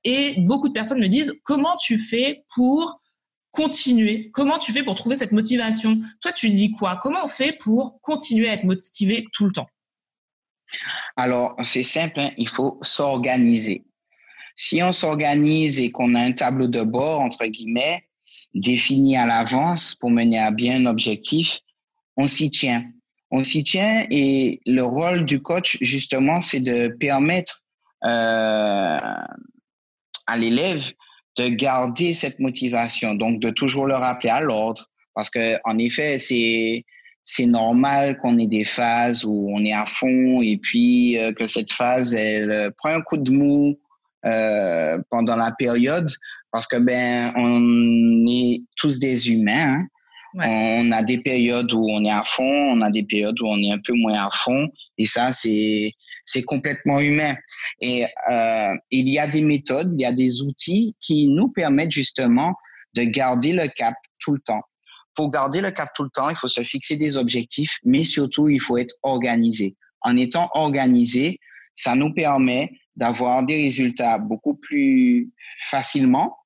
Et 0.04 0.36
beaucoup 0.40 0.70
de 0.70 0.74
personnes 0.74 1.00
me 1.00 1.08
disent, 1.08 1.34
comment 1.44 1.76
tu 1.76 2.00
fais 2.00 2.44
pour 2.56 3.00
continuer? 3.52 4.32
Comment 4.34 4.58
tu 4.58 4.72
fais 4.72 4.84
pour 4.84 4.96
trouver 4.96 5.18
cette 5.18 5.34
motivation? 5.34 6.00
Toi, 6.22 6.32
tu 6.32 6.50
dis 6.50 6.72
quoi? 6.72 7.00
Comment 7.02 7.26
on 7.26 7.28
fait 7.28 7.54
pour 7.54 8.02
continuer 8.02 8.50
à 8.50 8.54
être 8.54 8.64
motivé 8.64 9.26
tout 9.34 9.46
le 9.46 9.52
temps? 9.52 9.68
Alors, 11.18 11.56
c'est 11.64 11.84
simple, 11.84 12.20
hein. 12.20 12.32
il 12.38 12.48
faut 12.48 12.80
s'organiser. 12.82 13.84
Si 14.56 14.82
on 14.84 14.92
s'organise 14.92 15.80
et 15.80 15.92
qu'on 15.92 16.16
a 16.16 16.22
un 16.22 16.32
tableau 16.32 16.68
de 16.68 16.84
bord, 16.84 17.22
entre 17.22 17.46
guillemets, 17.46 18.04
défini 18.54 19.18
à 19.18 19.26
l'avance 19.26 19.96
pour 19.96 20.10
mener 20.10 20.40
à 20.40 20.52
bien 20.52 20.82
un 20.82 20.86
objectif, 20.86 21.60
on 22.18 22.28
s'y 22.28 22.52
tient. 22.52 22.86
On 23.32 23.44
s'y 23.44 23.64
tient 23.64 24.06
et 24.10 24.60
le 24.66 24.84
rôle 24.84 25.26
du 25.26 25.42
coach, 25.42 25.78
justement, 25.82 26.42
c'est 26.42 26.60
de 26.60 26.90
permettre 27.00 27.64
euh, 28.04 28.98
à 30.28 30.38
l'élève 30.38 30.92
de 31.38 31.48
garder 31.48 32.14
cette 32.14 32.40
motivation, 32.40 33.16
donc 33.16 33.40
de 33.40 33.50
toujours 33.52 33.86
le 33.86 33.96
rappeler 33.96 34.30
à 34.30 34.42
l'ordre, 34.42 34.90
parce 35.16 35.30
que 35.30 35.58
en 35.64 35.78
effet, 35.78 36.18
c'est 36.18 36.84
c'est 37.24 37.46
normal 37.46 38.18
qu'on 38.18 38.40
ait 38.40 38.48
des 38.48 38.66
phases 38.66 39.24
où 39.24 39.50
on 39.54 39.64
est 39.64 39.74
à 39.74 39.86
fond 39.86 40.42
et 40.42 40.58
puis 40.58 41.20
euh, 41.20 41.32
que 41.32 41.46
cette 41.46 41.72
phase 41.72 42.16
elle 42.16 42.74
prend 42.78 42.90
un 42.90 43.02
coup 43.02 43.18
de 43.18 43.32
mou 43.32 43.80
euh, 44.26 44.98
pendant 45.10 45.36
la 45.36 45.52
période 45.52 46.10
parce 46.52 46.68
que 46.68 46.78
ben 46.78 47.32
on 47.36 48.26
est 48.28 48.64
tous 48.76 49.00
des 49.00 49.32
humains. 49.32 49.80
Hein. 49.80 49.88
On 50.34 50.92
a 50.92 51.04
des 51.04 51.18
périodes 51.18 51.74
où 51.74 51.86
on 51.90 52.06
est 52.06 52.12
à 52.12 52.24
fond, 52.26 52.44
on 52.44 52.82
a 52.82 52.90
des 52.90 53.04
périodes 53.04 53.40
où 53.42 53.48
on 53.48 53.58
est 53.58 53.72
un 53.72 53.80
peu 53.84 53.94
moins 53.94 54.26
à 54.26 54.30
fond, 54.32 54.70
et 54.98 55.06
ça 55.06 55.32
c'est 55.32 55.92
c'est 56.24 56.44
complètement 56.44 57.00
humain. 57.00 57.36
Et 57.80 58.06
euh, 58.30 58.74
il 58.92 59.10
y 59.10 59.20
a 59.20 59.28
des 59.28 59.42
méthodes, 59.42 59.92
il 59.94 60.02
y 60.02 60.06
a 60.06 60.14
des 60.14 60.42
outils 60.42 60.96
qui 61.02 61.28
nous 61.28 61.50
permettent 61.50 61.92
justement 61.92 62.56
de 62.94 63.04
garder 63.04 63.54
le 63.54 63.68
cap 63.68 63.96
tout 64.20 64.34
le 64.34 64.40
temps. 64.40 64.62
Pour 65.16 65.32
garder 65.32 65.60
le 65.60 65.72
cap 65.72 65.90
tout 65.96 66.04
le 66.04 66.10
temps, 66.10 66.30
il 66.30 66.38
faut 66.38 66.48
se 66.48 66.62
fixer 66.62 66.96
des 66.96 67.18
objectifs, 67.18 67.80
mais 67.84 68.04
surtout 68.04 68.48
il 68.48 68.62
faut 68.62 68.78
être 68.78 68.96
organisé. 69.04 69.76
En 70.02 70.16
étant 70.16 70.50
organisé, 70.54 71.40
ça 71.76 71.96
nous 71.96 72.14
permet 72.14 72.72
d'avoir 72.96 73.44
des 73.44 73.56
résultats 73.56 74.18
beaucoup 74.18 74.56
plus 74.56 75.32
facilement, 75.60 76.38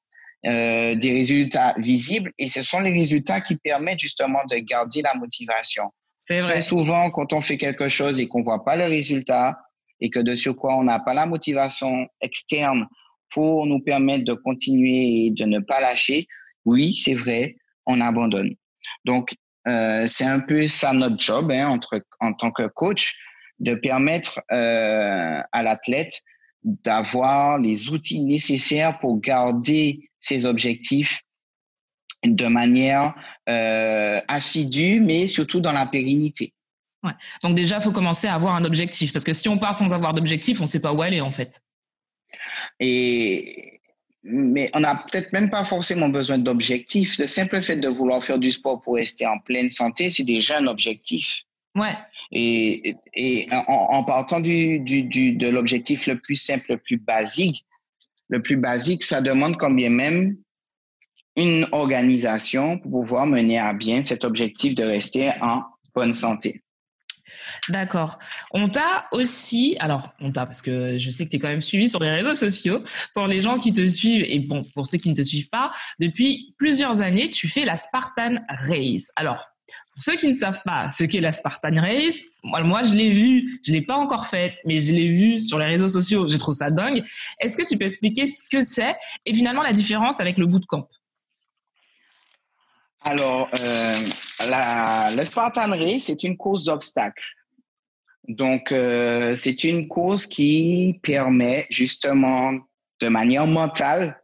euh, 0.45 0.95
des 0.95 1.12
résultats 1.12 1.75
visibles, 1.77 2.31
et 2.38 2.47
ce 2.47 2.62
sont 2.62 2.79
les 2.79 2.93
résultats 2.93 3.41
qui 3.41 3.55
permettent 3.55 3.99
justement 3.99 4.39
de 4.49 4.58
garder 4.58 5.01
la 5.01 5.15
motivation. 5.15 5.91
Vrai. 6.29 6.41
Très 6.41 6.62
souvent, 6.62 7.10
quand 7.12 7.34
on 7.34 7.41
fait 7.41 7.58
quelque 7.58 7.89
chose 7.89 8.19
et 8.19 8.27
qu'on 8.27 8.43
voit 8.43 8.63
pas 8.63 8.75
le 8.75 8.86
résultat, 8.86 9.60
et 10.01 10.10
que 10.10 10.19
de 10.19 10.51
quoi 10.51 10.75
on 10.77 10.84
n'a 10.84 10.99
pas 10.99 11.13
la 11.13 11.25
motivation 11.25 12.08
externe 12.21 12.86
pour 13.29 13.65
nous 13.65 13.79
permettre 13.79 14.25
de 14.25 14.34
continuer 14.34 15.25
et 15.25 15.31
de 15.31 15.45
ne 15.45 15.60
pas 15.60 15.81
lâcher, 15.81 16.27
oui, 16.65 16.95
c'est 16.95 17.15
vrai, 17.15 17.55
on 17.86 18.01
abandonne. 18.01 18.55
Donc, 19.05 19.34
euh, 19.67 20.05
c'est 20.05 20.25
un 20.25 20.39
peu 20.39 20.67
ça 20.67 20.93
notre 20.93 21.19
job 21.19 21.51
hein, 21.51 21.67
entre, 21.67 22.01
en 22.19 22.34
tant 22.34 22.51
que 22.51 22.67
coach, 22.67 23.17
de 23.60 23.73
permettre 23.73 24.41
euh, 24.51 25.41
à 25.51 25.63
l'athlète 25.63 26.21
d'avoir 26.65 27.60
les 27.60 27.91
outils 27.91 28.21
nécessaires 28.21 28.99
pour 28.99 29.19
garder 29.19 30.10
ses 30.17 30.45
objectifs 30.45 31.21
de 32.23 32.47
manière 32.47 33.13
euh, 33.47 34.19
assidue, 34.28 34.99
mais 34.99 35.28
surtout 35.28 35.60
dans 35.60 35.71
la 35.71 35.86
pérennité. 35.86 36.54
Ouais. 37.04 37.12
Donc 37.43 37.56
déjà, 37.56 37.78
il 37.78 37.84
faut 37.84 37.91
commencer 37.91 38.25
à 38.25 38.34
avoir 38.34 38.56
un 38.56 38.65
objectif, 38.65 39.13
parce 39.13 39.23
que 39.23 39.34
si 39.34 39.47
on 39.47 39.60
part 39.60 39.75
sans 39.75 39.93
avoir 39.93 40.15
d'objectif, 40.15 40.60
on 40.60 40.63
ne 40.63 40.69
sait 40.69 40.82
pas 40.82 40.91
où 40.91 41.04
aller 41.04 41.21
en 41.21 41.30
fait. 41.30 41.62
Et 42.80 43.80
mais 44.28 44.71
on 44.73 44.80
n'a 44.80 44.95
peut-être 44.95 45.32
même 45.34 45.51
pas 45.51 45.63
forcément 45.63 46.10
besoin 46.10 46.39
d'objectif. 46.39 47.19
Le 47.19 47.28
simple 47.28 47.62
fait 47.62 47.78
de 47.78 47.88
vouloir 47.88 48.23
faire 48.23 48.39
du 48.39 48.49
sport 48.49 48.82
pour 48.82 48.95
rester 48.95 49.28
en 49.28 49.38
pleine 49.38 49.69
santé, 49.69 50.10
c'est 50.10 50.23
déjà 50.23 50.58
un 50.58 50.65
objectif. 50.65 51.43
Ouais. 51.75 51.93
Et, 52.31 52.95
en, 53.51 54.03
partant 54.03 54.39
de 54.39 55.49
l'objectif 55.49 56.07
le 56.07 56.19
plus 56.19 56.35
simple, 56.35 56.65
le 56.69 56.77
plus 56.77 56.97
basique, 56.97 57.65
le 58.29 58.41
plus 58.41 58.57
basique, 58.57 59.03
ça 59.03 59.21
demande 59.21 59.57
combien 59.57 59.89
même 59.89 60.35
une 61.35 61.67
organisation 61.71 62.79
pour 62.79 62.91
pouvoir 62.91 63.27
mener 63.27 63.59
à 63.59 63.73
bien 63.73 64.03
cet 64.03 64.23
objectif 64.23 64.75
de 64.75 64.83
rester 64.83 65.31
en 65.41 65.63
bonne 65.93 66.13
santé? 66.13 66.61
D'accord. 67.69 68.19
On 68.51 68.69
t'a 68.69 69.07
aussi, 69.11 69.75
alors 69.79 70.13
on 70.19 70.31
t'a 70.31 70.45
parce 70.45 70.61
que 70.61 70.97
je 70.97 71.09
sais 71.09 71.25
que 71.25 71.31
tu 71.31 71.38
es 71.38 71.39
quand 71.39 71.47
même 71.47 71.61
suivi 71.61 71.89
sur 71.89 71.99
les 71.99 72.11
réseaux 72.11 72.35
sociaux. 72.35 72.83
Pour 73.13 73.27
les 73.27 73.41
gens 73.41 73.57
qui 73.57 73.73
te 73.73 73.88
suivent 73.88 74.25
et 74.27 74.39
pour 74.41 74.85
ceux 74.85 74.97
qui 74.97 75.09
ne 75.09 75.15
te 75.15 75.23
suivent 75.23 75.49
pas, 75.49 75.71
depuis 75.99 76.53
plusieurs 76.57 77.01
années, 77.01 77.29
tu 77.29 77.47
fais 77.47 77.65
la 77.65 77.77
Spartan 77.77 78.35
Race. 78.49 79.11
Alors 79.15 79.54
ceux 79.97 80.15
qui 80.15 80.28
ne 80.28 80.34
savent 80.34 80.62
pas 80.65 80.89
ce 80.89 81.04
qu'est 81.04 81.21
la 81.21 81.32
Spartan 81.32 81.75
Race, 81.75 82.19
moi, 82.43 82.84
je 82.84 82.93
l'ai 82.93 83.10
vu, 83.10 83.60
je 83.65 83.71
l'ai 83.71 83.82
pas 83.82 83.95
encore 83.95 84.28
faite, 84.28 84.54
mais 84.65 84.79
je 84.79 84.92
l'ai 84.92 85.08
vu 85.08 85.39
sur 85.39 85.58
les 85.58 85.65
réseaux 85.65 85.87
sociaux, 85.87 86.27
je 86.27 86.37
trouve 86.37 86.54
ça 86.54 86.69
dingue. 86.69 87.04
Est-ce 87.39 87.58
que 87.58 87.63
tu 87.63 87.77
peux 87.77 87.85
expliquer 87.85 88.27
ce 88.27 88.44
que 88.50 88.62
c'est 88.62 88.96
et 89.25 89.33
finalement 89.33 89.63
la 89.63 89.73
différence 89.73 90.19
avec 90.19 90.37
le 90.37 90.46
bootcamp? 90.46 90.87
Alors, 93.02 93.50
euh, 93.54 94.00
la, 94.50 95.12
le 95.15 95.25
Spartan 95.25 95.69
Race, 95.69 96.04
c'est 96.04 96.23
une 96.23 96.37
course 96.37 96.63
d'obstacles. 96.63 97.23
Donc, 98.27 98.71
euh, 98.71 99.35
c'est 99.35 99.63
une 99.63 99.87
course 99.87 100.25
qui 100.25 101.00
permet 101.04 101.67
justement 101.69 102.54
de 103.00 103.08
manière 103.08 103.46
mentale 103.46 104.19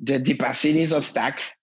de 0.00 0.16
dépasser 0.16 0.72
les 0.72 0.94
obstacles 0.94 1.53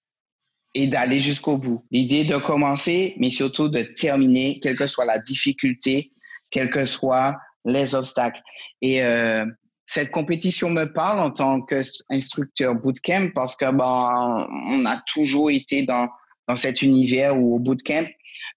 et 0.73 0.87
d'aller 0.87 1.19
jusqu'au 1.19 1.57
bout. 1.57 1.85
L'idée 1.91 2.23
de 2.23 2.37
commencer, 2.37 3.15
mais 3.17 3.29
surtout 3.29 3.67
de 3.67 3.81
terminer, 3.81 4.59
quelle 4.61 4.77
que 4.77 4.87
soit 4.87 5.05
la 5.05 5.19
difficulté, 5.19 6.11
quels 6.49 6.69
que 6.69 6.85
soient 6.85 7.37
les 7.65 7.93
obstacles. 7.95 8.41
Et 8.81 9.03
euh, 9.03 9.45
cette 9.85 10.11
compétition 10.11 10.69
me 10.69 10.85
parle 10.85 11.19
en 11.19 11.31
tant 11.31 11.61
qu'instructeur 11.61 12.75
bootcamp 12.75 13.31
parce 13.35 13.55
que 13.55 13.69
ben, 13.71 14.47
on 14.49 14.85
a 14.85 15.01
toujours 15.13 15.51
été 15.51 15.85
dans, 15.85 16.07
dans 16.47 16.55
cet 16.55 16.81
univers 16.81 17.37
où 17.37 17.55
au 17.55 17.59
bootcamp, 17.59 18.07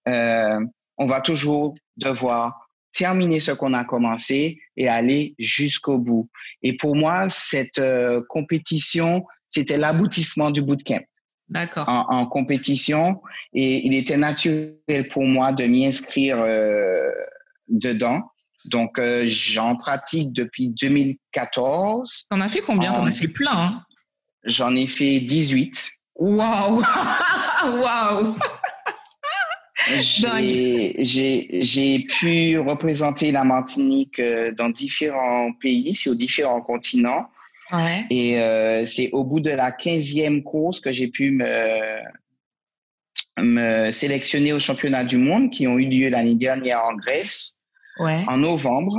euh, 0.09 0.61
on 0.97 1.07
va 1.07 1.21
toujours 1.21 1.75
devoir 1.97 2.69
terminer 2.93 3.41
ce 3.41 3.51
qu'on 3.51 3.75
a 3.75 3.85
commencé 3.85 4.61
et 4.77 4.89
aller 4.89 5.35
jusqu'au 5.39 5.99
bout. 5.99 6.31
Et 6.63 6.77
pour 6.77 6.95
moi, 6.95 7.29
cette 7.29 7.79
euh, 7.79 8.23
compétition, 8.29 9.25
c'était 9.49 9.77
l'aboutissement 9.77 10.51
du 10.51 10.63
bootcamp. 10.63 11.03
D'accord. 11.49 11.89
En, 11.89 12.07
en, 12.09 12.27
compétition 12.27 13.21
et 13.53 13.87
il 13.87 13.95
était 13.95 14.17
naturel 14.17 15.09
pour 15.11 15.25
moi 15.25 15.53
de 15.53 15.65
m'y 15.65 15.87
inscrire 15.87 16.41
euh, 16.41 17.11
dedans. 17.69 18.23
Donc, 18.65 18.99
euh, 18.99 19.25
j'en 19.27 19.77
pratique 19.77 20.33
depuis 20.33 20.69
2014. 20.69 22.27
T'en 22.31 22.41
as 22.41 22.49
fait 22.49 22.63
combien? 22.63 22.93
T'en 22.93 23.07
as 23.07 23.13
fait 23.13 23.29
plein. 23.29 23.53
Hein 23.53 23.83
J'en 24.45 24.75
ai 24.75 24.87
fait 24.87 25.21
18. 25.21 25.91
Waouh 26.17 26.83
Waouh 27.65 28.37
J'ai 29.99 32.07
pu 32.09 32.59
représenter 32.59 33.33
la 33.33 33.45
Martinique 33.45 34.19
euh, 34.19 34.51
dans 34.53 34.71
différents 34.71 35.53
pays, 35.61 35.95
sur 35.95 36.15
différents 36.15 36.63
continents. 36.63 37.29
Ouais. 37.73 38.05
Et 38.11 38.41
euh, 38.41 38.85
c'est 38.87 39.11
au 39.13 39.25
bout 39.25 39.41
de 39.41 39.51
la 39.51 39.71
15e 39.71 40.43
course 40.43 40.81
que 40.81 40.93
j'ai 40.93 41.09
pu 41.09 41.31
me, 41.31 42.01
me 43.39 43.91
sélectionner 43.91 44.53
aux 44.53 44.61
championnats 44.61 45.05
du 45.05 45.19
monde 45.19 45.51
qui 45.51 45.67
ont 45.67 45.79
eu 45.79 45.87
lieu 45.87 46.09
l'année 46.09 46.35
dernière 46.35 46.85
en 46.85 46.95
Grèce, 46.95 47.63
ouais. 47.99 48.25
en 48.29 48.37
novembre. 48.37 48.97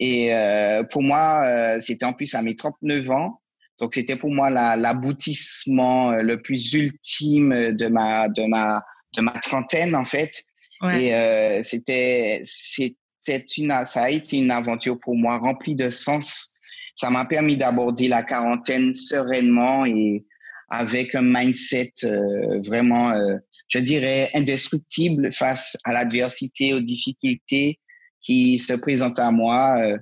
Et 0.00 0.34
euh, 0.34 0.82
pour 0.82 1.02
moi, 1.02 1.44
euh, 1.46 1.80
c'était 1.80 2.04
en 2.04 2.12
plus 2.12 2.34
à 2.34 2.42
mes 2.42 2.56
39 2.56 3.10
ans. 3.10 3.40
Donc, 3.78 3.94
c'était 3.94 4.16
pour 4.16 4.30
moi 4.30 4.50
l'aboutissement 4.50 6.10
la, 6.10 6.22
le 6.22 6.42
plus 6.42 6.72
ultime 6.74 7.72
de 7.72 7.86
ma, 7.86 8.28
de 8.28 8.44
ma, 8.46 8.84
de 9.16 9.22
ma 9.22 9.32
trentaine, 9.32 9.94
en 9.94 10.04
fait. 10.04 10.42
Ouais. 10.80 11.04
Et 11.04 11.14
euh, 11.14 11.62
c'était, 11.62 12.42
c'était 12.44 13.44
une, 13.58 13.72
ça 13.84 14.02
a 14.02 14.10
été 14.10 14.38
une 14.38 14.50
aventure 14.50 14.98
pour 14.98 15.16
moi 15.16 15.38
remplie 15.38 15.76
de 15.76 15.90
sens. 15.90 16.54
Ça 16.94 17.10
m'a 17.10 17.24
permis 17.24 17.56
d'aborder 17.56 18.08
la 18.08 18.22
quarantaine 18.22 18.92
sereinement 18.92 19.86
et 19.86 20.24
avec 20.72 21.14
un 21.14 21.22
mindset 21.22 21.92
euh, 22.04 22.58
vraiment, 22.66 23.10
euh, 23.10 23.36
je 23.68 23.78
dirais, 23.78 24.30
indestructible 24.32 25.30
face 25.30 25.76
à 25.84 25.92
l'adversité, 25.92 26.72
aux 26.72 26.80
difficultés 26.80 27.78
qui 28.22 28.58
se 28.58 28.72
présentent 28.72 29.18
à 29.18 29.30
moi 29.30 29.74
euh, 29.76 29.98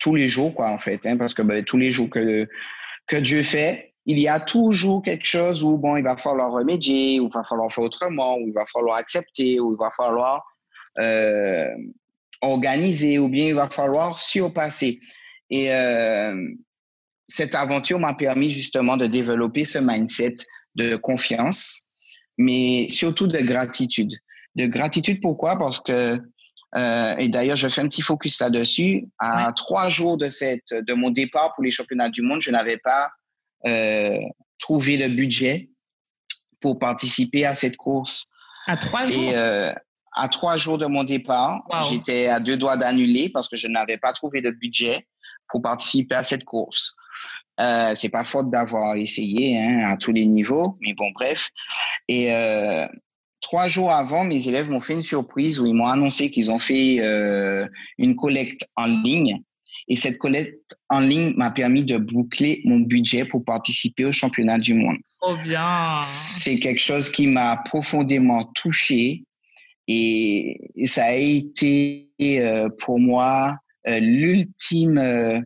tous 0.00 0.14
les 0.14 0.28
jours, 0.28 0.54
quoi, 0.54 0.70
en 0.70 0.78
fait. 0.78 1.04
Hein, 1.04 1.18
parce 1.18 1.34
que 1.34 1.42
ben, 1.42 1.62
tous 1.62 1.76
les 1.76 1.90
jours 1.90 2.08
que, 2.08 2.48
que 3.06 3.16
Dieu 3.16 3.42
fait, 3.42 3.92
il 4.06 4.18
y 4.18 4.28
a 4.28 4.40
toujours 4.40 5.02
quelque 5.02 5.26
chose 5.26 5.62
où, 5.62 5.76
bon, 5.76 5.96
il 5.96 6.04
va 6.04 6.16
falloir 6.16 6.50
remédier, 6.50 7.20
ou 7.20 7.26
il 7.26 7.34
va 7.34 7.44
falloir 7.44 7.70
faire 7.70 7.84
autrement, 7.84 8.38
ou 8.38 8.48
il 8.48 8.54
va 8.54 8.64
falloir 8.72 8.96
accepter, 8.96 9.60
ou 9.60 9.74
il 9.74 9.78
va 9.78 9.90
falloir 9.94 10.42
organiser, 12.40 13.18
ou 13.18 13.28
bien 13.28 13.48
il 13.48 13.54
va 13.54 13.68
falloir 13.68 14.18
surpasser. 14.18 15.00
Et 15.50 15.72
euh, 15.72 16.34
cette 17.26 17.54
aventure 17.54 17.98
m'a 17.98 18.14
permis 18.14 18.50
justement 18.50 18.96
de 18.96 19.06
développer 19.06 19.64
ce 19.64 19.78
mindset 19.78 20.34
de 20.74 20.96
confiance, 20.96 21.90
mais 22.38 22.86
surtout 22.88 23.26
de 23.26 23.38
gratitude. 23.38 24.12
De 24.56 24.66
gratitude, 24.66 25.20
pourquoi? 25.20 25.58
Parce 25.58 25.80
que, 25.80 26.20
euh, 26.76 27.16
et 27.16 27.28
d'ailleurs, 27.28 27.56
je 27.56 27.68
fais 27.68 27.80
un 27.80 27.88
petit 27.88 28.02
focus 28.02 28.40
là-dessus, 28.40 29.06
à 29.18 29.46
Ouais. 29.46 29.52
trois 29.56 29.88
jours 29.90 30.16
de, 30.18 30.28
cette, 30.28 30.72
de 30.72 30.94
mon 30.94 31.10
départ 31.10 31.52
pour 31.54 31.64
les 31.64 31.70
championnats 31.70 32.10
du 32.10 32.22
monde, 32.22 32.40
je 32.40 32.50
n'avais 32.50 32.76
pas 32.78 33.10
euh, 33.66 34.18
trouvé 34.58 34.96
le 34.96 35.08
budget 35.08 35.70
pour 36.60 36.78
participer 36.78 37.44
à 37.44 37.54
cette 37.54 37.76
course. 37.76 38.28
À 38.66 38.76
trois 38.76 39.06
jours? 39.06 39.22
Et 39.22 39.36
euh, 39.36 39.72
à 40.16 40.28
trois 40.28 40.56
jours 40.56 40.78
de 40.78 40.86
mon 40.86 41.04
départ, 41.04 41.62
Wow. 41.68 41.82
j'étais 41.90 42.26
à 42.28 42.40
deux 42.40 42.56
doigts 42.56 42.76
d'annuler 42.76 43.28
parce 43.28 43.48
que 43.48 43.56
je 43.56 43.68
n'avais 43.68 43.98
pas 43.98 44.12
trouvé 44.12 44.40
de 44.40 44.50
budget 44.50 45.06
pour 45.48 45.62
participer 45.62 46.14
à 46.14 46.22
cette 46.22 46.44
course. 46.44 46.96
Euh, 47.60 47.92
c'est 47.94 48.08
pas 48.08 48.24
faute 48.24 48.50
d'avoir 48.50 48.96
essayé 48.96 49.58
hein, 49.58 49.86
à 49.86 49.96
tous 49.96 50.12
les 50.12 50.26
niveaux, 50.26 50.76
mais 50.80 50.92
bon, 50.94 51.10
bref. 51.14 51.50
Et 52.08 52.32
euh, 52.32 52.86
trois 53.40 53.68
jours 53.68 53.92
avant, 53.92 54.24
mes 54.24 54.48
élèves 54.48 54.70
m'ont 54.70 54.80
fait 54.80 54.94
une 54.94 55.02
surprise 55.02 55.60
où 55.60 55.66
ils 55.66 55.74
m'ont 55.74 55.86
annoncé 55.86 56.30
qu'ils 56.30 56.50
ont 56.50 56.58
fait 56.58 57.00
euh, 57.00 57.68
une 57.98 58.16
collecte 58.16 58.66
en 58.76 58.86
ligne. 58.86 59.40
Et 59.86 59.96
cette 59.96 60.18
collecte 60.18 60.78
en 60.88 61.00
ligne 61.00 61.34
m'a 61.36 61.50
permis 61.50 61.84
de 61.84 61.98
boucler 61.98 62.62
mon 62.64 62.80
budget 62.80 63.26
pour 63.26 63.44
participer 63.44 64.06
au 64.06 64.12
championnat 64.12 64.58
du 64.58 64.74
monde. 64.74 64.96
Trop 65.20 65.36
bien. 65.36 65.98
C'est 66.00 66.58
quelque 66.58 66.80
chose 66.80 67.10
qui 67.12 67.26
m'a 67.26 67.58
profondément 67.58 68.44
touché 68.54 69.24
et 69.86 70.58
ça 70.84 71.04
a 71.04 71.14
été 71.14 72.08
euh, 72.22 72.70
pour 72.78 72.98
moi 72.98 73.58
l'ultime, 73.86 74.98
euh, 74.98 75.40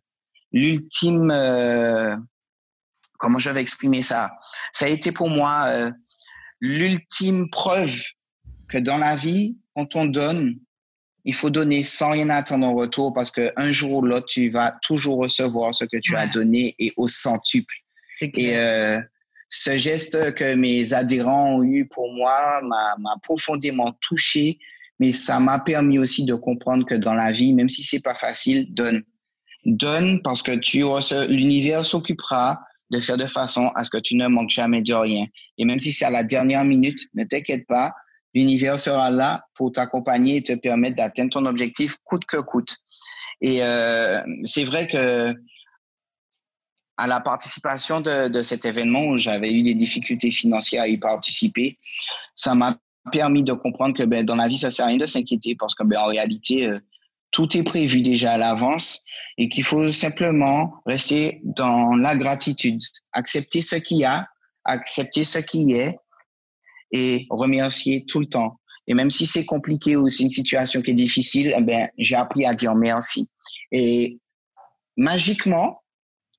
l'ultime, 0.53 1.31
euh, 1.31 2.17
comment 3.19 3.39
je 3.39 3.51
vais 3.51 3.61
exprimer 3.61 4.03
ça? 4.03 4.33
Ça 4.73 4.87
a 4.87 4.89
été 4.89 5.13
pour 5.13 5.29
moi 5.29 5.67
euh, 5.69 5.91
l'ultime 6.61 7.51
preuve 7.51 8.03
que 8.69 8.79
dans 8.79 8.99
la 8.99 9.17
vie, 9.17 9.57
quand 9.75 9.97
on 9.97 10.05
donne, 10.05 10.57
il 11.25 11.35
faut 11.35 11.51
donner 11.51 11.83
sans 11.83 12.13
rien 12.13 12.31
attendre 12.31 12.67
en 12.67 12.75
retour 12.75 13.13
parce 13.13 13.31
qu'un 13.31 13.71
jour 13.71 13.99
ou 13.99 14.03
l'autre, 14.03 14.27
tu 14.29 14.51
vas 14.51 14.79
toujours 14.83 15.19
recevoir 15.19 15.75
ce 15.75 15.85
que 15.85 15.99
tu 15.99 16.17
as 16.17 16.27
donné 16.27 16.75
et 16.79 16.93
au 16.97 17.09
centuple. 17.09 17.75
Et 18.21 18.57
euh, 18.57 19.01
ce 19.49 19.77
geste 19.77 20.35
que 20.35 20.55
mes 20.55 20.93
adhérents 20.93 21.57
ont 21.57 21.63
eu 21.63 21.87
pour 21.87 22.13
moi 22.13 22.61
m'a 22.63 23.17
profondément 23.23 23.93
touché, 24.01 24.59
mais 24.99 25.13
ça 25.13 25.39
m'a 25.41 25.59
permis 25.59 25.99
aussi 25.99 26.25
de 26.25 26.35
comprendre 26.35 26.85
que 26.85 26.95
dans 26.95 27.15
la 27.15 27.33
vie, 27.33 27.53
même 27.53 27.69
si 27.69 27.83
c'est 27.83 28.03
pas 28.03 28.15
facile, 28.15 28.73
donne. 28.73 29.03
Donne 29.65 30.23
parce 30.23 30.43
que 30.43 30.53
tu 30.53 30.85
l'univers 31.29 31.85
s'occupera 31.85 32.61
de 32.91 33.01
faire 33.01 33.17
de 33.17 33.27
façon 33.27 33.69
à 33.75 33.85
ce 33.85 33.91
que 33.91 33.99
tu 33.99 34.17
ne 34.17 34.27
manques 34.29 34.51
jamais 34.51 34.83
de 34.83 34.95
rien. 34.95 35.27
Et 35.59 35.65
même 35.65 35.79
si 35.79 35.93
c'est 35.93 36.05
à 36.05 36.11
la 36.11 36.25
dernière 36.25 36.65
minute, 36.65 36.99
ne 37.15 37.25
t'inquiète 37.25 37.67
pas, 37.67 37.93
l'univers 38.35 38.79
sera 38.79 39.11
là 39.11 39.45
pour 39.55 39.73
t'accompagner 39.73 40.37
et 40.37 40.43
te 40.43 40.55
permettre 40.55 40.97
d'atteindre 40.97 41.31
ton 41.31 41.47
objectif 41.47 41.97
coûte 42.05 42.25
que 42.25 42.39
coûte. 42.39 42.77
Et 43.41 43.63
euh, 43.63 44.23
c'est 44.45 44.65
vrai 44.65 44.87
que 44.87 45.35
à 46.97 47.07
la 47.07 47.21
participation 47.21 48.01
de, 48.01 48.29
de 48.29 48.43
cet 48.43 48.65
événement 48.65 49.05
où 49.05 49.19
j'avais 49.19 49.53
eu 49.53 49.63
des 49.63 49.75
difficultés 49.75 50.33
financières 50.33 50.83
à 50.83 50.89
y 50.89 50.99
participer, 50.99 51.79
ça 52.35 52.57
m'a 52.57 52.77
permis 53.09 53.43
de 53.43 53.53
comprendre 53.53 53.97
que 53.97 54.03
ben, 54.05 54.25
dans 54.25 54.37
la 54.37 54.49
vie, 54.49 54.59
ça 54.59 54.71
sert 54.71 54.87
à 54.87 54.89
rien 54.89 54.99
de 54.99 55.07
s'inquiéter 55.07 55.57
parce 55.59 55.75
que 55.75 55.85
ben, 55.85 55.99
en 55.99 56.07
réalité, 56.07 56.67
euh, 56.67 56.79
tout 57.31 57.57
est 57.57 57.63
prévu 57.63 58.03
déjà 58.03 58.33
à 58.33 58.39
l'avance 58.39 59.05
et 59.37 59.49
qu'il 59.49 59.65
faut 59.65 59.91
simplement 59.93 60.75
rester 60.87 61.41
dans 61.45 61.95
la 61.95 62.17
gratitude, 62.17 62.81
accepter 63.13 63.61
ce 63.61 63.77
qu'il 63.77 63.99
y 63.99 64.05
a, 64.05 64.29
accepter 64.65 65.25
ce 65.25 65.39
qui 65.39 65.73
est 65.73 65.99
et 66.93 67.27
remercier 67.31 68.05
tout 68.07 68.21
le 68.21 68.27
temps. 68.27 68.59
Et 68.87 68.95
même 68.95 69.11
si 69.11 69.27
c'est 69.27 69.45
compliqué 69.45 69.97
ou 69.97 70.09
c'est 70.09 70.23
une 70.23 70.31
situation 70.31 70.81
qui 70.81 70.93
est 70.93 70.95
difficile, 70.95 71.55
eh 71.57 71.61
ben, 71.61 71.89
j'ai 71.99 72.17
appris 72.17 72.47
à 72.47 72.55
dire 72.55 72.75
merci. 72.75 73.29
Et 73.71 74.19
magiquement, 74.97 75.83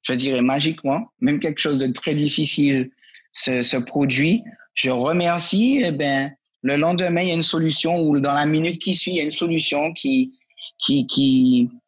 je 0.01 0.13
dirais 0.13 0.41
magiquement, 0.41 1.11
même 1.19 1.39
quelque 1.39 1.59
chose 1.59 1.77
de 1.77 1.87
très 1.87 2.15
difficile 2.15 2.89
se, 3.31 3.61
se 3.61 3.77
produit, 3.77 4.43
je 4.73 4.89
remercie, 4.89 5.81
eh 5.85 5.91
ben, 5.91 6.33
le 6.61 6.75
lendemain, 6.75 7.21
il 7.21 7.27
y 7.29 7.31
a 7.31 7.35
une 7.35 7.43
solution 7.43 7.99
ou 7.99 8.19
dans 8.19 8.33
la 8.33 8.45
minute 8.45 8.79
qui 8.79 8.95
suit, 8.95 9.11
il 9.11 9.17
y 9.17 9.21
a 9.21 9.23
une 9.23 9.31
solution 9.31 9.93
qui, 9.93 10.33
qui, 10.77 11.05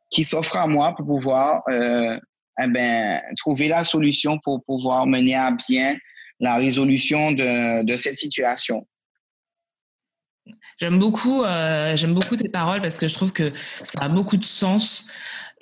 qui, 0.10 0.24
s'offre 0.24 0.58
à 0.58 0.68
moi 0.68 0.94
pour 0.96 1.06
pouvoir 1.06 1.64
euh, 1.70 2.18
eh 2.62 2.68
ben, 2.68 3.22
trouver 3.38 3.68
la 3.68 3.84
solution 3.84 4.40
pour 4.40 4.64
pouvoir 4.64 5.08
mener 5.08 5.36
à 5.36 5.52
bien 5.52 5.98
la 6.40 6.56
résolution 6.56 7.32
de, 7.32 7.84
de 7.84 7.98
cette 7.98 8.18
situation. 8.18 8.86
J'aime 10.80 11.00
beaucoup, 11.00 11.44
euh, 11.44 11.96
j'aime 11.96 12.14
beaucoup 12.14 12.36
tes 12.36 12.50
paroles 12.50 12.82
parce 12.82 12.98
que 12.98 13.08
je 13.08 13.14
trouve 13.14 13.32
que 13.32 13.52
ça 13.84 14.00
a 14.02 14.10
beaucoup 14.10 14.38
de 14.38 14.44
sens. 14.44 15.08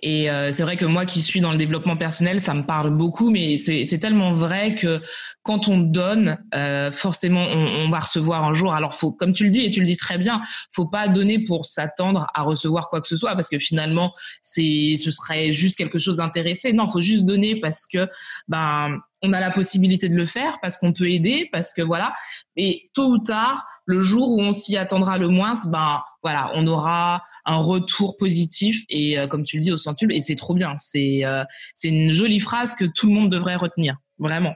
Et 0.01 0.29
euh, 0.29 0.51
c'est 0.51 0.63
vrai 0.63 0.77
que 0.77 0.85
moi 0.85 1.05
qui 1.05 1.21
suis 1.21 1.41
dans 1.41 1.51
le 1.51 1.57
développement 1.57 1.97
personnel, 1.97 2.39
ça 2.39 2.53
me 2.53 2.63
parle 2.63 2.91
beaucoup, 2.91 3.31
mais 3.31 3.57
c'est 3.57 3.99
tellement 3.99 4.31
vrai 4.31 4.75
que 4.75 5.01
quand 5.43 5.67
on 5.67 5.77
donne, 5.77 6.37
euh, 6.55 6.91
forcément, 6.91 7.45
on, 7.51 7.85
on 7.85 7.89
va 7.89 7.99
recevoir 7.99 8.43
un 8.43 8.53
jour. 8.53 8.73
Alors, 8.73 8.93
faut, 8.93 9.11
comme 9.11 9.33
tu 9.33 9.45
le 9.45 9.49
dis 9.49 9.65
et 9.65 9.71
tu 9.71 9.79
le 9.79 9.85
dis 9.85 9.97
très 9.97 10.17
bien, 10.17 10.41
faut 10.71 10.87
pas 10.87 11.07
donner 11.07 11.39
pour 11.39 11.65
s'attendre 11.65 12.27
à 12.33 12.43
recevoir 12.43 12.89
quoi 12.89 13.01
que 13.01 13.07
ce 13.07 13.15
soit, 13.15 13.35
parce 13.35 13.49
que 13.49 13.59
finalement, 13.59 14.13
c'est, 14.41 14.95
ce 14.97 15.11
serait 15.11 15.51
juste 15.51 15.77
quelque 15.77 15.99
chose 15.99 16.15
d'intéressé. 16.15 16.73
Non, 16.73 16.87
faut 16.87 17.01
juste 17.01 17.25
donner 17.25 17.59
parce 17.59 17.85
que, 17.85 18.07
ben, 18.47 18.99
on 19.21 19.33
a 19.33 19.39
la 19.39 19.51
possibilité 19.51 20.09
de 20.09 20.15
le 20.15 20.25
faire 20.25 20.59
parce 20.61 20.77
qu'on 20.77 20.93
peut 20.93 21.09
aider, 21.09 21.49
parce 21.51 21.73
que 21.73 21.81
voilà. 21.81 22.13
Et 22.55 22.89
tôt 22.93 23.07
ou 23.07 23.19
tard, 23.19 23.65
le 23.85 24.01
jour 24.01 24.29
où 24.29 24.41
on 24.41 24.51
s'y 24.51 24.77
attendra 24.77 25.17
le 25.17 25.27
moins, 25.27 25.55
ben 25.67 26.01
voilà, 26.23 26.51
on 26.55 26.65
aura 26.67 27.23
un 27.45 27.57
retour 27.57 28.17
positif 28.17 28.83
et 28.89 29.19
euh, 29.19 29.27
comme 29.27 29.43
tu 29.43 29.57
le 29.57 29.63
dis 29.63 29.71
au 29.71 29.77
centuple 29.77 30.13
et 30.13 30.21
c'est 30.21 30.35
trop 30.35 30.53
bien. 30.53 30.75
C'est 30.77 31.25
euh, 31.25 31.43
c'est 31.75 31.89
une 31.89 32.11
jolie 32.11 32.39
phrase 32.39 32.75
que 32.75 32.85
tout 32.85 33.07
le 33.07 33.13
monde 33.13 33.29
devrait 33.29 33.55
retenir, 33.55 33.97
vraiment. 34.17 34.55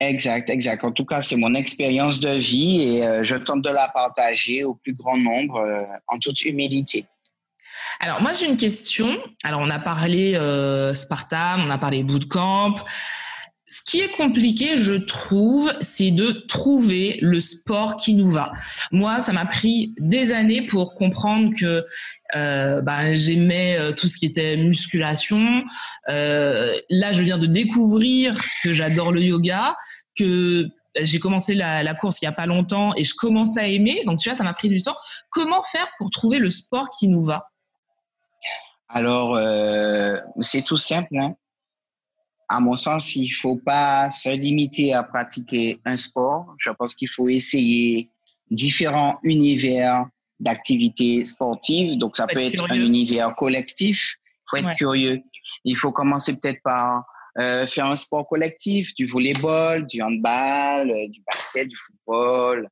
Exact, 0.00 0.50
exact. 0.50 0.84
En 0.84 0.92
tout 0.92 1.06
cas, 1.06 1.22
c'est 1.22 1.36
mon 1.36 1.54
expérience 1.54 2.20
de 2.20 2.30
vie 2.30 2.82
et 2.82 3.06
euh, 3.06 3.24
je 3.24 3.36
tente 3.36 3.62
de 3.62 3.70
la 3.70 3.88
partager 3.88 4.64
au 4.64 4.74
plus 4.74 4.92
grand 4.92 5.16
nombre 5.16 5.86
en 6.08 6.18
toute 6.18 6.44
humilité. 6.44 7.06
Alors 8.00 8.20
moi 8.20 8.32
j'ai 8.34 8.46
une 8.46 8.56
question. 8.56 9.18
Alors 9.44 9.60
on 9.60 9.70
a 9.70 9.78
parlé 9.78 10.32
Spartan, 10.94 11.60
on 11.60 11.70
a 11.70 11.78
parlé 11.78 12.02
bootcamp. 12.02 12.74
Ce 13.74 13.82
qui 13.82 13.98
est 13.98 14.10
compliqué, 14.10 14.78
je 14.78 14.92
trouve, 14.92 15.72
c'est 15.80 16.12
de 16.12 16.30
trouver 16.30 17.18
le 17.20 17.40
sport 17.40 17.96
qui 17.96 18.14
nous 18.14 18.30
va. 18.30 18.52
Moi, 18.92 19.20
ça 19.20 19.32
m'a 19.32 19.46
pris 19.46 19.92
des 19.98 20.30
années 20.30 20.62
pour 20.62 20.94
comprendre 20.94 21.50
que 21.58 21.84
euh, 22.36 22.80
bah, 22.82 23.14
j'aimais 23.14 23.76
euh, 23.76 23.90
tout 23.90 24.06
ce 24.06 24.16
qui 24.16 24.26
était 24.26 24.56
musculation. 24.56 25.64
Euh, 26.08 26.78
là, 26.88 27.12
je 27.12 27.22
viens 27.22 27.36
de 27.36 27.46
découvrir 27.46 28.40
que 28.62 28.72
j'adore 28.72 29.10
le 29.10 29.22
yoga, 29.22 29.74
que 30.16 30.68
j'ai 31.00 31.18
commencé 31.18 31.56
la, 31.56 31.94
course 31.94 32.22
il 32.22 32.26
y 32.26 32.28
a 32.28 32.32
pas 32.32 32.46
longtemps 32.46 32.94
et 32.94 33.02
je 33.02 33.16
commence 33.16 33.56
à 33.56 33.66
aimer. 33.66 34.04
Donc, 34.06 34.18
tu 34.18 34.28
vois, 34.28 34.38
ça 34.38 34.44
m'a 34.44 34.54
pris 34.54 34.68
du 34.68 34.82
temps. 34.82 34.96
Comment 35.30 35.64
faire 35.64 35.88
pour 35.98 36.10
trouver 36.10 36.38
le 36.38 36.50
sport 36.50 36.90
qui 36.90 37.08
nous 37.08 37.24
va? 37.24 37.50
Alors, 38.88 39.36
c'est 40.42 40.62
tout 40.62 40.78
simple. 40.78 41.18
Hein. 41.18 41.34
À 42.48 42.60
mon 42.60 42.76
sens, 42.76 43.16
il 43.16 43.28
faut 43.28 43.56
pas 43.56 44.10
se 44.10 44.30
limiter 44.30 44.92
à 44.92 45.02
pratiquer 45.02 45.80
un 45.84 45.96
sport. 45.96 46.54
Je 46.58 46.70
pense 46.70 46.94
qu'il 46.94 47.08
faut 47.08 47.28
essayer 47.28 48.10
différents 48.50 49.18
univers 49.22 50.06
d'activités 50.40 51.24
sportives. 51.24 51.96
Donc, 51.98 52.16
ça 52.16 52.26
peut 52.26 52.40
être 52.40 52.70
un 52.70 52.76
univers 52.76 53.34
collectif. 53.34 54.16
Il 54.52 54.60
faut 54.60 54.66
être 54.66 54.76
curieux. 54.76 55.22
Il 55.64 55.76
faut 55.76 55.92
commencer 55.92 56.38
peut-être 56.38 56.60
par 56.62 57.04
euh, 57.38 57.66
faire 57.66 57.86
un 57.86 57.96
sport 57.96 58.28
collectif, 58.28 58.94
du 58.94 59.06
volleyball, 59.06 59.86
du 59.86 60.00
handball, 60.02 60.90
euh, 60.90 61.08
du 61.08 61.20
basket, 61.26 61.68
du 61.68 61.76
football. 61.76 62.68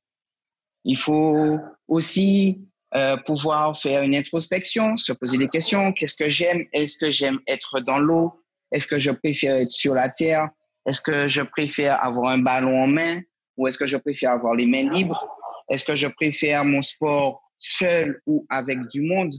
Il 0.85 0.97
faut 0.97 1.57
aussi 1.87 2.61
euh, 2.95 3.17
pouvoir 3.17 3.77
faire 3.77 4.03
une 4.03 4.15
introspection, 4.15 4.95
se 4.95 5.11
poser 5.13 5.37
des 5.37 5.47
questions. 5.47 5.91
Qu'est-ce 5.93 6.15
que 6.15 6.29
j'aime? 6.29 6.65
Est-ce 6.73 6.97
que 6.97 7.11
j'aime 7.11 7.39
être 7.47 7.79
dans 7.81 7.97
l'eau? 7.97 8.42
Est-ce 8.73 8.87
que 8.87 8.97
je 8.97 9.11
préfère 9.11 9.55
être 9.55 9.71
sur 9.71 9.93
la 9.93 10.09
terre? 10.09 10.49
Est-ce 10.85 11.01
que 11.01 11.27
je 11.27 11.41
préfère 11.41 12.03
avoir 12.03 12.31
un 12.31 12.39
ballon 12.39 12.81
en 12.81 12.87
main? 12.87 13.21
Ou 13.55 13.67
est-ce 13.67 13.77
que 13.77 13.85
je 13.85 13.97
préfère 13.97 14.31
avoir 14.31 14.55
les 14.55 14.65
mains 14.65 14.91
libres? 14.91 15.29
Est-ce 15.69 15.85
que 15.85 15.95
je 15.95 16.07
préfère 16.07 16.65
mon 16.65 16.81
sport 16.81 17.41
seul 17.59 18.19
ou 18.25 18.45
avec 18.49 18.79
du 18.87 19.01
monde? 19.03 19.33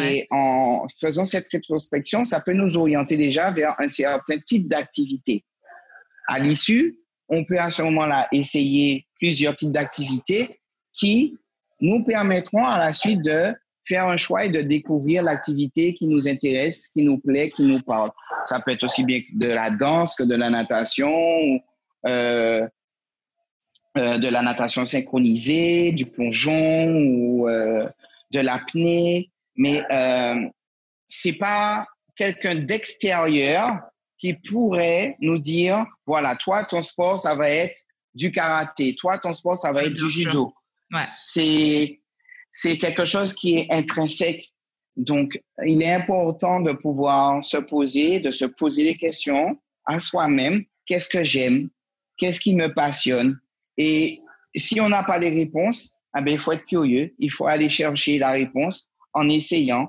Et 0.00 0.28
en 0.30 0.84
faisant 1.00 1.24
cette 1.24 1.48
rétrospection, 1.50 2.24
ça 2.24 2.40
peut 2.40 2.52
nous 2.52 2.76
orienter 2.76 3.16
déjà 3.16 3.50
vers 3.50 3.74
un 3.80 3.88
certain 3.88 4.38
type 4.38 4.68
d'activité. 4.68 5.44
À 6.28 6.38
l'issue, 6.38 6.98
on 7.28 7.44
peut 7.44 7.58
à 7.58 7.70
ce 7.70 7.82
moment-là 7.82 8.28
essayer 8.32 9.06
plusieurs 9.18 9.56
types 9.56 9.72
d'activités 9.72 10.60
qui 10.94 11.36
nous 11.80 12.04
permettront 12.04 12.64
à 12.64 12.78
la 12.78 12.92
suite 12.92 13.22
de 13.22 13.54
faire 13.84 14.06
un 14.06 14.16
choix 14.16 14.44
et 14.44 14.50
de 14.50 14.62
découvrir 14.62 15.22
l'activité 15.22 15.94
qui 15.94 16.06
nous 16.06 16.28
intéresse, 16.28 16.88
qui 16.88 17.02
nous 17.02 17.18
plaît, 17.18 17.48
qui 17.48 17.62
nous 17.62 17.80
parle. 17.80 18.10
Ça 18.44 18.60
peut 18.60 18.70
être 18.70 18.84
aussi 18.84 19.04
bien 19.04 19.20
de 19.32 19.48
la 19.48 19.70
danse 19.70 20.16
que 20.16 20.22
de 20.22 20.34
la 20.34 20.50
natation, 20.50 21.10
euh, 22.06 22.66
euh, 23.98 24.18
de 24.18 24.28
la 24.28 24.42
natation 24.42 24.84
synchronisée, 24.84 25.92
du 25.92 26.06
plongeon 26.06 26.94
ou 26.94 27.48
euh, 27.48 27.88
de 28.30 28.40
l'apnée. 28.40 29.30
Mais 29.56 29.82
c'est 31.06 31.34
pas 31.34 31.86
quelqu'un 32.16 32.54
d'extérieur 32.54 33.80
qui 34.18 34.34
pourrait 34.34 35.16
nous 35.20 35.38
dire, 35.38 35.84
voilà, 36.06 36.36
toi, 36.36 36.64
ton 36.64 36.80
sport, 36.80 37.18
ça 37.18 37.34
va 37.34 37.50
être 37.50 37.76
du 38.14 38.30
karaté. 38.30 38.94
Toi, 38.94 39.18
ton 39.18 39.32
sport, 39.32 39.58
ça 39.58 39.72
va 39.72 39.84
être 39.84 39.94
du 39.94 40.08
judo. 40.08 40.54
C'est, 41.00 42.01
c'est 42.52 42.76
quelque 42.76 43.06
chose 43.06 43.34
qui 43.34 43.56
est 43.56 43.72
intrinsèque. 43.72 44.52
Donc, 44.96 45.42
il 45.66 45.82
est 45.82 45.92
important 45.92 46.60
de 46.60 46.72
pouvoir 46.72 47.42
se 47.42 47.56
poser, 47.56 48.20
de 48.20 48.30
se 48.30 48.44
poser 48.44 48.84
des 48.84 48.96
questions 48.96 49.56
à 49.86 49.98
soi-même. 49.98 50.62
Qu'est-ce 50.84 51.08
que 51.08 51.24
j'aime? 51.24 51.70
Qu'est-ce 52.18 52.38
qui 52.38 52.54
me 52.54 52.72
passionne? 52.72 53.40
Et 53.78 54.20
si 54.54 54.80
on 54.80 54.90
n'a 54.90 55.02
pas 55.02 55.18
les 55.18 55.30
réponses, 55.30 56.02
eh 56.16 56.30
il 56.30 56.38
faut 56.38 56.52
être 56.52 56.64
curieux. 56.64 57.14
Il 57.18 57.30
faut 57.30 57.46
aller 57.46 57.70
chercher 57.70 58.18
la 58.18 58.32
réponse 58.32 58.86
en 59.14 59.30
essayant, 59.30 59.88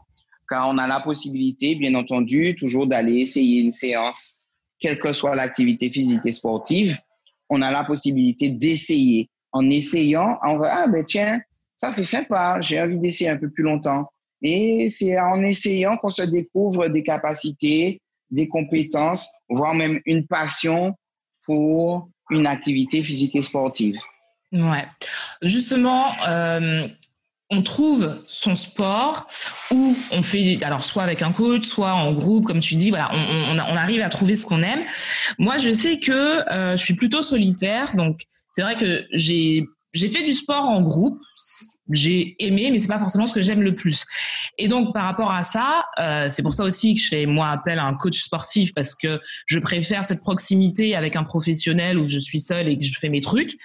car 0.50 0.70
on 0.70 0.78
a 0.78 0.88
la 0.88 1.02
possibilité, 1.02 1.76
bien 1.76 1.94
entendu, 1.96 2.56
toujours 2.56 2.88
d'aller 2.88 3.20
essayer 3.20 3.62
une 3.62 3.72
séance, 3.72 4.44
quelle 4.80 5.00
que 5.00 5.12
soit 5.12 5.36
l'activité 5.36 5.92
physique 5.92 6.26
et 6.26 6.32
sportive. 6.32 6.98
On 7.50 7.62
a 7.62 7.72
la 7.72 7.84
possibilité 7.84 8.50
d'essayer 8.50 9.30
en 9.52 9.70
essayant, 9.70 10.40
on 10.46 10.58
va, 10.58 10.84
ah 10.84 10.88
ben 10.88 11.04
tiens, 11.04 11.42
ça 11.84 11.92
c'est 11.92 12.06
sympa, 12.06 12.62
j'ai 12.62 12.82
envie 12.82 12.98
d'essayer 12.98 13.30
un 13.30 13.36
peu 13.36 13.50
plus 13.50 13.64
longtemps. 13.64 14.10
Et 14.42 14.88
c'est 14.90 15.20
en 15.20 15.44
essayant 15.44 15.98
qu'on 15.98 16.10
se 16.10 16.24
découvre 16.24 16.88
des 16.88 17.04
capacités, 17.04 18.00
des 18.32 18.48
compétences, 18.48 19.30
voire 19.50 19.74
même 19.74 20.00
une 20.06 20.26
passion 20.26 20.96
pour 21.46 22.08
une 22.30 22.48
activité 22.48 23.04
physique 23.04 23.36
et 23.36 23.42
sportive. 23.42 24.00
Ouais. 24.54 24.86
Justement, 25.42 26.06
euh, 26.26 26.88
on 27.50 27.62
trouve 27.62 28.18
son 28.28 28.56
sport 28.56 29.28
ou 29.70 29.94
on 30.12 30.22
fait 30.22 30.64
alors 30.64 30.86
soit 30.86 31.04
avec 31.04 31.22
un 31.22 31.34
coach, 31.34 31.66
soit 31.66 31.92
en 31.92 32.14
groupe, 32.14 32.46
comme 32.46 32.62
tu 32.62 32.76
dis. 32.76 32.92
Voilà, 32.92 33.12
on, 33.14 33.58
on, 33.58 33.76
arrive 33.76 34.00
à 34.00 34.08
trouver 34.08 34.36
ce 34.36 34.46
qu'on 34.46 34.64
aime. 34.64 34.86
Moi, 35.38 35.58
je 35.58 35.72
sais 35.72 36.00
que 36.00 36.50
euh, 36.50 36.78
je 36.78 36.84
suis 36.84 36.96
plutôt 36.96 37.24
solitaire, 37.24 37.94
donc 37.94 38.22
c'est 38.54 38.62
vrai 38.62 38.78
que 38.78 39.06
j'ai 39.12 39.66
j'ai 39.94 40.10
fait 40.10 40.24
du 40.24 40.34
sport 40.34 40.66
en 40.66 40.82
groupe, 40.82 41.22
j'ai 41.92 42.36
aimé, 42.40 42.70
mais 42.72 42.80
c'est 42.80 42.88
pas 42.88 43.00
forcément 43.00 43.28
ce 43.28 43.34
que 43.34 43.42
j'aime 43.42 43.62
le 43.62 43.76
plus. 43.76 44.06
Et 44.58 44.68
donc 44.68 44.94
par 44.94 45.06
rapport 45.06 45.32
à 45.32 45.44
ça, 45.44 45.86
euh, 46.00 46.28
c'est 46.30 46.42
pour 46.42 46.54
ça 46.54 46.64
aussi 46.64 46.96
que 46.96 47.02
je 47.02 47.08
fais 47.08 47.26
moi 47.28 47.50
appel 47.50 47.78
à 47.78 47.86
un 47.86 47.94
coach 47.94 48.20
sportif 48.20 48.74
parce 48.74 48.96
que 48.96 49.22
je 49.46 49.60
préfère 49.60 50.04
cette 50.04 50.22
proximité 50.22 50.96
avec 50.96 51.16
un 51.16 51.24
professionnel 51.24 52.00
où 52.00 52.08
je 52.08 52.18
suis 52.18 52.40
seule 52.40 52.68
et 52.68 52.78
que 52.78 52.84
je 52.84 52.98
fais 53.00 53.10
mes 53.10 53.22
trucs. 53.22 53.56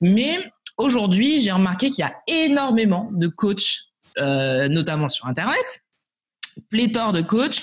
Mais 0.00 0.38
aujourd'hui, 0.78 1.40
j'ai 1.40 1.52
remarqué 1.52 1.90
qu'il 1.90 2.04
y 2.04 2.08
a 2.08 2.14
énormément 2.26 3.10
de 3.12 3.28
coachs, 3.28 3.92
euh, 4.18 4.68
notamment 4.68 5.08
sur 5.08 5.26
Internet, 5.26 5.82
pléthore 6.70 7.12
de 7.12 7.20
coachs. 7.20 7.62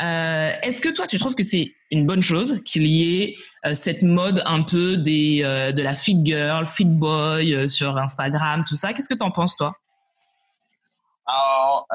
Euh, 0.00 0.52
Est-ce 0.62 0.80
que 0.80 0.88
toi, 0.88 1.06
tu 1.06 1.18
trouves 1.18 1.34
que 1.34 1.42
c'est 1.42 1.74
une 1.90 2.06
bonne 2.06 2.22
chose 2.22 2.60
qu'il 2.64 2.86
y 2.86 3.22
ait 3.22 3.34
euh, 3.66 3.74
cette 3.74 4.02
mode 4.02 4.42
un 4.46 4.62
peu 4.62 4.96
des, 4.96 5.40
euh, 5.42 5.72
de 5.72 5.82
la 5.82 5.94
fit 5.94 6.18
girl, 6.24 6.66
fit 6.66 6.84
boy 6.84 7.54
euh, 7.54 7.68
sur 7.68 7.96
Instagram, 7.98 8.64
tout 8.66 8.76
ça 8.76 8.92
Qu'est-ce 8.92 9.08
que 9.08 9.14
tu 9.14 9.24
en 9.24 9.30
penses, 9.30 9.56
toi? 9.56 9.74
Alors, 11.26 11.86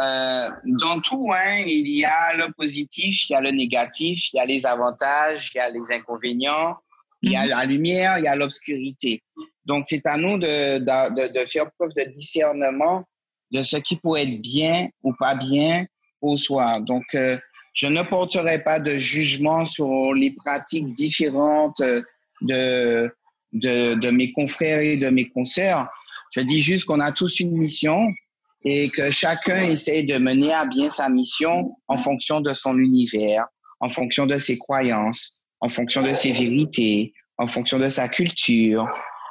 dans 0.66 1.02
tout, 1.02 1.30
hein, 1.36 1.64
il 1.66 1.90
y 1.90 2.06
a 2.06 2.36
le 2.38 2.54
positif, 2.54 3.30
il 3.30 3.34
y 3.34 3.36
a 3.36 3.42
le 3.42 3.52
négatif, 3.52 4.32
il 4.32 4.38
y 4.38 4.40
a 4.40 4.46
les 4.46 4.66
avantages, 4.66 5.52
il 5.54 5.58
y 5.58 5.60
a 5.60 5.70
les 5.70 5.92
inconvénients, 5.92 6.78
il 7.22 7.34
y 7.34 7.36
a 7.36 7.44
mhm. 7.44 7.50
la 7.50 7.66
lumière, 7.66 8.18
il 8.18 8.24
y 8.24 8.28
a 8.28 8.36
l'obscurité. 8.38 9.24
Donc, 9.66 9.86
c'est 9.88 10.06
à 10.06 10.16
nous 10.16 10.38
de, 10.38 10.78
de, 10.78 11.34
de, 11.34 11.46
faire 11.48 11.70
preuve 11.78 11.92
de 11.98 12.10
discernement 12.10 13.04
de 13.52 13.62
ce 13.62 13.76
qui 13.76 13.98
pourrait 13.98 14.24
être 14.24 14.42
bien 14.42 14.88
ou 15.04 15.14
pas 15.20 15.36
bien 15.36 15.86
au 16.22 16.38
soi. 16.38 16.80
Donc, 16.80 17.04
je 17.76 17.88
ne 17.88 18.02
porterai 18.02 18.64
pas 18.64 18.80
de 18.80 18.98
jugement 18.98 19.66
sur 19.66 20.14
les 20.14 20.32
pratiques 20.32 20.94
différentes 20.94 21.82
de, 22.42 23.14
de, 23.52 23.96
de 23.96 24.10
mes 24.10 24.32
confrères 24.32 24.80
et 24.80 24.98
de 24.98 25.10
mes 25.10 25.30
consoeurs. 25.30 25.90
Je 26.32 26.40
dis 26.40 26.62
juste 26.62 26.86
qu'on 26.86 27.02
a 27.02 27.12
tous 27.12 27.42
une 27.42 27.58
mission 27.58 28.08
et 28.64 28.90
que 28.90 29.12
chacun 29.12 29.68
essaye 29.68 30.06
de 30.06 30.18
mener 30.18 30.54
à 30.54 30.66
bien 30.66 30.90
sa 30.90 31.10
mission 31.10 31.76
en 31.90 31.98
fonction 31.98 32.40
de 32.40 32.54
son 32.54 32.78
univers, 32.78 33.46
en 33.82 33.90
fonction 33.90 34.26
de 34.26 34.40
ses 34.40 34.58
croyances, 34.58 35.46
en 35.60 35.68
fonction 35.68 36.02
de 36.02 36.14
ses 36.14 36.32
vérités, 36.32 37.14
en 37.38 37.48
fonction 37.48 37.78
de 37.78 37.90
sa 37.90 38.08
culture, 38.08 38.88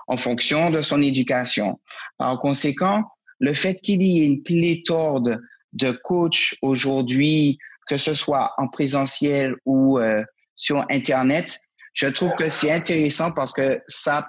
en 0.06 0.18
fonction 0.18 0.68
de 0.68 0.82
son 0.82 1.00
éducation. 1.00 1.80
En 2.18 2.36
conséquent, 2.36 3.04
le 3.38 3.54
fait 3.54 3.80
qu'il 3.80 4.02
y 4.02 4.22
ait 4.22 4.26
une 4.26 4.42
pléthore 4.42 5.22
de 5.22 5.90
coachs 6.04 6.54
aujourd'hui 6.60 7.58
que 7.88 7.98
ce 7.98 8.14
soit 8.14 8.52
en 8.58 8.68
présentiel 8.68 9.54
ou 9.64 9.98
euh, 9.98 10.22
sur 10.56 10.84
Internet, 10.90 11.58
je 11.92 12.06
trouve 12.08 12.34
que 12.34 12.48
c'est 12.50 12.72
intéressant 12.72 13.32
parce 13.32 13.52
que 13.52 13.80
ça 13.86 14.28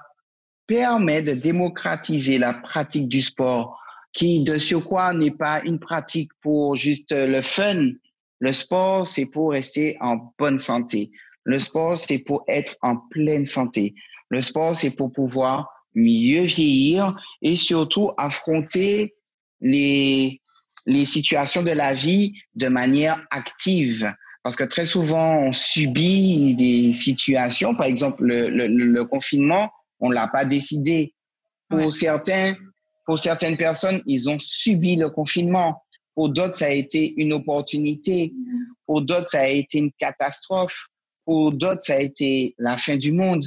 permet 0.66 1.22
de 1.22 1.34
démocratiser 1.34 2.38
la 2.38 2.54
pratique 2.54 3.08
du 3.08 3.20
sport 3.20 3.78
qui, 4.12 4.42
de 4.42 4.56
surcroît, 4.56 5.12
n'est 5.12 5.30
pas 5.30 5.60
une 5.62 5.78
pratique 5.78 6.30
pour 6.40 6.74
juste 6.76 7.12
le 7.12 7.40
fun. 7.40 7.90
Le 8.40 8.52
sport, 8.52 9.06
c'est 9.06 9.30
pour 9.30 9.52
rester 9.52 9.96
en 10.00 10.32
bonne 10.38 10.58
santé. 10.58 11.10
Le 11.44 11.60
sport, 11.60 11.96
c'est 11.96 12.18
pour 12.20 12.44
être 12.48 12.76
en 12.82 12.96
pleine 12.96 13.46
santé. 13.46 13.94
Le 14.30 14.42
sport, 14.42 14.74
c'est 14.74 14.96
pour 14.96 15.12
pouvoir 15.12 15.70
mieux 15.94 16.42
vieillir 16.42 17.16
et 17.42 17.56
surtout 17.56 18.10
affronter 18.18 19.14
les, 19.60 20.40
les 20.86 21.04
situations 21.04 21.62
de 21.62 21.72
la 21.72 21.94
vie 21.94 22.32
de 22.54 22.68
manière 22.68 23.24
active. 23.30 24.12
Parce 24.42 24.56
que 24.56 24.64
très 24.64 24.86
souvent, 24.86 25.38
on 25.40 25.52
subit 25.52 26.54
des 26.54 26.92
situations, 26.92 27.74
par 27.74 27.86
exemple 27.86 28.24
le, 28.24 28.48
le, 28.48 28.68
le 28.68 29.04
confinement, 29.04 29.70
on 29.98 30.10
l'a 30.10 30.28
pas 30.28 30.44
décidé. 30.44 31.12
Pour 31.68 31.92
certains, 31.92 32.54
pour 33.04 33.18
certaines 33.18 33.56
personnes, 33.56 34.00
ils 34.06 34.30
ont 34.30 34.38
subi 34.38 34.94
le 34.94 35.10
confinement. 35.10 35.82
Pour 36.14 36.28
d'autres, 36.28 36.54
ça 36.54 36.66
a 36.66 36.70
été 36.70 37.14
une 37.16 37.32
opportunité. 37.32 38.32
Pour 38.86 39.02
d'autres, 39.02 39.28
ça 39.28 39.40
a 39.40 39.48
été 39.48 39.78
une 39.78 39.90
catastrophe. 39.92 40.86
Pour 41.24 41.50
d'autres, 41.52 41.82
ça 41.82 41.94
a 41.94 42.00
été 42.00 42.54
la 42.58 42.78
fin 42.78 42.96
du 42.96 43.10
monde. 43.10 43.44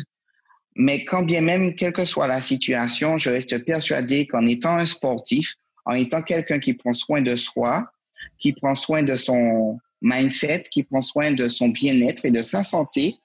Mais 0.75 1.05
quand 1.05 1.23
bien 1.23 1.41
même, 1.41 1.75
quelle 1.75 1.93
que 1.93 2.03
soit 2.03 2.27
la 2.27 2.41
situation, 2.41 3.17
je 3.17 3.29
reste 3.29 3.63
persuadé 3.63 4.27
qu'en 4.27 4.45
étant 4.45 4.75
un 4.75 4.85
sportif, 4.85 5.55
en 5.89 5.95
étant 5.95 6.21
quelqu'un 6.21 6.59
qui 6.59 6.73
prend 6.73 6.93
soin 6.93 7.19
de 7.21 7.35
soi, 7.35 7.91
qui 8.37 8.53
prend 8.53 8.75
soin 8.75 9.01
de 9.01 9.15
son 9.15 9.79
mindset, 10.03 10.63
qui 10.71 10.83
prend 10.83 11.01
soin 11.01 11.31
de 11.31 11.47
son 11.47 11.69
bien-être 11.69 12.25
et 12.25 12.31
de 12.31 12.43
sa 12.43 12.63
santé, 12.63 13.15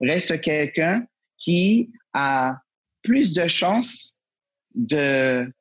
reste 0.00 0.40
quelqu'un 0.40 1.04
qui 1.36 1.90
a 2.12 2.58
plus 3.02 3.32
de 3.32 3.48
chances 3.48 4.20
de, 4.72 5.52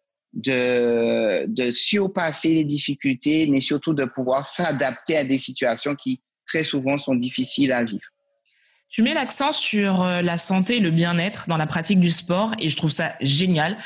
surpasser 1.72 2.50
les 2.54 2.64
difficultés, 2.64 3.48
mais 3.48 3.60
surtout 3.60 3.96
de 3.96 4.06
pouvoir 4.06 4.46
s'adapter 4.46 5.18
à 5.18 5.24
des 5.24 5.40
situations 5.40 5.96
qui 5.96 6.22
très 6.46 6.64
souvent 6.64 6.98
sont 6.98 7.16
difficiles 7.16 7.72
à 7.72 7.84
vivre. 7.84 8.08
Tu 8.92 9.04
mets 9.04 9.14
l'accent 9.14 9.54
sur 9.54 10.04
euh, 10.04 10.22
la 10.22 10.38
santé 10.38 10.78
et 10.78 10.80
le 10.82 10.92
bien-être 10.92 11.46
dans 11.48 11.56
la 11.56 11.66
pratique 11.66 12.02
du 12.02 12.12
sport 12.12 12.52
et 12.60 12.68
je 12.68 12.76
trouve 12.76 12.92
ça 12.92 13.14
génial 13.22 13.78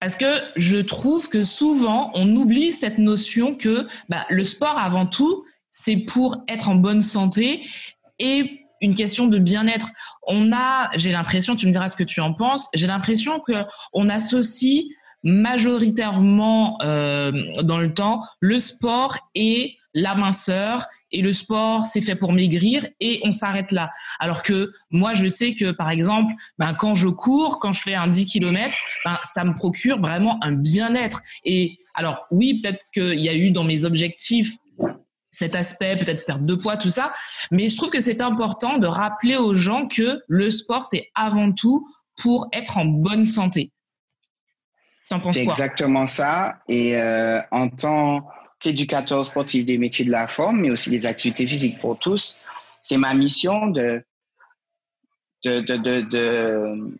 parce 0.00 0.16
que 0.16 0.40
je 0.56 0.76
trouve 0.76 1.28
que 1.28 1.44
souvent 1.44 2.10
on 2.14 2.34
oublie 2.34 2.72
cette 2.72 2.96
notion 2.96 3.54
que 3.54 3.86
bah, 4.08 4.24
le 4.30 4.42
sport 4.42 4.78
avant 4.78 5.04
tout 5.04 5.44
c'est 5.68 5.96
pour 5.96 6.38
être 6.48 6.70
en 6.70 6.76
bonne 6.76 7.02
santé 7.02 7.60
et 8.18 8.64
une 8.80 8.94
question 8.94 9.26
de 9.26 9.38
bien-être. 9.38 9.88
On 10.26 10.52
a, 10.52 10.90
j'ai 10.96 11.12
l'impression, 11.12 11.56
tu 11.56 11.66
me 11.66 11.72
diras 11.72 11.88
ce 11.88 11.96
que 11.96 12.04
tu 12.04 12.20
en 12.20 12.32
penses, 12.32 12.68
j'ai 12.74 12.86
l'impression 12.86 13.40
que 13.40 13.64
on 13.92 14.08
associe 14.08 14.84
majoritairement 15.22 16.78
euh, 16.82 17.32
dans 17.62 17.78
le 17.78 17.92
temps 17.92 18.20
le 18.40 18.58
sport 18.58 19.18
et 19.34 19.76
la 19.94 20.14
minceur 20.14 20.86
et 21.12 21.22
le 21.22 21.32
sport 21.32 21.86
c'est 21.86 22.00
fait 22.00 22.16
pour 22.16 22.32
maigrir 22.32 22.86
et 23.00 23.20
on 23.24 23.32
s'arrête 23.32 23.72
là. 23.72 23.90
Alors 24.18 24.42
que 24.42 24.72
moi 24.90 25.14
je 25.14 25.28
sais 25.28 25.54
que 25.54 25.70
par 25.70 25.90
exemple 25.90 26.34
ben, 26.58 26.74
quand 26.74 26.94
je 26.94 27.08
cours, 27.08 27.58
quand 27.58 27.72
je 27.72 27.82
fais 27.82 27.94
un 27.94 28.08
10 28.08 28.26
km, 28.26 28.76
ben, 29.04 29.18
ça 29.22 29.44
me 29.44 29.54
procure 29.54 29.98
vraiment 29.98 30.38
un 30.42 30.52
bien-être. 30.52 31.22
Et 31.44 31.78
alors 31.94 32.26
oui 32.30 32.60
peut-être 32.60 32.84
qu'il 32.92 33.20
y 33.20 33.28
a 33.28 33.34
eu 33.34 33.50
dans 33.50 33.64
mes 33.64 33.84
objectifs 33.84 34.56
cet 35.30 35.56
aspect, 35.56 35.96
peut-être 35.96 36.24
perdre 36.26 36.46
de 36.46 36.54
poids, 36.54 36.76
tout 36.76 36.90
ça. 36.90 37.12
Mais 37.50 37.68
je 37.68 37.76
trouve 37.76 37.90
que 37.90 38.00
c'est 38.00 38.20
important 38.20 38.78
de 38.78 38.86
rappeler 38.86 39.36
aux 39.36 39.52
gens 39.52 39.88
que 39.88 40.22
le 40.28 40.48
sport, 40.48 40.84
c'est 40.84 41.10
avant 41.16 41.50
tout 41.50 41.88
pour 42.16 42.48
être 42.52 42.78
en 42.78 42.84
bonne 42.84 43.24
santé. 43.24 43.72
C'est 45.32 45.42
exactement 45.42 46.06
ça. 46.06 46.56
Et 46.68 46.96
euh, 46.96 47.40
en 47.50 47.68
tant 47.68 48.26
qu'éducateur 48.64 49.22
sportif 49.26 49.66
des 49.66 49.76
métiers 49.76 50.06
de 50.06 50.10
la 50.10 50.26
forme, 50.26 50.62
mais 50.62 50.70
aussi 50.70 50.88
des 50.88 51.04
activités 51.04 51.46
physiques 51.46 51.78
pour 51.80 51.98
tous, 51.98 52.38
c'est 52.80 52.96
ma 52.96 53.12
mission 53.12 53.66
de 53.66 54.02
de, 55.44 55.60
de, 55.60 55.76
de, 55.76 56.00
de, 56.00 56.98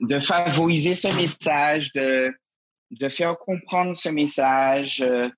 de 0.00 0.18
favoriser 0.18 0.94
ce 0.94 1.08
message, 1.16 1.90
de, 1.92 2.30
de 2.90 3.08
faire 3.08 3.38
comprendre 3.38 3.96
ce 3.96 4.10
message, 4.10 5.00
euh, 5.00 5.30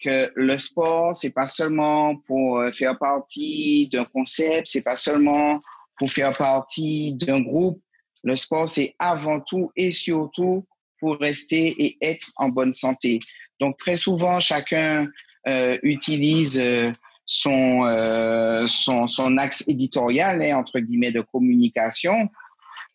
que 0.00 0.30
le 0.36 0.56
sport, 0.56 1.16
c'est 1.16 1.32
pas 1.32 1.48
seulement 1.48 2.14
pour 2.28 2.60
euh, 2.60 2.70
faire 2.70 2.96
partie 2.96 3.88
d'un 3.88 4.04
concept, 4.04 4.68
c'est 4.68 4.84
pas 4.84 4.94
seulement 4.94 5.60
pour 5.98 6.08
faire 6.08 6.36
partie 6.36 7.14
d'un 7.14 7.40
groupe. 7.40 7.82
Le 8.22 8.36
sport, 8.36 8.68
c'est 8.68 8.94
avant 9.00 9.40
tout 9.40 9.72
et 9.74 9.90
surtout 9.90 10.64
pour 11.00 11.18
rester 11.18 11.74
et 11.84 11.98
être 12.00 12.30
en 12.36 12.50
bonne 12.50 12.72
santé. 12.72 13.18
Donc, 13.60 13.76
très 13.76 13.96
souvent, 13.96 14.40
chacun 14.40 15.08
euh, 15.46 15.78
utilise 15.82 16.58
euh, 16.58 16.90
son, 17.26 17.84
euh, 17.84 18.66
son, 18.66 19.06
son, 19.06 19.36
axe 19.38 19.68
éditorial, 19.68 20.42
hein, 20.42 20.56
entre 20.56 20.80
guillemets, 20.80 21.12
de 21.12 21.20
communication 21.20 22.28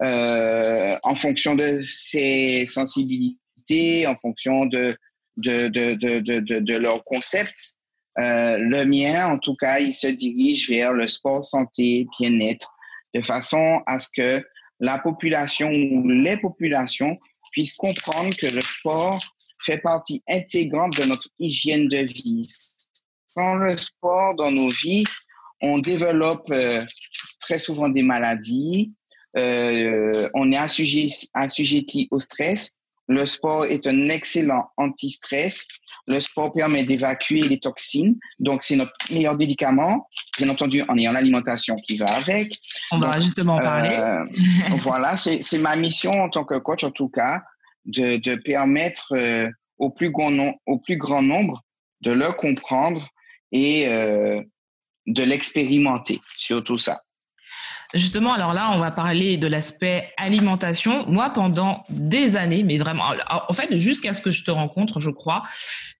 euh, 0.01 0.97
en 1.03 1.15
fonction 1.15 1.55
de 1.55 1.81
ses 1.81 2.65
sensibilités, 2.67 4.07
en 4.07 4.15
fonction 4.15 4.65
de, 4.65 4.95
de, 5.37 5.67
de, 5.67 5.93
de, 5.95 6.19
de, 6.19 6.59
de 6.59 6.75
leur 6.75 7.03
concept. 7.03 7.75
Euh, 8.17 8.57
le 8.57 8.85
mien, 8.85 9.27
en 9.27 9.37
tout 9.37 9.55
cas, 9.55 9.79
il 9.79 9.93
se 9.93 10.07
dirige 10.07 10.69
vers 10.69 10.93
le 10.93 11.07
sport 11.07 11.43
santé, 11.43 12.07
bien-être, 12.19 12.73
de 13.13 13.21
façon 13.21 13.81
à 13.87 13.99
ce 13.99 14.09
que 14.15 14.45
la 14.79 14.99
population 14.99 15.69
ou 15.69 16.07
les 16.07 16.37
populations 16.37 17.17
puissent 17.51 17.75
comprendre 17.75 18.35
que 18.35 18.47
le 18.47 18.61
sport 18.61 19.19
fait 19.59 19.79
partie 19.79 20.23
intégrante 20.29 20.97
de 20.97 21.03
notre 21.05 21.27
hygiène 21.39 21.87
de 21.87 21.97
vie. 21.97 22.47
Sans 23.27 23.55
le 23.55 23.77
sport 23.77 24.35
dans 24.35 24.51
nos 24.51 24.69
vies, 24.69 25.03
on 25.61 25.77
développe 25.79 26.49
euh, 26.51 26.83
très 27.39 27.59
souvent 27.59 27.89
des 27.89 28.03
maladies, 28.03 28.91
euh, 29.37 30.29
on 30.33 30.51
est 30.51 30.57
assujetti, 30.57 31.29
assujetti 31.33 32.07
au 32.11 32.19
stress 32.19 32.79
le 33.09 33.25
sport 33.25 33.65
est 33.65 33.87
un 33.87 34.09
excellent 34.09 34.69
anti-stress. 34.77 35.67
Le 36.07 36.21
sport 36.21 36.53
permet 36.53 36.85
d'évacuer 36.85 37.39
les 37.39 37.59
toxines. 37.59 38.15
Donc, 38.37 38.61
c'est 38.61 38.75
notre 38.75 38.93
meilleur 39.11 39.35
médicament. 39.35 40.07
Bien 40.37 40.49
entendu, 40.49 40.83
en 40.87 40.95
ayant 40.95 41.11
l'alimentation 41.11 41.75
qui 41.75 41.97
va 41.97 42.05
avec. 42.05 42.55
On 42.91 42.99
va 42.99 43.19
justement 43.19 43.55
en 43.55 43.61
parler. 43.61 43.89
Euh, 43.89 44.23
voilà, 44.81 45.17
c'est 45.17 45.57
ma 45.57 45.75
mission 45.75 46.11
en 46.11 46.29
tant 46.29 46.45
que 46.45 46.59
coach, 46.59 46.83
en 46.83 46.91
tout 46.91 47.09
cas, 47.09 47.41
de, 47.85 48.35
permettre 48.43 49.13
euh, 49.13 49.49
au, 49.77 49.89
plus 49.89 50.11
grand 50.11 50.55
au 50.65 50.77
plus 50.79 50.97
grand 50.97 51.21
nombre 51.21 51.63
de 52.01 52.11
le 52.11 52.31
comprendre 52.31 53.07
et 53.51 53.87
euh, 53.87 54.41
de 55.07 55.23
l'expérimenter, 55.23 56.19
surtout 56.37 56.77
ça. 56.77 57.01
Justement, 57.95 58.33
alors 58.33 58.53
là, 58.53 58.69
on 58.73 58.77
va 58.77 58.91
parler 58.91 59.37
de 59.37 59.47
l'aspect 59.47 60.13
alimentation. 60.17 61.07
Moi, 61.07 61.31
pendant 61.31 61.85
des 61.89 62.35
années, 62.35 62.61
mais 62.61 62.77
vraiment, 62.77 63.05
en 63.27 63.53
fait, 63.53 63.75
jusqu'à 63.77 64.13
ce 64.13 64.21
que 64.21 64.29
je 64.29 64.43
te 64.43 64.51
rencontre, 64.51 64.99
je 64.99 65.09
crois, 65.09 65.41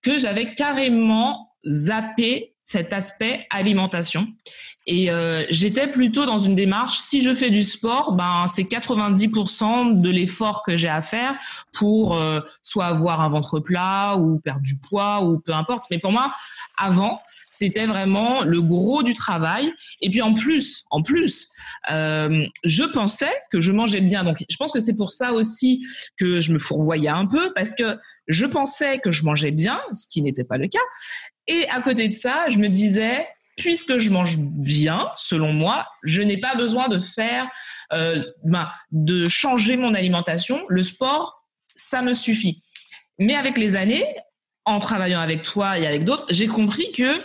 que 0.04 0.20
j'avais 0.20 0.54
carrément 0.54 1.56
zappé 1.68 2.54
cet 2.70 2.94
aspect 2.94 3.48
alimentation. 3.50 4.28
Et 4.86 5.10
euh, 5.10 5.44
j'étais 5.50 5.88
plutôt 5.88 6.28
dans 6.28 6.38
une 6.38 6.54
démarche, 6.54 7.00
si 7.00 7.22
je 7.22 7.34
fais 7.34 7.50
du 7.50 7.64
sport, 7.64 8.14
ben 8.14 8.46
c'est 8.48 8.64
90% 8.64 10.00
de 10.00 10.10
l'effort 10.10 10.62
que 10.62 10.78
j'ai 10.78 10.88
à 10.88 11.02
faire 11.02 11.36
pour 11.74 12.16
euh, 12.16 12.42
soit 12.62 12.86
avoir 12.86 13.22
un 13.22 13.28
ventre 13.28 13.60
plat 13.60 14.18
ou 14.18 14.40
perdre 14.40 14.62
du 14.62 14.78
poids 14.78 15.24
ou 15.24 15.40
peu 15.40 15.52
importe. 15.54 15.86
Mais 15.90 15.98
pour 15.98 16.12
moi, 16.12 16.32
avant, 16.78 17.20
c'était 17.50 17.88
vraiment 17.88 18.44
le 18.44 18.62
gros 18.62 19.02
du 19.02 19.16
travail. 19.16 19.74
Et 20.02 20.12
puis 20.12 20.22
en 20.22 20.36
plus, 20.36 20.86
en 20.92 21.02
plus, 21.02 21.50
euh, 21.92 22.46
je 22.64 22.84
pensais 22.84 23.34
que 23.52 23.62
je 23.62 23.72
mangeais 23.72 24.02
bien. 24.02 24.24
Donc 24.24 24.38
je 24.48 24.58
pense 24.58 24.72
que 24.72 24.80
c'est 24.80 24.96
pour 24.96 25.12
ça 25.12 25.34
aussi 25.34 25.84
que 26.18 26.40
je 26.40 26.52
me 26.52 26.60
fourvoyais 26.60 27.10
un 27.10 27.26
peu 27.26 27.52
parce 27.56 27.74
que 27.74 27.98
je 28.30 28.46
pensais 28.46 29.00
que 29.00 29.12
je 29.12 29.24
mangeais 29.24 29.52
bien, 29.52 29.80
ce 29.94 30.08
qui 30.08 30.22
n'était 30.22 30.44
pas 30.44 30.58
le 30.58 30.68
cas. 30.68 30.80
Et 31.50 31.68
à 31.70 31.82
côté 31.82 32.08
de 32.08 32.14
ça, 32.14 32.46
je 32.50 32.60
me 32.60 32.70
disais, 32.70 33.28
puisque 33.58 33.98
je 33.98 34.12
mange 34.12 34.38
bien, 34.38 35.10
selon 35.18 35.52
moi, 35.52 35.88
je 36.04 36.22
n'ai 36.22 36.38
pas 36.38 36.54
besoin 36.54 36.88
de 36.88 37.00
faire, 37.00 37.50
euh, 37.92 38.24
ben, 38.44 38.70
de 38.92 39.28
changer 39.28 39.76
mon 39.76 39.96
alimentation. 39.96 40.64
Le 40.70 40.84
sport, 40.84 41.44
ça 41.76 42.04
me 42.04 42.14
suffit. 42.14 42.62
Mais 43.18 43.36
avec 43.36 43.58
les 43.58 43.76
années, 43.76 44.06
en 44.64 44.78
travaillant 44.78 45.20
avec 45.20 45.42
toi 45.42 45.80
et 45.80 45.88
avec 45.88 46.04
d'autres, 46.04 46.26
j'ai 46.30 46.46
compris 46.46 46.92
que 46.92 47.20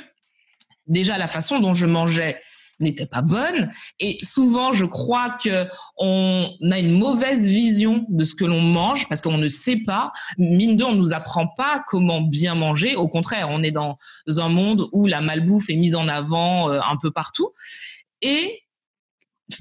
déjà 0.86 1.18
la 1.18 1.28
façon 1.28 1.60
dont 1.60 1.74
je 1.74 1.84
mangeais 1.84 2.40
n'était 2.80 3.06
pas 3.06 3.22
bonne. 3.22 3.70
Et 4.00 4.18
souvent, 4.22 4.72
je 4.72 4.84
crois 4.84 5.30
que 5.30 5.66
on 5.96 6.48
a 6.70 6.78
une 6.78 6.98
mauvaise 6.98 7.48
vision 7.48 8.04
de 8.08 8.24
ce 8.24 8.34
que 8.34 8.44
l'on 8.44 8.60
mange 8.60 9.08
parce 9.08 9.20
qu'on 9.20 9.38
ne 9.38 9.48
sait 9.48 9.80
pas. 9.84 10.12
Mine 10.38 10.76
de, 10.76 10.84
on 10.84 10.94
nous 10.94 11.12
apprend 11.12 11.46
pas 11.46 11.84
comment 11.88 12.20
bien 12.20 12.54
manger. 12.54 12.96
Au 12.96 13.08
contraire, 13.08 13.48
on 13.50 13.62
est 13.62 13.70
dans 13.70 13.96
un 14.36 14.48
monde 14.48 14.88
où 14.92 15.06
la 15.06 15.20
malbouffe 15.20 15.70
est 15.70 15.76
mise 15.76 15.96
en 15.96 16.08
avant 16.08 16.70
euh, 16.70 16.80
un 16.80 16.96
peu 17.00 17.10
partout. 17.10 17.50
Et 18.22 18.62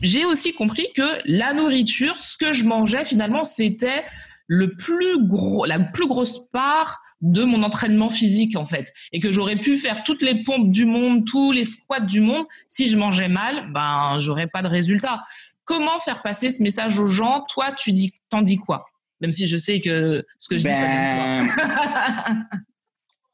j'ai 0.01 0.26
aussi 0.26 0.53
compris 0.53 0.88
que 0.95 1.20
la 1.26 1.53
nourriture, 1.53 2.20
ce 2.20 2.38
que 2.38 2.53
je 2.53 2.64
mangeais 2.66 3.05
finalement, 3.05 3.43
c'était 3.43 4.03
le 4.47 4.75
plus 4.75 5.25
gros, 5.25 5.65
la 5.65 5.79
plus 5.79 6.07
grosse 6.07 6.49
part 6.49 7.01
de 7.21 7.43
mon 7.43 7.63
entraînement 7.63 8.09
physique 8.09 8.57
en 8.57 8.65
fait, 8.65 8.91
et 9.11 9.19
que 9.19 9.31
j'aurais 9.31 9.55
pu 9.55 9.77
faire 9.77 10.03
toutes 10.03 10.21
les 10.21 10.43
pompes 10.43 10.71
du 10.71 10.85
monde, 10.85 11.25
tous 11.25 11.51
les 11.51 11.65
squats 11.65 11.99
du 11.99 12.21
monde, 12.21 12.45
si 12.67 12.87
je 12.87 12.97
mangeais 12.97 13.29
mal, 13.29 13.71
ben 13.73 14.17
j'aurais 14.19 14.47
pas 14.47 14.61
de 14.61 14.67
résultat. 14.67 15.21
Comment 15.65 15.99
faire 15.99 16.21
passer 16.21 16.49
ce 16.49 16.61
message 16.61 16.99
aux 16.99 17.07
gens? 17.07 17.45
Toi, 17.49 17.71
tu 17.71 17.91
dis, 17.91 18.13
t'en 18.29 18.41
dis 18.41 18.57
quoi? 18.57 18.85
Même 19.21 19.31
si 19.31 19.47
je 19.47 19.55
sais 19.55 19.79
que 19.79 20.25
ce 20.37 20.49
que 20.49 20.57
je 20.57 20.65
dis, 20.65 20.73
ça 20.73 20.85
vient 20.85 21.43
de 21.43 21.49
toi. 21.53 22.35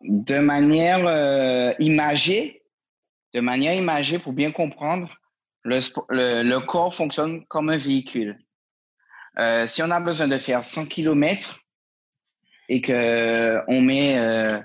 de 0.01 0.39
manière 0.39 1.05
euh, 1.07 1.73
imagée, 1.79 2.61
de 3.33 3.39
manière 3.39 3.73
imagée 3.73 4.19
pour 4.19 4.33
bien 4.33 4.51
comprendre, 4.51 5.09
le, 5.63 5.79
le, 6.43 6.59
corps 6.59 6.93
fonctionne 6.93 7.45
comme 7.45 7.69
un 7.69 7.77
véhicule. 7.77 8.39
Euh, 9.37 9.67
si 9.67 9.83
on 9.83 9.91
a 9.91 9.99
besoin 9.99 10.27
de 10.27 10.37
faire 10.37 10.63
100 10.63 10.87
km 10.87 11.59
et 12.67 12.81
que 12.81 13.59
on 13.67 13.81
met 13.81 14.17
euh, 14.17 14.59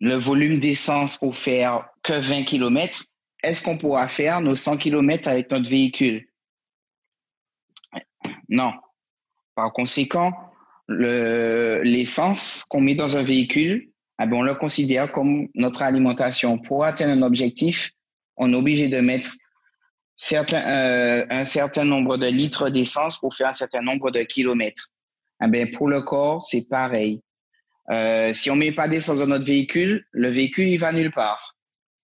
le 0.00 0.14
volume 0.16 0.60
d'essence 0.60 1.16
pour 1.16 1.36
faire 1.36 1.88
que 2.02 2.12
20 2.12 2.44
km, 2.44 3.04
est-ce 3.42 3.62
qu'on 3.62 3.78
pourra 3.78 4.08
faire 4.08 4.40
nos 4.40 4.54
100 4.54 4.76
km 4.78 5.28
avec 5.28 5.50
notre 5.50 5.70
véhicule? 5.70 6.28
Non. 8.48 8.72
Par 9.54 9.72
conséquent, 9.72 10.32
l'essence 10.88 12.64
qu'on 12.64 12.80
met 12.80 12.94
dans 12.94 13.16
un 13.16 13.22
véhicule, 13.22 13.90
eh 14.20 14.26
ben, 14.26 14.36
on 14.36 14.42
le 14.42 14.54
considère 14.54 15.12
comme 15.12 15.48
notre 15.54 15.82
alimentation. 15.82 16.58
Pour 16.58 16.84
atteindre 16.84 17.12
un 17.12 17.26
objectif, 17.26 17.92
on 18.36 18.52
est 18.52 18.56
obligé 18.56 18.88
de 18.88 19.00
mettre 19.00 19.32
euh, 20.32 21.26
un 21.30 21.44
certain 21.44 21.84
nombre 21.84 22.16
de 22.16 22.26
litres 22.26 22.70
d'essence 22.70 23.18
pour 23.18 23.34
faire 23.34 23.48
un 23.48 23.54
certain 23.54 23.82
nombre 23.82 24.10
de 24.10 24.22
kilomètres. 24.22 24.88
Eh 25.44 25.66
pour 25.66 25.88
le 25.88 26.02
corps, 26.02 26.44
c'est 26.44 26.68
pareil. 26.68 27.22
Euh, 27.90 28.32
si 28.34 28.50
on 28.50 28.56
met 28.56 28.72
pas 28.72 28.88
d'essence 28.88 29.20
dans 29.20 29.28
notre 29.28 29.46
véhicule, 29.46 30.04
le 30.10 30.28
véhicule, 30.28 30.68
il 30.68 30.78
va 30.78 30.92
nulle 30.92 31.12
part. 31.12 31.56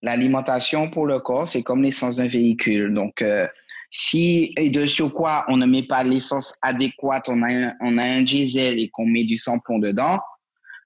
L'alimentation 0.02 0.88
pour 0.88 1.06
le 1.06 1.18
corps, 1.18 1.48
c'est 1.48 1.62
comme 1.62 1.82
l'essence 1.82 2.16
d'un 2.16 2.28
véhicule. 2.28 2.94
Donc, 2.94 3.20
euh, 3.20 3.46
si 3.90 4.52
et 4.56 4.70
de 4.70 4.86
sur 4.86 5.12
quoi 5.12 5.44
on 5.48 5.56
ne 5.56 5.66
met 5.66 5.82
pas 5.82 6.04
l'essence 6.04 6.58
adéquate, 6.62 7.28
on 7.28 7.42
a 7.42 7.52
un, 7.52 7.74
on 7.80 7.98
a 7.98 8.02
un 8.02 8.22
diesel 8.22 8.78
et 8.78 8.88
qu'on 8.90 9.06
met 9.06 9.24
du 9.24 9.36
samplon 9.36 9.78
dedans, 9.78 10.20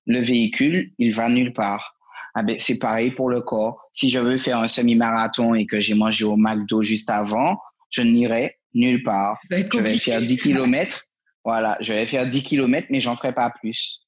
le 0.07 0.21
véhicule, 0.21 0.93
il 0.99 1.15
va 1.15 1.29
nulle 1.29 1.53
part. 1.53 1.98
Ah 2.35 2.43
ben, 2.43 2.57
c'est 2.59 2.79
pareil 2.79 3.11
pour 3.11 3.31
le 3.31 3.41
corps. 3.41 3.89
Si 3.93 4.11
je 4.11 4.19
veux 4.19 4.39
faire 4.39 4.59
un 4.61 4.69
semi-marathon 4.69 5.55
et 5.55 5.67
que 5.67 5.81
j'ai 5.81 5.95
mangé 5.95 6.25
au 6.25 6.37
McDo 6.37 6.83
juste 6.83 7.11
avant, 7.11 7.59
je 7.91 8.03
n'irai 8.03 8.59
nulle 8.75 9.03
part. 9.03 9.39
Je 9.51 9.79
vais 9.79 9.99
faire 9.99 10.21
10 10.21 10.37
km. 10.37 11.05
Voilà, 11.45 11.79
je 11.81 11.95
vais 11.95 12.07
faire 12.07 12.29
10 12.29 12.43
km, 12.43 12.89
mais 12.91 13.01
j'en 13.01 13.17
ferai 13.17 13.33
pas 13.33 13.51
plus. 13.51 14.07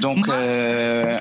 Donc, 0.00 0.28
euh, 0.28 1.18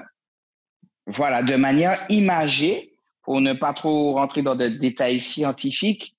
voilà, 1.05 1.41
de 1.43 1.55
manière 1.55 2.05
imagée, 2.09 2.93
pour 3.23 3.39
ne 3.41 3.53
pas 3.53 3.73
trop 3.73 4.13
rentrer 4.13 4.41
dans 4.41 4.55
des 4.55 4.69
détails 4.69 5.21
scientifiques, 5.21 6.15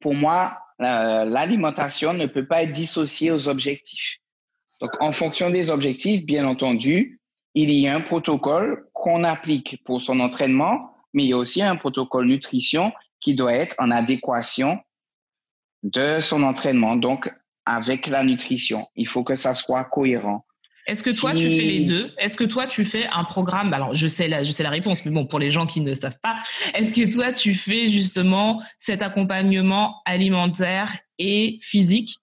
pour 0.00 0.14
moi, 0.14 0.58
l'alimentation 0.78 2.12
ne 2.14 2.26
peut 2.26 2.46
pas 2.46 2.62
être 2.62 2.72
dissociée 2.72 3.30
aux 3.30 3.48
objectifs. 3.48 4.18
Donc, 4.80 5.00
en 5.00 5.12
fonction 5.12 5.50
des 5.50 5.70
objectifs, 5.70 6.24
bien 6.24 6.46
entendu, 6.46 7.20
il 7.54 7.70
y 7.70 7.86
a 7.86 7.94
un 7.94 8.00
protocole 8.00 8.86
qu'on 8.92 9.24
applique 9.24 9.82
pour 9.84 10.00
son 10.00 10.20
entraînement, 10.20 10.94
mais 11.12 11.24
il 11.24 11.28
y 11.28 11.32
a 11.32 11.36
aussi 11.36 11.62
un 11.62 11.76
protocole 11.76 12.26
nutrition 12.26 12.92
qui 13.20 13.34
doit 13.34 13.54
être 13.54 13.76
en 13.78 13.90
adéquation 13.90 14.80
de 15.82 16.20
son 16.20 16.42
entraînement, 16.42 16.96
donc 16.96 17.30
avec 17.66 18.06
la 18.06 18.24
nutrition. 18.24 18.88
Il 18.96 19.06
faut 19.06 19.24
que 19.24 19.34
ça 19.34 19.54
soit 19.54 19.84
cohérent. 19.84 20.44
Est-ce 20.86 21.02
que 21.02 21.16
toi, 21.16 21.32
tu 21.32 21.44
fais 21.44 21.62
les 21.62 21.80
deux? 21.80 22.12
Est-ce 22.18 22.36
que 22.36 22.42
toi, 22.42 22.66
tu 22.66 22.84
fais 22.84 23.06
un 23.12 23.22
programme? 23.22 23.72
Alors, 23.72 23.94
je 23.94 24.08
sais, 24.08 24.26
la, 24.26 24.42
je 24.42 24.50
sais 24.50 24.64
la 24.64 24.70
réponse, 24.70 25.04
mais 25.04 25.12
bon, 25.12 25.26
pour 25.26 25.38
les 25.38 25.52
gens 25.52 25.64
qui 25.64 25.80
ne 25.80 25.94
savent 25.94 26.18
pas, 26.20 26.36
est-ce 26.74 26.92
que 26.92 27.12
toi, 27.12 27.32
tu 27.32 27.54
fais 27.54 27.86
justement 27.86 28.60
cet 28.78 29.00
accompagnement 29.00 30.02
alimentaire 30.04 30.92
et 31.18 31.56
physique 31.60 32.16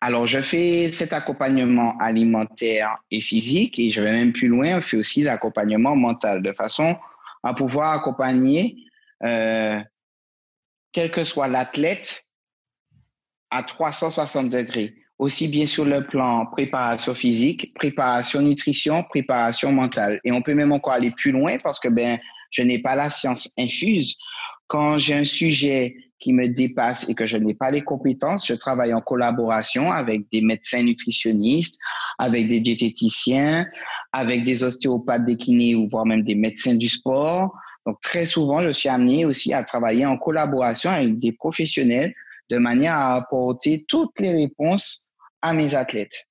alors, 0.00 0.26
je 0.26 0.40
fais 0.40 0.90
cet 0.92 1.12
accompagnement 1.12 1.96
alimentaire 1.98 2.96
et 3.10 3.20
physique 3.20 3.78
et 3.78 3.90
je 3.90 4.02
vais 4.02 4.12
même 4.12 4.32
plus 4.32 4.48
loin, 4.48 4.78
on 4.78 4.80
fait 4.80 4.96
aussi 4.96 5.22
l'accompagnement 5.22 5.96
mental 5.96 6.42
de 6.42 6.52
façon 6.52 6.96
à 7.42 7.54
pouvoir 7.54 7.92
accompagner, 7.92 8.76
euh, 9.24 9.80
quel 10.92 11.10
que 11.10 11.24
soit 11.24 11.48
l'athlète, 11.48 12.24
à 13.50 13.62
360 13.62 14.50
degrés 14.50 14.94
aussi 15.18 15.48
bien 15.48 15.66
sur 15.66 15.84
le 15.84 16.06
plan 16.06 16.46
préparation 16.46 17.14
physique, 17.14 17.72
préparation 17.74 18.42
nutrition, 18.42 19.02
préparation 19.02 19.72
mentale. 19.72 20.20
Et 20.24 20.32
on 20.32 20.42
peut 20.42 20.54
même 20.54 20.72
encore 20.72 20.92
aller 20.92 21.10
plus 21.10 21.32
loin 21.32 21.56
parce 21.62 21.80
que 21.80 21.88
ben, 21.88 22.18
je 22.50 22.62
n'ai 22.62 22.78
pas 22.78 22.94
la 22.94 23.10
science 23.10 23.52
infuse. 23.58 24.18
Quand 24.66 24.98
j'ai 24.98 25.14
un 25.14 25.24
sujet 25.24 25.96
qui 26.18 26.32
me 26.32 26.48
dépasse 26.48 27.08
et 27.08 27.14
que 27.14 27.26
je 27.26 27.36
n'ai 27.36 27.54
pas 27.54 27.70
les 27.70 27.82
compétences, 27.82 28.46
je 28.46 28.54
travaille 28.54 28.94
en 28.94 29.00
collaboration 29.00 29.92
avec 29.92 30.22
des 30.32 30.40
médecins 30.40 30.82
nutritionnistes, 30.82 31.78
avec 32.18 32.48
des 32.48 32.60
diététiciens, 32.60 33.66
avec 34.12 34.44
des 34.44 34.64
ostéopathes, 34.64 35.24
des 35.24 35.36
kinés 35.36 35.74
ou 35.74 35.86
voire 35.88 36.06
même 36.06 36.22
des 36.22 36.34
médecins 36.34 36.74
du 36.74 36.88
sport. 36.88 37.54
Donc 37.84 38.00
très 38.00 38.26
souvent, 38.26 38.62
je 38.62 38.70
suis 38.70 38.88
amené 38.88 39.24
aussi 39.24 39.52
à 39.52 39.62
travailler 39.62 40.06
en 40.06 40.16
collaboration 40.16 40.90
avec 40.90 41.18
des 41.18 41.32
professionnels 41.32 42.14
de 42.50 42.58
manière 42.58 42.94
à 42.94 43.16
apporter 43.16 43.84
toutes 43.86 44.18
les 44.20 44.32
réponses 44.32 45.12
à 45.42 45.52
mes 45.52 45.74
athlètes. 45.74 46.26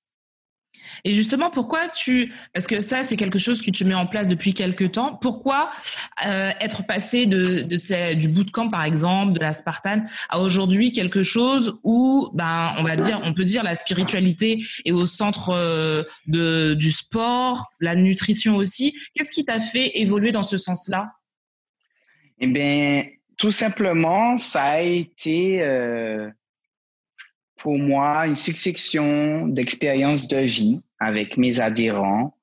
Et 1.04 1.12
justement, 1.12 1.50
pourquoi 1.50 1.88
tu, 1.88 2.32
parce 2.52 2.66
que 2.66 2.80
ça, 2.80 3.02
c'est 3.04 3.16
quelque 3.16 3.38
chose 3.38 3.62
que 3.62 3.70
tu 3.70 3.84
mets 3.84 3.94
en 3.94 4.06
place 4.06 4.28
depuis 4.28 4.54
quelques 4.54 4.92
temps, 4.92 5.14
pourquoi 5.14 5.70
euh, 6.26 6.50
être 6.60 6.86
passé 6.86 7.26
de, 7.26 7.62
de 7.62 7.76
ces, 7.76 8.14
du 8.14 8.28
bootcamp, 8.28 8.68
par 8.68 8.84
exemple, 8.84 9.32
de 9.32 9.40
la 9.40 9.52
Spartan, 9.52 10.02
à 10.28 10.40
aujourd'hui 10.40 10.92
quelque 10.92 11.22
chose 11.22 11.78
où, 11.82 12.30
ben, 12.34 12.74
on 12.78 12.82
va 12.82 12.96
dire, 12.96 13.20
on 13.24 13.34
peut 13.34 13.44
dire 13.44 13.62
la 13.62 13.74
spiritualité 13.74 14.58
est 14.84 14.92
au 14.92 15.06
centre 15.06 15.50
euh, 15.50 16.02
de, 16.26 16.74
du 16.74 16.90
sport, 16.90 17.66
la 17.80 17.94
nutrition 17.94 18.56
aussi. 18.56 18.94
Qu'est-ce 19.14 19.32
qui 19.32 19.44
t'a 19.44 19.60
fait 19.60 19.98
évoluer 19.98 20.32
dans 20.32 20.42
ce 20.42 20.56
sens-là? 20.56 21.12
Eh 22.38 22.46
bien, 22.46 23.04
tout 23.38 23.50
simplement, 23.50 24.36
ça 24.36 24.62
a 24.62 24.80
été 24.80 25.62
euh, 25.62 26.30
pour 27.56 27.78
moi 27.78 28.26
une 28.26 28.34
succession 28.34 29.46
d'expériences 29.46 30.28
de 30.28 30.38
vie 30.38 30.80
avec 30.98 31.36
mes 31.36 31.60
adhérents 31.60 32.36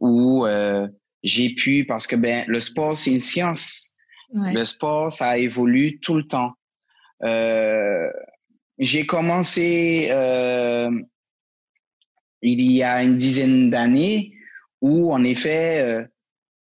où 0.00 0.46
euh, 0.46 0.88
j'ai 1.22 1.50
pu, 1.50 1.84
parce 1.86 2.06
que 2.06 2.16
ben, 2.16 2.44
le 2.46 2.60
sport, 2.60 2.96
c'est 2.96 3.12
une 3.12 3.20
science. 3.20 3.96
Le 4.32 4.64
sport, 4.64 5.12
ça 5.12 5.38
évolue 5.38 5.98
tout 6.00 6.16
le 6.16 6.26
temps. 6.26 6.52
Euh, 7.22 8.10
j'ai 8.78 9.06
commencé 9.06 10.08
euh, 10.10 10.90
il 12.42 12.60
y 12.70 12.82
a 12.82 13.02
une 13.02 13.16
dizaine 13.16 13.70
d'années 13.70 14.34
où, 14.82 15.12
en 15.12 15.24
effet, 15.24 16.06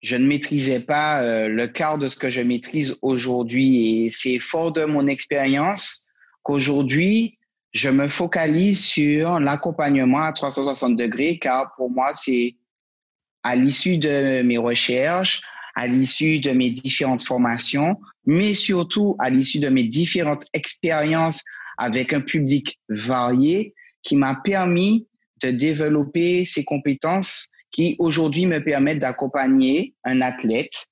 je 0.00 0.16
ne 0.16 0.26
maîtrisais 0.26 0.80
pas 0.80 1.22
euh, 1.22 1.48
le 1.48 1.68
quart 1.68 1.98
de 1.98 2.08
ce 2.08 2.16
que 2.16 2.28
je 2.28 2.40
maîtrise 2.40 2.98
aujourd'hui. 3.02 4.04
Et 4.04 4.08
c'est 4.08 4.38
fort 4.38 4.72
de 4.72 4.84
mon 4.84 5.06
expérience 5.06 6.06
qu'aujourd'hui, 6.42 7.38
je 7.72 7.88
me 7.88 8.08
focalise 8.08 8.84
sur 8.84 9.38
l'accompagnement 9.38 10.24
à 10.24 10.32
360 10.32 10.96
degrés 10.96 11.38
car 11.38 11.72
pour 11.76 11.90
moi, 11.90 12.10
c'est 12.14 12.56
à 13.42 13.56
l'issue 13.56 13.98
de 13.98 14.42
mes 14.42 14.58
recherches, 14.58 15.42
à 15.74 15.86
l'issue 15.86 16.40
de 16.40 16.50
mes 16.50 16.70
différentes 16.70 17.22
formations, 17.22 18.00
mais 18.26 18.54
surtout 18.54 19.16
à 19.18 19.30
l'issue 19.30 19.60
de 19.60 19.68
mes 19.68 19.84
différentes 19.84 20.44
expériences 20.52 21.44
avec 21.78 22.12
un 22.12 22.20
public 22.20 22.78
varié 22.88 23.74
qui 24.02 24.16
m'a 24.16 24.34
permis 24.34 25.06
de 25.42 25.50
développer 25.50 26.44
ces 26.44 26.64
compétences 26.64 27.50
qui 27.70 27.96
aujourd'hui 27.98 28.46
me 28.46 28.62
permettent 28.62 28.98
d'accompagner 28.98 29.94
un 30.04 30.20
athlète 30.20 30.86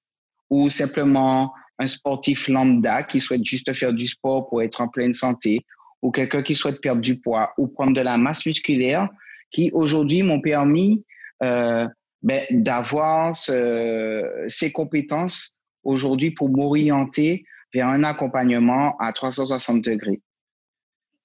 ou 0.49 0.69
simplement 0.69 1.53
un 1.79 1.87
sportif 1.87 2.49
lambda 2.49 3.03
qui 3.03 3.21
souhaite 3.21 3.45
juste 3.45 3.73
faire 3.75 3.93
du 3.93 4.07
sport 4.07 4.49
pour 4.49 4.63
être 4.63 4.81
en 4.81 4.89
pleine 4.89 5.13
santé 5.13 5.65
ou 6.03 6.11
quelqu'un 6.11 6.43
qui 6.43 6.55
souhaite 6.55 6.81
perdre 6.81 7.01
du 7.01 7.19
poids 7.19 7.53
ou 7.59 7.67
prendre 7.67 7.93
de 7.93 8.01
la 8.01 8.17
masse 8.17 8.47
musculaire 8.47 9.09
qui 9.51 9.71
aujourd'hui 9.73 10.23
m'ont 10.23 10.41
permis 10.41 11.05
euh, 11.43 11.87
ben, 12.23 12.45
d'avoir 12.51 13.35
ces 13.35 14.73
compétences 14.73 15.61
aujourd'hui 15.85 16.31
pour 16.31 16.49
m'orienter 16.49 17.45
vers 17.75 17.89
un 17.89 18.05
accompagnement 18.05 18.97
à 18.99 19.13
360 19.13 19.83
degrés. 19.83 20.21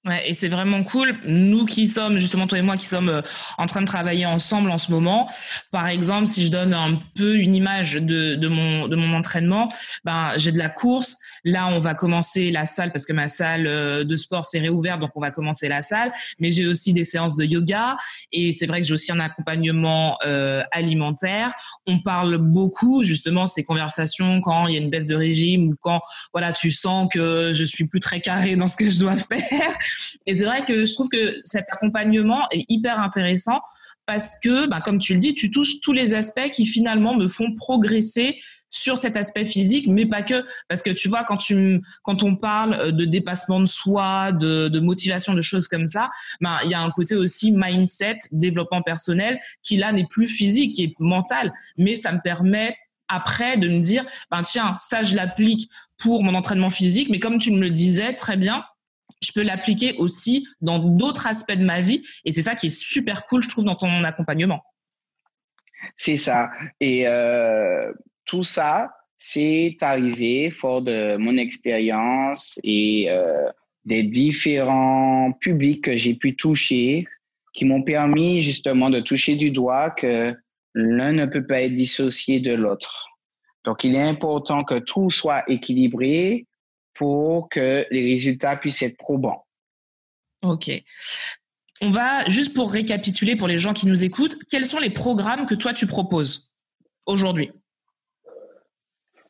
Ouais, 0.06 0.28
et 0.28 0.34
c'est 0.34 0.48
vraiment 0.48 0.84
cool. 0.84 1.16
Nous 1.24 1.64
qui 1.64 1.88
sommes, 1.88 2.18
justement, 2.18 2.46
toi 2.46 2.58
et 2.58 2.62
moi, 2.62 2.76
qui 2.76 2.86
sommes 2.86 3.08
euh, 3.08 3.22
en 3.56 3.64
train 3.64 3.80
de 3.80 3.86
travailler 3.86 4.26
ensemble 4.26 4.70
en 4.70 4.76
ce 4.76 4.92
moment. 4.92 5.30
Par 5.70 5.88
exemple, 5.88 6.26
si 6.26 6.44
je 6.44 6.50
donne 6.50 6.74
un 6.74 7.00
peu 7.14 7.38
une 7.38 7.54
image 7.54 7.94
de, 7.94 8.34
de 8.34 8.48
mon, 8.48 8.86
de 8.86 8.96
mon 8.96 9.14
entraînement, 9.14 9.66
ben, 10.04 10.32
j'ai 10.36 10.52
de 10.52 10.58
la 10.58 10.68
course. 10.68 11.16
Là, 11.42 11.68
on 11.68 11.80
va 11.80 11.94
commencer 11.94 12.50
la 12.50 12.66
salle 12.66 12.92
parce 12.92 13.06
que 13.06 13.14
ma 13.14 13.28
salle 13.28 13.66
euh, 13.66 14.04
de 14.04 14.16
sport 14.16 14.44
s'est 14.44 14.58
réouverte, 14.58 15.00
donc 15.00 15.10
on 15.14 15.22
va 15.22 15.30
commencer 15.30 15.68
la 15.68 15.80
salle. 15.80 16.12
Mais 16.38 16.50
j'ai 16.50 16.66
aussi 16.66 16.92
des 16.92 17.04
séances 17.04 17.34
de 17.34 17.44
yoga 17.46 17.96
et 18.30 18.52
c'est 18.52 18.66
vrai 18.66 18.82
que 18.82 18.86
j'ai 18.86 18.94
aussi 18.94 19.10
un 19.10 19.20
accompagnement 19.20 20.18
euh, 20.26 20.62
alimentaire. 20.70 21.54
On 21.86 22.00
parle 22.00 22.36
beaucoup, 22.36 23.04
justement, 23.04 23.46
ces 23.46 23.64
conversations 23.64 24.42
quand 24.42 24.66
il 24.66 24.74
y 24.74 24.76
a 24.76 24.80
une 24.82 24.90
baisse 24.90 25.06
de 25.06 25.16
régime 25.16 25.68
ou 25.68 25.76
quand, 25.80 26.02
voilà, 26.34 26.52
tu 26.52 26.70
sens 26.70 27.08
que 27.10 27.52
je 27.54 27.64
suis 27.64 27.86
plus 27.86 28.00
très 28.00 28.20
carré 28.20 28.56
dans 28.56 28.66
ce 28.66 28.76
que 28.76 28.90
je 28.90 29.00
dois 29.00 29.16
faire. 29.16 29.78
Et 30.26 30.34
c'est 30.34 30.44
vrai 30.44 30.64
que 30.64 30.84
je 30.84 30.92
trouve 30.94 31.08
que 31.08 31.40
cet 31.44 31.66
accompagnement 31.70 32.46
est 32.50 32.64
hyper 32.68 32.98
intéressant 33.00 33.60
parce 34.06 34.36
que, 34.42 34.66
bah, 34.66 34.80
comme 34.80 34.98
tu 34.98 35.14
le 35.14 35.18
dis, 35.18 35.34
tu 35.34 35.50
touches 35.50 35.80
tous 35.80 35.92
les 35.92 36.14
aspects 36.14 36.50
qui 36.52 36.66
finalement 36.66 37.14
me 37.14 37.28
font 37.28 37.54
progresser 37.54 38.38
sur 38.74 38.98
cet 38.98 39.16
aspect 39.16 39.44
physique, 39.44 39.86
mais 39.86 40.04
pas 40.04 40.22
que, 40.22 40.44
parce 40.68 40.82
que 40.82 40.90
tu 40.90 41.08
vois, 41.08 41.22
quand 41.22 41.36
tu, 41.36 41.80
quand 42.02 42.24
on 42.24 42.34
parle 42.34 42.74
euh, 42.74 42.90
de 42.90 43.04
dépassement 43.04 43.60
de 43.60 43.66
soi, 43.66 44.32
de, 44.32 44.68
de 44.68 44.80
motivation, 44.80 45.32
de 45.32 45.40
choses 45.40 45.68
comme 45.68 45.86
ça, 45.86 46.10
ben, 46.40 46.58
il 46.64 46.70
y 46.70 46.74
a 46.74 46.80
un 46.80 46.90
côté 46.90 47.14
aussi 47.14 47.52
mindset, 47.52 48.18
développement 48.32 48.82
personnel, 48.82 49.38
qui 49.62 49.76
là 49.76 49.92
n'est 49.92 50.06
plus 50.06 50.26
physique, 50.26 50.74
qui 50.74 50.82
est 50.82 50.94
mental, 50.98 51.52
mais 51.78 51.94
ça 51.94 52.10
me 52.10 52.20
permet 52.20 52.76
après 53.08 53.58
de 53.58 53.68
me 53.68 53.78
dire, 53.78 54.04
ben 54.30 54.42
tiens, 54.42 54.74
ça 54.78 55.02
je 55.02 55.14
l'applique 55.14 55.70
pour 55.96 56.24
mon 56.24 56.34
entraînement 56.34 56.70
physique, 56.70 57.08
mais 57.10 57.20
comme 57.20 57.38
tu 57.38 57.52
me 57.52 57.60
le 57.60 57.70
disais 57.70 58.14
très 58.14 58.36
bien, 58.36 58.64
je 59.24 59.32
peux 59.32 59.42
l'appliquer 59.42 59.94
aussi 59.98 60.46
dans 60.60 60.78
d'autres 60.78 61.26
aspects 61.26 61.56
de 61.56 61.64
ma 61.64 61.80
vie. 61.80 62.02
Et 62.24 62.32
c'est 62.32 62.42
ça 62.42 62.54
qui 62.54 62.66
est 62.66 62.78
super 62.78 63.26
cool, 63.26 63.42
je 63.42 63.48
trouve, 63.48 63.64
dans 63.64 63.76
ton 63.76 64.04
accompagnement. 64.04 64.62
C'est 65.96 66.16
ça. 66.16 66.50
Et 66.80 67.06
euh, 67.06 67.92
tout 68.24 68.44
ça, 68.44 68.90
c'est 69.18 69.76
arrivé 69.80 70.50
fort 70.50 70.82
de 70.82 71.16
mon 71.16 71.36
expérience 71.36 72.60
et 72.64 73.06
euh, 73.08 73.48
des 73.84 74.02
différents 74.02 75.32
publics 75.32 75.84
que 75.84 75.96
j'ai 75.96 76.14
pu 76.14 76.36
toucher 76.36 77.06
qui 77.52 77.64
m'ont 77.64 77.82
permis 77.82 78.42
justement 78.42 78.90
de 78.90 79.00
toucher 79.00 79.36
du 79.36 79.50
doigt 79.50 79.90
que 79.90 80.34
l'un 80.74 81.12
ne 81.12 81.26
peut 81.26 81.46
pas 81.46 81.60
être 81.62 81.74
dissocié 81.74 82.40
de 82.40 82.54
l'autre. 82.54 83.06
Donc, 83.64 83.84
il 83.84 83.94
est 83.94 84.02
important 84.02 84.64
que 84.64 84.78
tout 84.78 85.10
soit 85.10 85.44
équilibré 85.48 86.46
pour 86.94 87.48
que 87.48 87.86
les 87.90 88.04
résultats 88.04 88.56
puissent 88.56 88.82
être 88.82 88.96
probants. 88.96 89.46
OK. 90.42 90.70
On 91.80 91.90
va, 91.90 92.24
juste 92.28 92.54
pour 92.54 92.72
récapituler 92.72 93.36
pour 93.36 93.48
les 93.48 93.58
gens 93.58 93.72
qui 93.72 93.86
nous 93.86 94.04
écoutent, 94.04 94.36
quels 94.50 94.66
sont 94.66 94.78
les 94.78 94.90
programmes 94.90 95.46
que 95.46 95.54
toi 95.54 95.74
tu 95.74 95.86
proposes 95.86 96.54
aujourd'hui? 97.06 97.50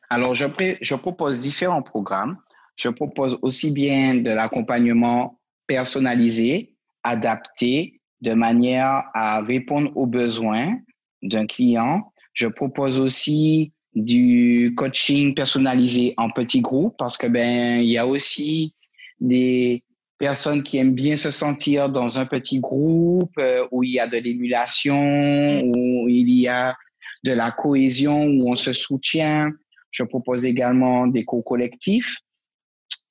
Alors, 0.09 0.35
je, 0.35 0.45
je 0.81 0.95
propose 0.95 1.41
différents 1.41 1.81
programmes. 1.81 2.37
Je 2.75 2.89
propose 2.89 3.39
aussi 3.41 3.71
bien 3.71 4.15
de 4.15 4.29
l'accompagnement 4.29 5.39
personnalisé, 5.67 6.73
adapté, 7.03 8.01
de 8.21 8.33
manière 8.33 9.03
à 9.13 9.41
répondre 9.41 9.91
aux 9.95 10.05
besoins 10.05 10.77
d'un 11.21 11.47
client. 11.47 12.11
Je 12.33 12.47
propose 12.47 12.99
aussi 12.99 13.71
du 13.95 14.73
coaching 14.75 15.33
personnalisé 15.33 16.13
en 16.17 16.29
petits 16.29 16.61
groupes 16.61 16.95
parce 16.97 17.17
que 17.17 17.27
ben 17.27 17.79
il 17.79 17.89
y 17.89 17.97
a 17.97 18.05
aussi 18.05 18.73
des 19.21 19.83
personnes 20.17 20.63
qui 20.63 20.77
aiment 20.77 20.93
bien 20.93 21.15
se 21.15 21.31
sentir 21.31 21.89
dans 21.89 22.19
un 22.19 22.25
petit 22.25 22.59
groupe 22.59 23.33
euh, 23.39 23.67
où 23.71 23.83
il 23.83 23.91
y 23.91 23.99
a 23.99 24.07
de 24.07 24.17
l'émulation, 24.17 25.61
où 25.63 26.09
il 26.09 26.29
y 26.29 26.47
a 26.47 26.75
de 27.23 27.31
la 27.31 27.51
cohésion, 27.51 28.25
où 28.25 28.49
on 28.49 28.55
se 28.55 28.73
soutient. 28.73 29.51
Je 29.91 30.03
propose 30.03 30.45
également 30.45 31.07
des 31.07 31.25
cours 31.25 31.43
collectifs. 31.43 32.17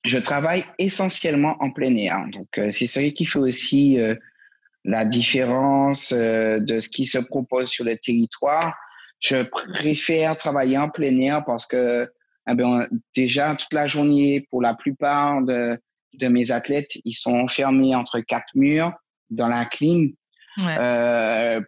Je 0.03 0.17
travaille 0.19 0.63
essentiellement 0.77 1.55
en 1.59 1.71
plein 1.71 1.95
air. 1.95 2.25
Donc, 2.31 2.57
euh, 2.57 2.69
c'est 2.69 2.85
ce 2.85 2.99
qui 2.99 3.25
fait 3.25 3.39
aussi 3.39 3.99
euh, 3.99 4.15
la 4.83 5.03
différence 5.03 6.13
de 6.13 6.79
ce 6.79 6.89
qui 6.89 7.07
se 7.07 7.17
propose 7.17 7.69
sur 7.69 7.85
le 7.85 7.97
territoire 7.97 8.75
je 9.19 9.43
préfère 9.43 10.35
travailler 10.35 10.77
en 10.77 10.89
plein 10.89 11.17
air 11.19 11.43
parce 11.45 11.65
que 11.65 12.09
eh 12.47 12.53
bien, 12.53 12.87
déjà 13.15 13.55
toute 13.55 13.73
la 13.73 13.87
journée, 13.87 14.47
pour 14.51 14.61
la 14.61 14.75
plupart 14.75 15.41
de, 15.43 15.79
de 16.13 16.27
mes 16.27 16.51
athlètes, 16.51 16.91
ils 17.03 17.13
sont 17.13 17.39
enfermés 17.39 17.95
entre 17.95 18.19
quatre 18.19 18.53
murs 18.55 18.93
dans 19.29 19.47
la 19.47 19.65
clim. 19.65 20.13
Euh, 20.59 21.59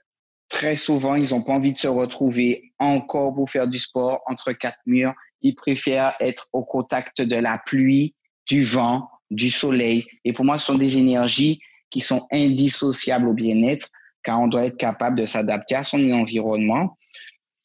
très 0.50 0.78
souvent, 0.78 1.16
ils 1.16 1.32
n'ont 1.32 1.42
pas 1.42 1.54
envie 1.54 1.74
de 1.74 1.78
se 1.78 1.88
retrouver 1.88 2.72
encore 2.80 3.34
pour 3.34 3.50
faire 3.50 3.68
du 3.68 3.80
sport 3.80 4.22
entre 4.28 4.54
quatre 4.54 4.80
murs. 4.86 5.14
Ils 5.42 5.56
préfèrent 5.56 6.14
être 6.20 6.48
au 6.54 6.64
contact 6.64 7.22
de 7.22 7.36
la 7.36 7.62
pluie, 7.66 8.16
du 8.48 8.64
vent, 8.64 9.10
du 9.30 9.50
soleil. 9.50 10.06
Et 10.24 10.34
pour 10.34 10.46
moi, 10.46 10.58
ce 10.58 10.68
sont 10.68 10.78
des 10.78 10.98
énergies 10.98 11.60
qui 11.90 12.02
sont 12.02 12.26
indissociables 12.32 13.28
au 13.28 13.34
bien-être, 13.34 13.90
car 14.24 14.42
on 14.42 14.48
doit 14.48 14.66
être 14.66 14.78
capable 14.78 15.20
de 15.20 15.26
s'adapter 15.26 15.76
à 15.76 15.84
son 15.84 16.12
environnement 16.12 16.98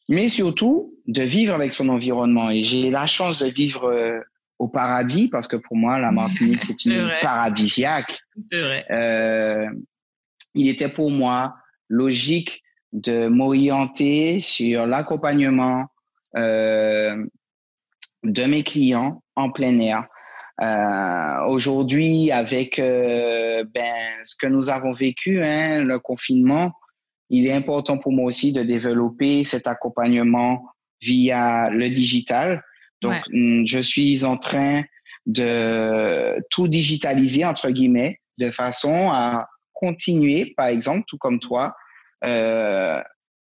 mais 0.08 0.28
surtout 0.28 0.94
de 1.06 1.22
vivre 1.22 1.54
avec 1.54 1.72
son 1.72 1.88
environnement. 1.88 2.50
Et 2.50 2.62
j'ai 2.62 2.90
la 2.90 3.06
chance 3.06 3.42
de 3.42 3.50
vivre 3.50 3.84
euh, 3.84 4.20
au 4.58 4.68
paradis 4.68 5.28
parce 5.28 5.48
que 5.48 5.56
pour 5.56 5.76
moi, 5.76 5.98
la 5.98 6.12
Martinique, 6.20 6.62
c'est 6.62 6.84
une 6.84 6.92
île 6.92 7.12
paradisiaque. 7.22 8.20
C'est 8.50 8.60
vrai. 8.60 8.86
Euh, 8.90 9.66
il 10.54 10.68
était 10.68 10.88
pour 10.88 11.10
moi 11.10 11.54
logique 11.88 12.62
de 12.92 13.26
m'orienter 13.26 14.38
sur 14.38 14.86
l'accompagnement 14.86 15.86
euh, 16.36 17.24
de 18.22 18.44
mes 18.44 18.62
clients 18.62 19.22
en 19.34 19.50
plein 19.50 19.78
air. 19.80 20.04
Euh, 20.60 21.46
Aujourd'hui, 21.48 22.30
avec 22.30 22.76
ben, 22.76 23.94
ce 24.22 24.36
que 24.36 24.46
nous 24.46 24.70
avons 24.70 24.92
vécu, 24.92 25.42
hein, 25.42 25.82
le 25.82 25.98
confinement, 25.98 26.72
il 27.32 27.46
est 27.46 27.52
important 27.52 27.96
pour 27.96 28.12
moi 28.12 28.26
aussi 28.26 28.52
de 28.52 28.62
développer 28.62 29.44
cet 29.44 29.66
accompagnement 29.66 30.68
via 31.00 31.70
le 31.70 31.88
digital. 31.88 32.62
Donc, 33.00 33.16
mm, 33.32 33.64
je 33.66 33.78
suis 33.78 34.24
en 34.24 34.36
train 34.36 34.82
de 35.24 36.38
tout 36.50 36.68
digitaliser, 36.68 37.44
entre 37.46 37.70
guillemets, 37.70 38.20
de 38.38 38.50
façon 38.50 39.10
à 39.10 39.48
continuer, 39.72 40.52
par 40.56 40.66
exemple, 40.66 41.04
tout 41.08 41.16
comme 41.16 41.40
toi, 41.40 41.74
euh, 42.24 43.00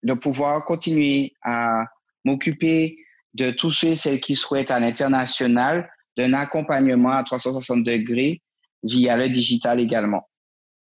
de 0.04 0.14
pouvoir 0.14 0.64
continuer 0.64 1.34
à 1.42 1.86
m'occuper 2.24 2.98
de 3.34 3.50
tous 3.50 3.72
ceux 3.72 3.90
et 3.90 3.96
celles 3.96 4.22
qui 4.22 4.36
souhaitent 4.36 4.72
à 4.72 4.80
l'international 4.80 5.90
d'un 6.18 6.34
accompagnement 6.34 7.14
à 7.14 7.24
360 7.24 7.84
degrés 7.84 8.42
via 8.84 9.18
le 9.18 9.28
digital 9.30 9.80
également 9.80 10.28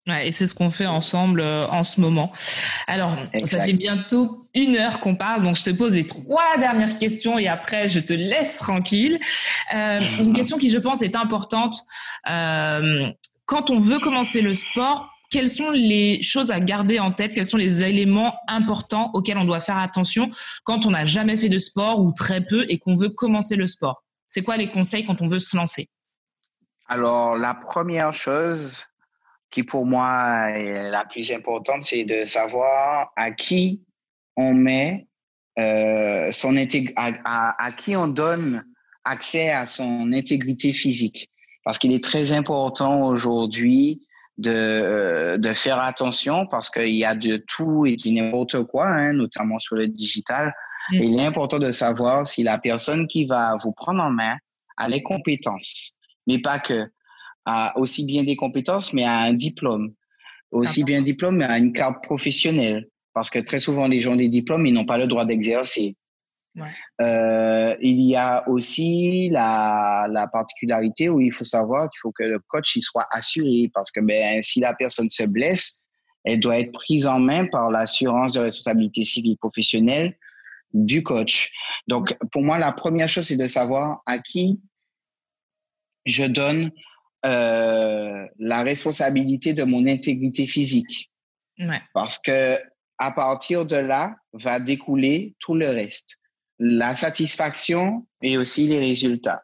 et 0.08 0.32
c'est 0.32 0.48
ce 0.48 0.56
qu'on 0.56 0.70
fait 0.70 0.86
ensemble 0.86 1.42
euh, 1.42 1.64
en 1.68 1.84
ce 1.84 2.02
moment. 2.02 2.32
Alors, 2.88 3.16
ça 3.44 3.64
fait 3.64 3.74
bientôt 3.74 4.48
une 4.54 4.76
heure 4.76 5.00
qu'on 5.00 5.16
parle, 5.16 5.44
donc 5.44 5.56
je 5.56 5.64
te 5.64 5.70
pose 5.70 5.96
les 5.96 6.08
trois 6.08 6.58
dernières 6.58 6.98
questions 6.98 7.38
et 7.38 7.48
après 7.48 7.90
je 7.90 8.00
te 8.00 8.14
laisse 8.14 8.58
tranquille. 8.58 9.20
Euh, 9.74 10.00
une 10.26 10.34
question 10.34 10.58
qui, 10.58 10.70
je 10.70 10.78
pense, 10.78 11.02
est 11.02 11.16
importante. 11.16 11.84
Euh, 12.30 13.08
quand 13.46 13.70
on 13.70 13.80
veut 13.80 14.00
commencer 14.00 14.42
le 14.42 14.54
sport, 14.54 15.10
quelles 15.30 15.50
sont 15.50 15.70
les 15.70 16.22
choses 16.24 16.50
à 16.50 16.60
garder 16.60 17.00
en 17.00 17.12
tête? 17.12 17.36
Quels 17.36 17.46
sont 17.46 17.58
les 17.58 17.84
éléments 17.84 18.36
importants 18.48 19.12
auxquels 19.14 19.38
on 19.38 19.46
doit 19.46 19.60
faire 19.60 19.78
attention 19.78 20.32
quand 20.64 20.88
on 20.88 20.92
n'a 20.92 21.06
jamais 21.06 21.38
fait 21.38 21.50
de 21.50 21.60
sport 21.60 22.00
ou 22.00 22.12
très 22.14 22.42
peu 22.42 22.66
et 22.68 22.80
qu'on 22.80 22.96
veut 22.96 23.10
commencer 23.10 23.56
le 23.56 23.68
sport? 23.68 24.04
C'est 24.28 24.42
quoi 24.42 24.58
les 24.58 24.72
conseils 24.72 25.06
quand 25.06 25.22
on 25.22 25.28
veut 25.28 25.40
se 25.40 25.56
lancer? 25.56 25.88
Alors, 26.88 27.36
la 27.36 27.54
première 27.54 28.14
chose, 28.14 28.84
qui 29.52 29.64
pour 29.64 29.86
moi 29.86 30.50
est 30.52 30.90
la 30.90 31.06
plus 31.06 31.32
importante, 31.32 31.84
c'est 31.84 32.04
de 32.04 32.24
savoir 32.24 33.12
à 33.16 33.32
qui 33.32 33.82
on 34.36 34.54
met 34.54 35.08
euh, 35.58 36.32
son 36.32 36.56
à, 36.96 37.66
à, 37.66 37.72
qui 37.72 37.96
on 37.96 38.08
donne 38.08 38.64
accès 39.04 39.50
à 39.50 39.68
son 39.68 40.12
intégrité 40.14 40.72
physique. 40.72 41.30
Parce 41.66 41.78
qu'il 41.78 41.94
est 41.94 42.04
très 42.04 42.32
important 42.32 43.02
aujourd'hui 43.02 44.02
de, 44.38 44.52
euh, 44.52 45.38
de 45.38 45.54
faire 45.54 45.80
attention 45.80 46.46
parce 46.48 46.70
qu'il 46.70 46.96
y 46.96 47.04
a 47.04 47.16
de 47.16 47.38
tout 47.48 47.86
et 47.86 47.98
du 47.98 48.12
n'importe 48.12 48.64
quoi, 48.64 48.88
hein, 48.88 49.14
notamment 49.14 49.58
sur 49.58 49.76
le 49.76 49.88
digital. 49.88 50.54
Mm. 50.92 50.96
il 50.96 51.20
est 51.20 51.26
important 51.26 51.60
de 51.60 51.72
savoir 51.72 52.26
si 52.28 52.44
la 52.44 52.58
personne 52.58 53.08
qui 53.08 53.26
va 53.26 53.58
vous 53.64 53.74
prendre 53.74 54.02
en 54.02 54.12
main 54.12 54.38
a 54.78 54.88
les 54.88 55.04
compétences, 55.04 55.98
mais 56.26 56.40
pas 56.40 56.60
que 56.60 56.90
aussi 57.76 58.06
bien 58.06 58.24
des 58.24 58.36
compétences, 58.36 58.94
mais 58.94 59.04
à 59.04 59.20
un 59.20 59.34
diplôme. 59.34 59.94
Aussi 60.52 60.84
bien 60.84 61.00
un 61.00 61.04
diplôme, 61.04 61.38
mais 61.38 61.46
à 61.46 61.58
une 61.58 61.74
carte 61.74 62.04
professionnelle. 62.04 62.88
Parce 63.14 63.30
que 63.30 63.40
très 63.40 63.60
souvent, 63.60 63.88
les 63.88 64.00
gens 64.00 64.14
ont 64.14 64.18
des 64.18 64.30
diplômes, 64.30 64.66
ils 64.66 64.74
n'ont 64.74 64.86
pas 64.86 64.98
le 64.98 65.08
droit 65.08 65.26
d'exercer. 65.26 65.96
Euh, 67.00 67.76
il 67.82 68.02
y 68.02 68.16
a 68.16 68.48
aussi 68.50 69.30
la, 69.30 70.08
la, 70.10 70.28
particularité 70.28 71.08
où 71.08 71.22
il 71.22 71.32
faut 71.32 71.44
savoir 71.44 71.90
qu'il 71.90 72.00
faut 72.02 72.12
que 72.12 72.24
le 72.24 72.40
coach 72.48 72.76
il 72.76 72.82
soit 72.82 73.08
assuré 73.12 73.72
parce 73.74 73.92
que 73.92 74.02
ben, 74.02 74.42
si 74.42 74.60
la 74.60 74.74
personne 74.74 75.10
se 75.10 75.24
blesse, 75.32 75.86
elle 76.26 76.40
doit 76.40 76.60
être 76.60 76.72
prise 76.74 77.08
en 77.08 77.20
main 77.20 77.46
par 77.46 77.72
l'assurance 77.72 78.34
de 78.34 78.42
responsabilité 78.42 79.04
civile 79.04 79.38
professionnelle 79.38 80.18
du 80.74 81.02
coach. 81.02 81.52
Donc, 81.88 82.16
pour 82.32 82.44
moi, 82.44 82.58
la 82.58 82.72
première 82.72 83.10
chose, 83.10 83.28
c'est 83.28 83.38
de 83.38 83.48
savoir 83.48 84.02
à 84.06 84.20
qui 84.20 84.62
je 86.06 86.26
donne 86.26 86.72
euh, 87.26 88.26
la 88.38 88.64
responsabilité 88.64 89.54
de 89.54 89.64
mon 89.64 89.86
intégrité 89.88 90.48
physique. 90.48 91.12
Ouais. 91.60 91.82
Parce 91.94 92.18
que 92.20 92.58
à 92.98 93.12
partir 93.12 93.66
de 93.66 93.78
là 93.78 94.16
va 94.34 94.60
découler 94.60 95.36
tout 95.40 95.56
le 95.56 95.70
reste. 95.70 96.18
La 96.60 96.96
satisfaction 96.96 98.06
et 98.22 98.38
aussi 98.38 98.68
les 98.68 98.80
résultats. 98.80 99.44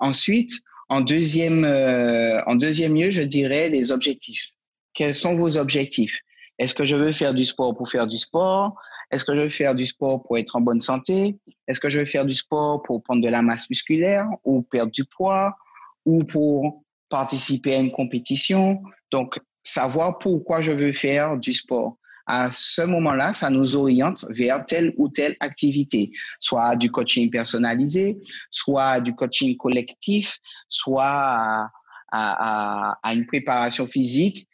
Ensuite, 0.00 0.52
en 0.88 1.00
deuxième, 1.00 1.64
euh, 1.64 2.42
en 2.46 2.56
deuxième 2.56 2.94
lieu, 2.94 3.10
je 3.10 3.22
dirais 3.22 3.68
les 3.68 3.92
objectifs. 3.92 4.50
Quels 4.92 5.14
sont 5.14 5.36
vos 5.36 5.56
objectifs? 5.56 6.18
Est-ce 6.58 6.74
que 6.74 6.84
je 6.84 6.96
veux 6.96 7.12
faire 7.12 7.32
du 7.32 7.44
sport 7.44 7.76
pour 7.76 7.88
faire 7.88 8.08
du 8.08 8.18
sport? 8.18 8.74
Est-ce 9.10 9.24
que 9.24 9.34
je 9.34 9.42
veux 9.42 9.50
faire 9.50 9.74
du 9.74 9.86
sport 9.86 10.22
pour 10.22 10.38
être 10.38 10.56
en 10.56 10.60
bonne 10.60 10.80
santé? 10.80 11.36
Est-ce 11.68 11.80
que 11.80 11.88
je 11.88 11.98
veux 11.98 12.04
faire 12.04 12.26
du 12.26 12.34
sport 12.34 12.82
pour 12.82 13.02
prendre 13.02 13.22
de 13.22 13.28
la 13.28 13.42
masse 13.42 13.70
musculaire 13.70 14.26
ou 14.44 14.62
perdre 14.62 14.92
du 14.92 15.04
poids 15.04 15.56
ou 16.04 16.24
pour 16.24 16.82
participer 17.10 17.74
à 17.74 17.80
une 17.80 17.92
compétition. 17.92 18.82
Donc, 19.10 19.38
savoir 19.62 20.18
pourquoi 20.18 20.62
je 20.62 20.72
veux 20.72 20.92
faire 20.92 21.36
du 21.36 21.52
sport. 21.52 21.96
À 22.26 22.50
ce 22.52 22.82
moment-là, 22.82 23.32
ça 23.32 23.50
nous 23.50 23.76
oriente 23.76 24.24
vers 24.30 24.64
telle 24.64 24.94
ou 24.96 25.08
telle 25.08 25.36
activité, 25.40 26.12
soit 26.38 26.76
du 26.76 26.90
coaching 26.90 27.28
personnalisé, 27.28 28.18
soit 28.50 29.00
du 29.00 29.14
coaching 29.14 29.56
collectif, 29.56 30.38
soit 30.68 31.04
à, 31.04 31.70
à, 32.12 32.98
à 33.02 33.14
une 33.14 33.26
préparation 33.26 33.86
physique 33.86 34.46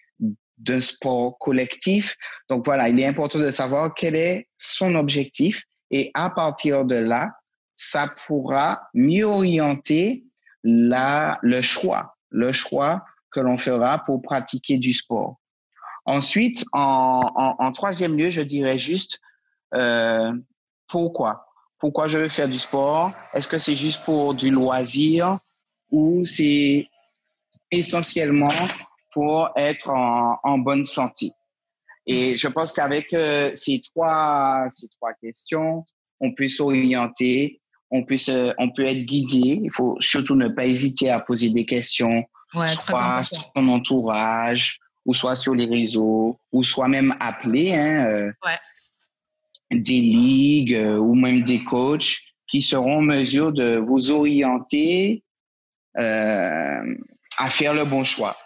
d'un 0.57 0.81
sport 0.81 1.39
collectif. 1.39 2.17
Donc 2.49 2.65
voilà, 2.65 2.89
il 2.89 2.99
est 2.99 3.07
important 3.07 3.39
de 3.39 3.51
savoir 3.51 3.93
quel 3.95 4.17
est 4.17 4.49
son 4.57 4.95
objectif 4.95 5.65
et 5.91 6.11
à 6.15 6.31
partir 6.31 6.85
de 6.85 6.97
là, 6.97 7.33
ça 7.75 8.09
pourra 8.27 8.89
mieux 8.95 9.27
orienter 9.27 10.25
la, 10.65 11.39
le 11.43 11.61
choix 11.61 12.16
le 12.37 12.53
choix 12.53 13.03
que 13.32 13.41
l'on 13.41 13.57
fera 13.57 14.05
pour 14.05 14.20
pratiquer 14.22 14.76
du 14.76 14.93
sport. 14.93 15.41
Ensuite, 16.05 16.64
en, 16.72 17.72
troisième 17.72 18.16
lieu, 18.16 18.30
je 18.30 18.43
dirais 18.43 18.78
juste 18.78 19.20
euh, 19.74 20.32
pourquoi? 20.89 21.47
Pourquoi 21.78 22.09
je 22.09 22.18
veux 22.18 22.28
faire 22.28 22.49
du 22.49 22.59
sport? 22.59 23.12
Est-ce 23.32 23.49
que 23.49 23.59
c'est 23.59 23.74
juste 23.74 24.05
pour 24.05 24.34
du 24.34 24.51
loisir 24.51 25.39
ou 25.91 26.24
c'est 26.24 26.87
essentiellement 27.70 28.57
pour 29.12 29.51
être 29.57 29.91
en, 29.91 30.59
bonne 30.59 30.84
santé? 30.84 31.32
Et 32.07 32.37
je 32.37 32.49
pense 32.49 32.70
qu'avec 32.70 33.12
euh, 33.14 33.51
ces 33.55 33.80
trois 33.80 34.66
ces 34.68 34.89
trois 34.91 35.12
questions, 35.14 35.84
on 36.20 36.32
peut 36.32 36.49
s'orienter 36.49 37.61
on 37.91 38.05
peut, 38.05 38.16
on 38.59 38.70
peut 38.70 38.84
être 38.84 39.05
guidé. 39.05 39.61
Il 39.62 39.70
faut 39.72 39.97
surtout 40.01 40.37
ne 40.37 40.49
pas 40.49 40.66
hésiter 40.66 41.11
à 41.11 41.20
poser 41.20 41.51
des 41.51 41.64
questions, 41.64 42.24
soit 42.53 43.22
sur 43.22 43.53
son 43.55 43.68
entourage, 43.68 44.80
ou 45.05 45.14
soit 45.14 45.34
sur 45.34 45.55
les 45.55 45.66
réseaux, 45.66 46.39
ou 46.53 46.62
soit 46.62 46.89
même 46.89 47.14
appeler 47.20 47.74
hein, 47.74 48.07
euh, 48.07 48.32
des 49.70 50.01
ligues 50.01 50.74
euh, 50.74 50.99
ou 50.99 51.14
même 51.14 51.43
des 51.43 51.62
coachs 51.62 52.18
qui 52.49 52.62
seront 52.62 52.99
en 52.99 53.03
mesure 53.03 53.53
de 53.53 53.76
vous 53.76 54.11
orienter 54.11 55.22
euh, 55.97 56.95
à 57.39 57.51
faire 57.51 57.74
le 57.74 57.84
bon 57.84 58.05
choix. 58.05 58.37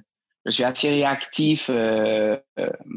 je 0.46 0.50
suis 0.50 0.64
assez 0.64 0.88
réactif 0.88 1.68
euh, 1.70 2.36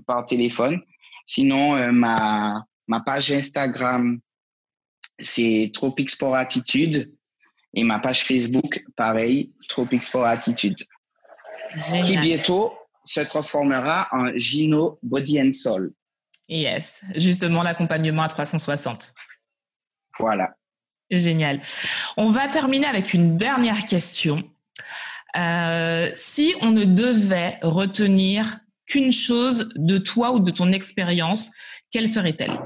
par 0.07 0.25
téléphone. 0.25 0.81
Sinon, 1.27 1.91
ma, 1.91 2.65
ma 2.87 2.99
page 3.01 3.31
Instagram, 3.31 4.19
c'est 5.19 5.69
Tropic 5.73 6.09
Sport 6.09 6.35
Attitude. 6.35 7.13
Et 7.75 7.83
ma 7.83 7.99
page 7.99 8.23
Facebook, 8.23 8.83
pareil, 8.95 9.51
Tropic 9.67 10.03
Sport 10.03 10.25
Attitude. 10.25 10.77
Qui 12.03 12.17
bientôt 12.17 12.73
se 13.03 13.21
transformera 13.21 14.07
en 14.11 14.35
Gino 14.35 14.97
Body 15.03 15.39
and 15.39 15.51
Soul. 15.51 15.93
Yes, 16.49 17.01
justement 17.15 17.61
l'accompagnement 17.61 18.23
à 18.23 18.27
360. 18.27 19.13
Voilà. 20.19 20.49
Génial. 21.11 21.61
On 22.17 22.29
va 22.29 22.47
terminer 22.47 22.87
avec 22.87 23.13
une 23.13 23.37
dernière 23.37 23.85
question. 23.85 24.43
Euh, 25.37 26.11
si 26.15 26.53
on 26.61 26.71
ne 26.71 26.85
devait 26.85 27.59
retenir 27.61 28.59
qu'une 28.87 29.11
chose 29.11 29.71
de 29.75 29.99
toi 29.99 30.31
ou 30.31 30.39
de 30.39 30.51
ton 30.51 30.71
expérience, 30.71 31.51
quelle 31.91 32.07
serait-elle? 32.07 32.59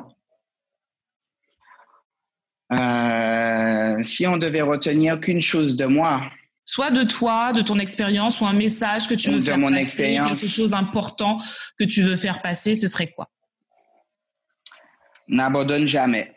Euh, 2.71 4.01
Si 4.01 4.25
on 4.25 4.37
devait 4.37 4.61
retenir 4.61 5.19
qu'une 5.19 5.41
chose 5.41 5.75
de 5.75 5.85
moi, 5.85 6.23
soit 6.65 6.91
de 6.91 7.03
toi, 7.03 7.51
de 7.53 7.61
ton 7.61 7.77
expérience, 7.77 8.39
ou 8.39 8.45
un 8.45 8.53
message 8.53 9.07
que 9.07 9.13
tu 9.13 9.31
veux 9.31 9.41
faire 9.41 9.59
passer, 9.59 10.19
quelque 10.25 10.47
chose 10.47 10.71
d'important 10.71 11.37
que 11.77 11.83
tu 11.83 12.01
veux 12.01 12.15
faire 12.15 12.41
passer, 12.41 12.75
ce 12.75 12.87
serait 12.87 13.11
quoi? 13.11 13.29
N'abandonne 15.27 15.85
jamais. 15.87 16.33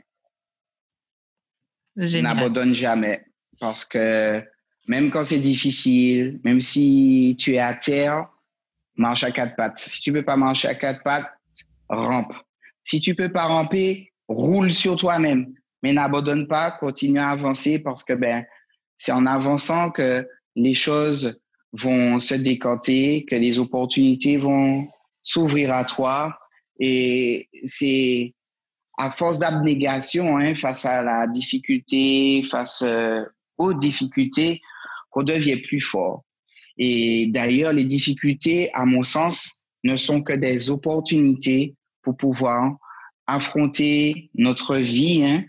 N'abandonne 1.97 2.75
jamais. 2.75 3.25
Parce 3.59 3.85
que 3.85 4.43
même 4.87 5.11
quand 5.11 5.25
c'est 5.25 5.41
difficile, 5.41 6.41
même 6.45 6.61
si 6.61 7.37
tu 7.39 7.55
es 7.55 7.59
à 7.59 7.75
terre, 7.75 8.29
marche 8.97 9.25
à 9.25 9.31
quatre 9.31 9.57
pattes. 9.57 9.79
Si 9.79 10.01
tu 10.01 10.13
peux 10.13 10.25
pas 10.25 10.37
marcher 10.37 10.69
à 10.69 10.75
quatre 10.75 11.03
pattes, 11.03 11.31
rampe. 11.89 12.35
Si 12.83 13.01
tu 13.01 13.15
peux 13.15 13.31
pas 13.31 13.47
ramper, 13.47 14.13
roule 14.29 14.73
sur 14.73 14.97
toi-même. 14.97 15.55
Mais 15.83 15.93
n'abandonne 15.93 16.47
pas, 16.47 16.71
continue 16.71 17.19
à 17.19 17.31
avancer 17.31 17.83
parce 17.83 18.05
que 18.05 18.13
ben 18.13 18.45
c'est 18.97 19.13
en 19.13 19.27
avançant 19.27 19.91
que 19.91 20.27
les 20.55 20.75
choses 20.75 21.41
vont 21.73 22.19
se 22.19 22.35
décanter, 22.35 23.25
que 23.25 23.37
les 23.37 23.59
opportunités 23.59 24.39
vont 24.39 24.89
s'ouvrir 25.23 25.73
à 25.73 25.85
toi. 25.85 26.39
Et 26.81 27.49
c'est 27.65 28.35
à 28.97 29.11
force 29.11 29.39
d'abnégation 29.39 30.39
hein, 30.39 30.55
face 30.55 30.85
à 30.85 31.03
la 31.03 31.27
difficulté, 31.27 32.43
face 32.43 32.83
euh, 32.83 33.25
aux 33.59 33.75
difficultés, 33.75 34.61
qu'on 35.11 35.23
devient 35.23 35.59
plus 35.59 35.81
fort. 35.81 36.25
Et 36.79 37.27
d'ailleurs, 37.29 37.73
les 37.73 37.85
difficultés, 37.85 38.71
à 38.75 38.85
mon 38.85 39.03
sens, 39.03 39.67
ne 39.85 39.97
sont 39.97 40.23
que 40.23 40.33
des 40.33 40.71
opportunités 40.71 41.75
pour 42.03 42.17
pouvoir 42.17 42.77
affronter 43.27 44.31
notre 44.35 44.77
vie 44.77 45.25
hein, 45.25 45.45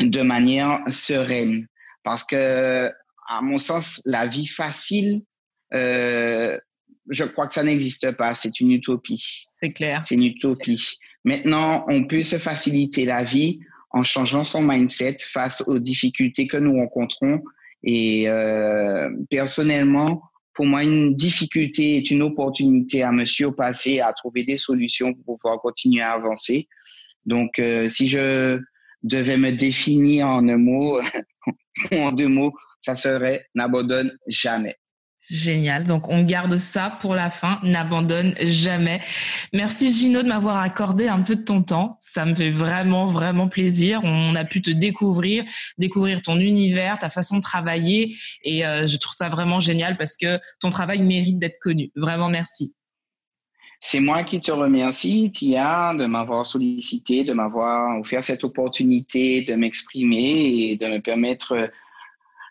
de 0.00 0.22
manière 0.22 0.80
sereine. 0.88 1.66
Parce 2.02 2.24
que, 2.24 2.90
à 3.28 3.42
mon 3.42 3.58
sens, 3.58 4.02
la 4.06 4.26
vie 4.26 4.46
facile, 4.46 5.22
euh, 5.74 6.58
je 7.10 7.24
crois 7.24 7.46
que 7.46 7.54
ça 7.54 7.62
n'existe 7.62 8.12
pas. 8.12 8.34
C'est 8.34 8.60
une 8.60 8.72
utopie. 8.72 9.46
C'est 9.50 9.72
clair. 9.72 10.02
C'est 10.02 10.14
une 10.14 10.24
utopie. 10.24 10.98
Maintenant, 11.24 11.84
on 11.88 12.04
peut 12.04 12.22
se 12.22 12.36
faciliter 12.36 13.04
la 13.04 13.24
vie 13.24 13.60
en 13.90 14.04
changeant 14.04 14.44
son 14.44 14.62
mindset 14.62 15.16
face 15.32 15.66
aux 15.68 15.78
difficultés 15.78 16.46
que 16.46 16.56
nous 16.56 16.76
rencontrons. 16.76 17.42
Et 17.82 18.28
euh, 18.28 19.10
personnellement, 19.30 20.22
pour 20.54 20.66
moi, 20.66 20.82
une 20.82 21.14
difficulté 21.14 21.96
est 21.96 22.10
une 22.10 22.22
opportunité 22.22 23.02
à 23.02 23.12
me 23.12 23.24
surpasser, 23.24 24.00
à 24.00 24.12
trouver 24.12 24.44
des 24.44 24.56
solutions 24.56 25.14
pour 25.14 25.36
pouvoir 25.36 25.60
continuer 25.60 26.02
à 26.02 26.12
avancer. 26.12 26.66
Donc, 27.24 27.58
euh, 27.58 27.88
si 27.88 28.08
je 28.08 28.60
devais 29.02 29.36
me 29.36 29.52
définir 29.52 30.26
en 30.26 30.48
un 30.48 30.56
mot 30.56 31.00
ou 31.92 31.94
en 31.96 32.12
deux 32.12 32.28
mots, 32.28 32.52
ça 32.80 32.96
serait 32.96 33.46
n'abandonne 33.54 34.16
jamais. 34.26 34.76
Génial. 35.30 35.84
Donc, 35.84 36.08
on 36.08 36.22
garde 36.22 36.56
ça 36.56 36.96
pour 37.00 37.14
la 37.14 37.28
fin. 37.30 37.60
N'abandonne 37.62 38.34
jamais. 38.40 39.00
Merci 39.52 39.92
Gino 39.92 40.22
de 40.22 40.28
m'avoir 40.28 40.56
accordé 40.56 41.08
un 41.08 41.20
peu 41.20 41.36
de 41.36 41.42
ton 41.42 41.62
temps. 41.62 41.98
Ça 42.00 42.24
me 42.24 42.34
fait 42.34 42.50
vraiment, 42.50 43.04
vraiment 43.04 43.48
plaisir. 43.48 44.00
On 44.04 44.34
a 44.34 44.44
pu 44.44 44.62
te 44.62 44.70
découvrir, 44.70 45.44
découvrir 45.76 46.22
ton 46.22 46.40
univers, 46.40 46.98
ta 46.98 47.10
façon 47.10 47.36
de 47.36 47.42
travailler. 47.42 48.14
Et 48.42 48.64
euh, 48.64 48.86
je 48.86 48.96
trouve 48.96 49.14
ça 49.14 49.28
vraiment 49.28 49.60
génial 49.60 49.98
parce 49.98 50.16
que 50.16 50.38
ton 50.60 50.70
travail 50.70 51.02
mérite 51.02 51.38
d'être 51.38 51.58
connu. 51.60 51.90
Vraiment, 51.94 52.30
merci. 52.30 52.74
C'est 53.80 54.00
moi 54.00 54.24
qui 54.24 54.40
te 54.40 54.50
remercie, 54.50 55.30
Tia, 55.30 55.94
de 55.94 56.06
m'avoir 56.06 56.44
sollicité, 56.44 57.22
de 57.22 57.32
m'avoir 57.32 58.00
offert 58.00 58.24
cette 58.24 58.42
opportunité 58.44 59.42
de 59.42 59.54
m'exprimer 59.54 60.70
et 60.70 60.76
de 60.76 60.86
me 60.86 60.98
permettre 61.00 61.70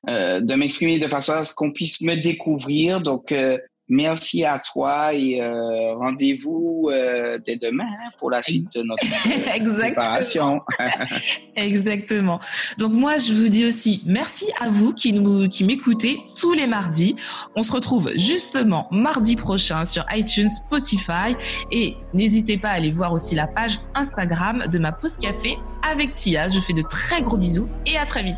euh, 0.09 0.39
de 0.39 0.55
m'exprimer 0.55 0.99
de 0.99 1.07
façon 1.07 1.33
à 1.33 1.43
ce 1.43 1.53
qu'on 1.53 1.71
puisse 1.71 2.01
me 2.01 2.15
découvrir. 2.15 3.01
Donc, 3.01 3.31
euh, 3.31 3.57
merci 3.89 4.45
à 4.45 4.59
toi 4.59 5.13
et 5.13 5.41
euh, 5.41 5.95
rendez-vous 5.95 6.89
dès 7.45 7.55
demain 7.55 7.85
pour 8.19 8.29
la 8.29 8.43
suite 8.43 8.67
de 8.75 8.83
notre 8.83 9.03
préparation. 9.79 10.61
Exactement. 11.55 12.39
Donc 12.77 12.91
moi, 12.91 13.17
je 13.17 13.33
vous 13.33 13.47
dis 13.47 13.65
aussi 13.65 14.01
merci 14.05 14.45
à 14.59 14.69
vous 14.69 14.93
qui 14.93 15.13
nous 15.13 15.47
qui 15.47 15.63
m'écoutez 15.63 16.17
tous 16.39 16.53
les 16.53 16.67
mardis. 16.67 17.15
On 17.55 17.63
se 17.63 17.71
retrouve 17.71 18.11
justement 18.15 18.87
mardi 18.91 19.35
prochain 19.35 19.85
sur 19.85 20.05
iTunes, 20.13 20.49
Spotify 20.49 21.35
et 21.71 21.95
n'hésitez 22.13 22.57
pas 22.57 22.69
à 22.69 22.73
aller 22.73 22.91
voir 22.91 23.13
aussi 23.13 23.35
la 23.35 23.47
page 23.47 23.79
Instagram 23.95 24.65
de 24.71 24.79
ma 24.79 24.91
pause 24.91 25.17
café 25.17 25.57
avec 25.89 26.13
Tia. 26.13 26.49
Je 26.49 26.59
fais 26.59 26.73
de 26.73 26.83
très 26.83 27.21
gros 27.21 27.37
bisous 27.37 27.69
et 27.85 27.97
à 27.97 28.05
très 28.05 28.23
vite. 28.23 28.35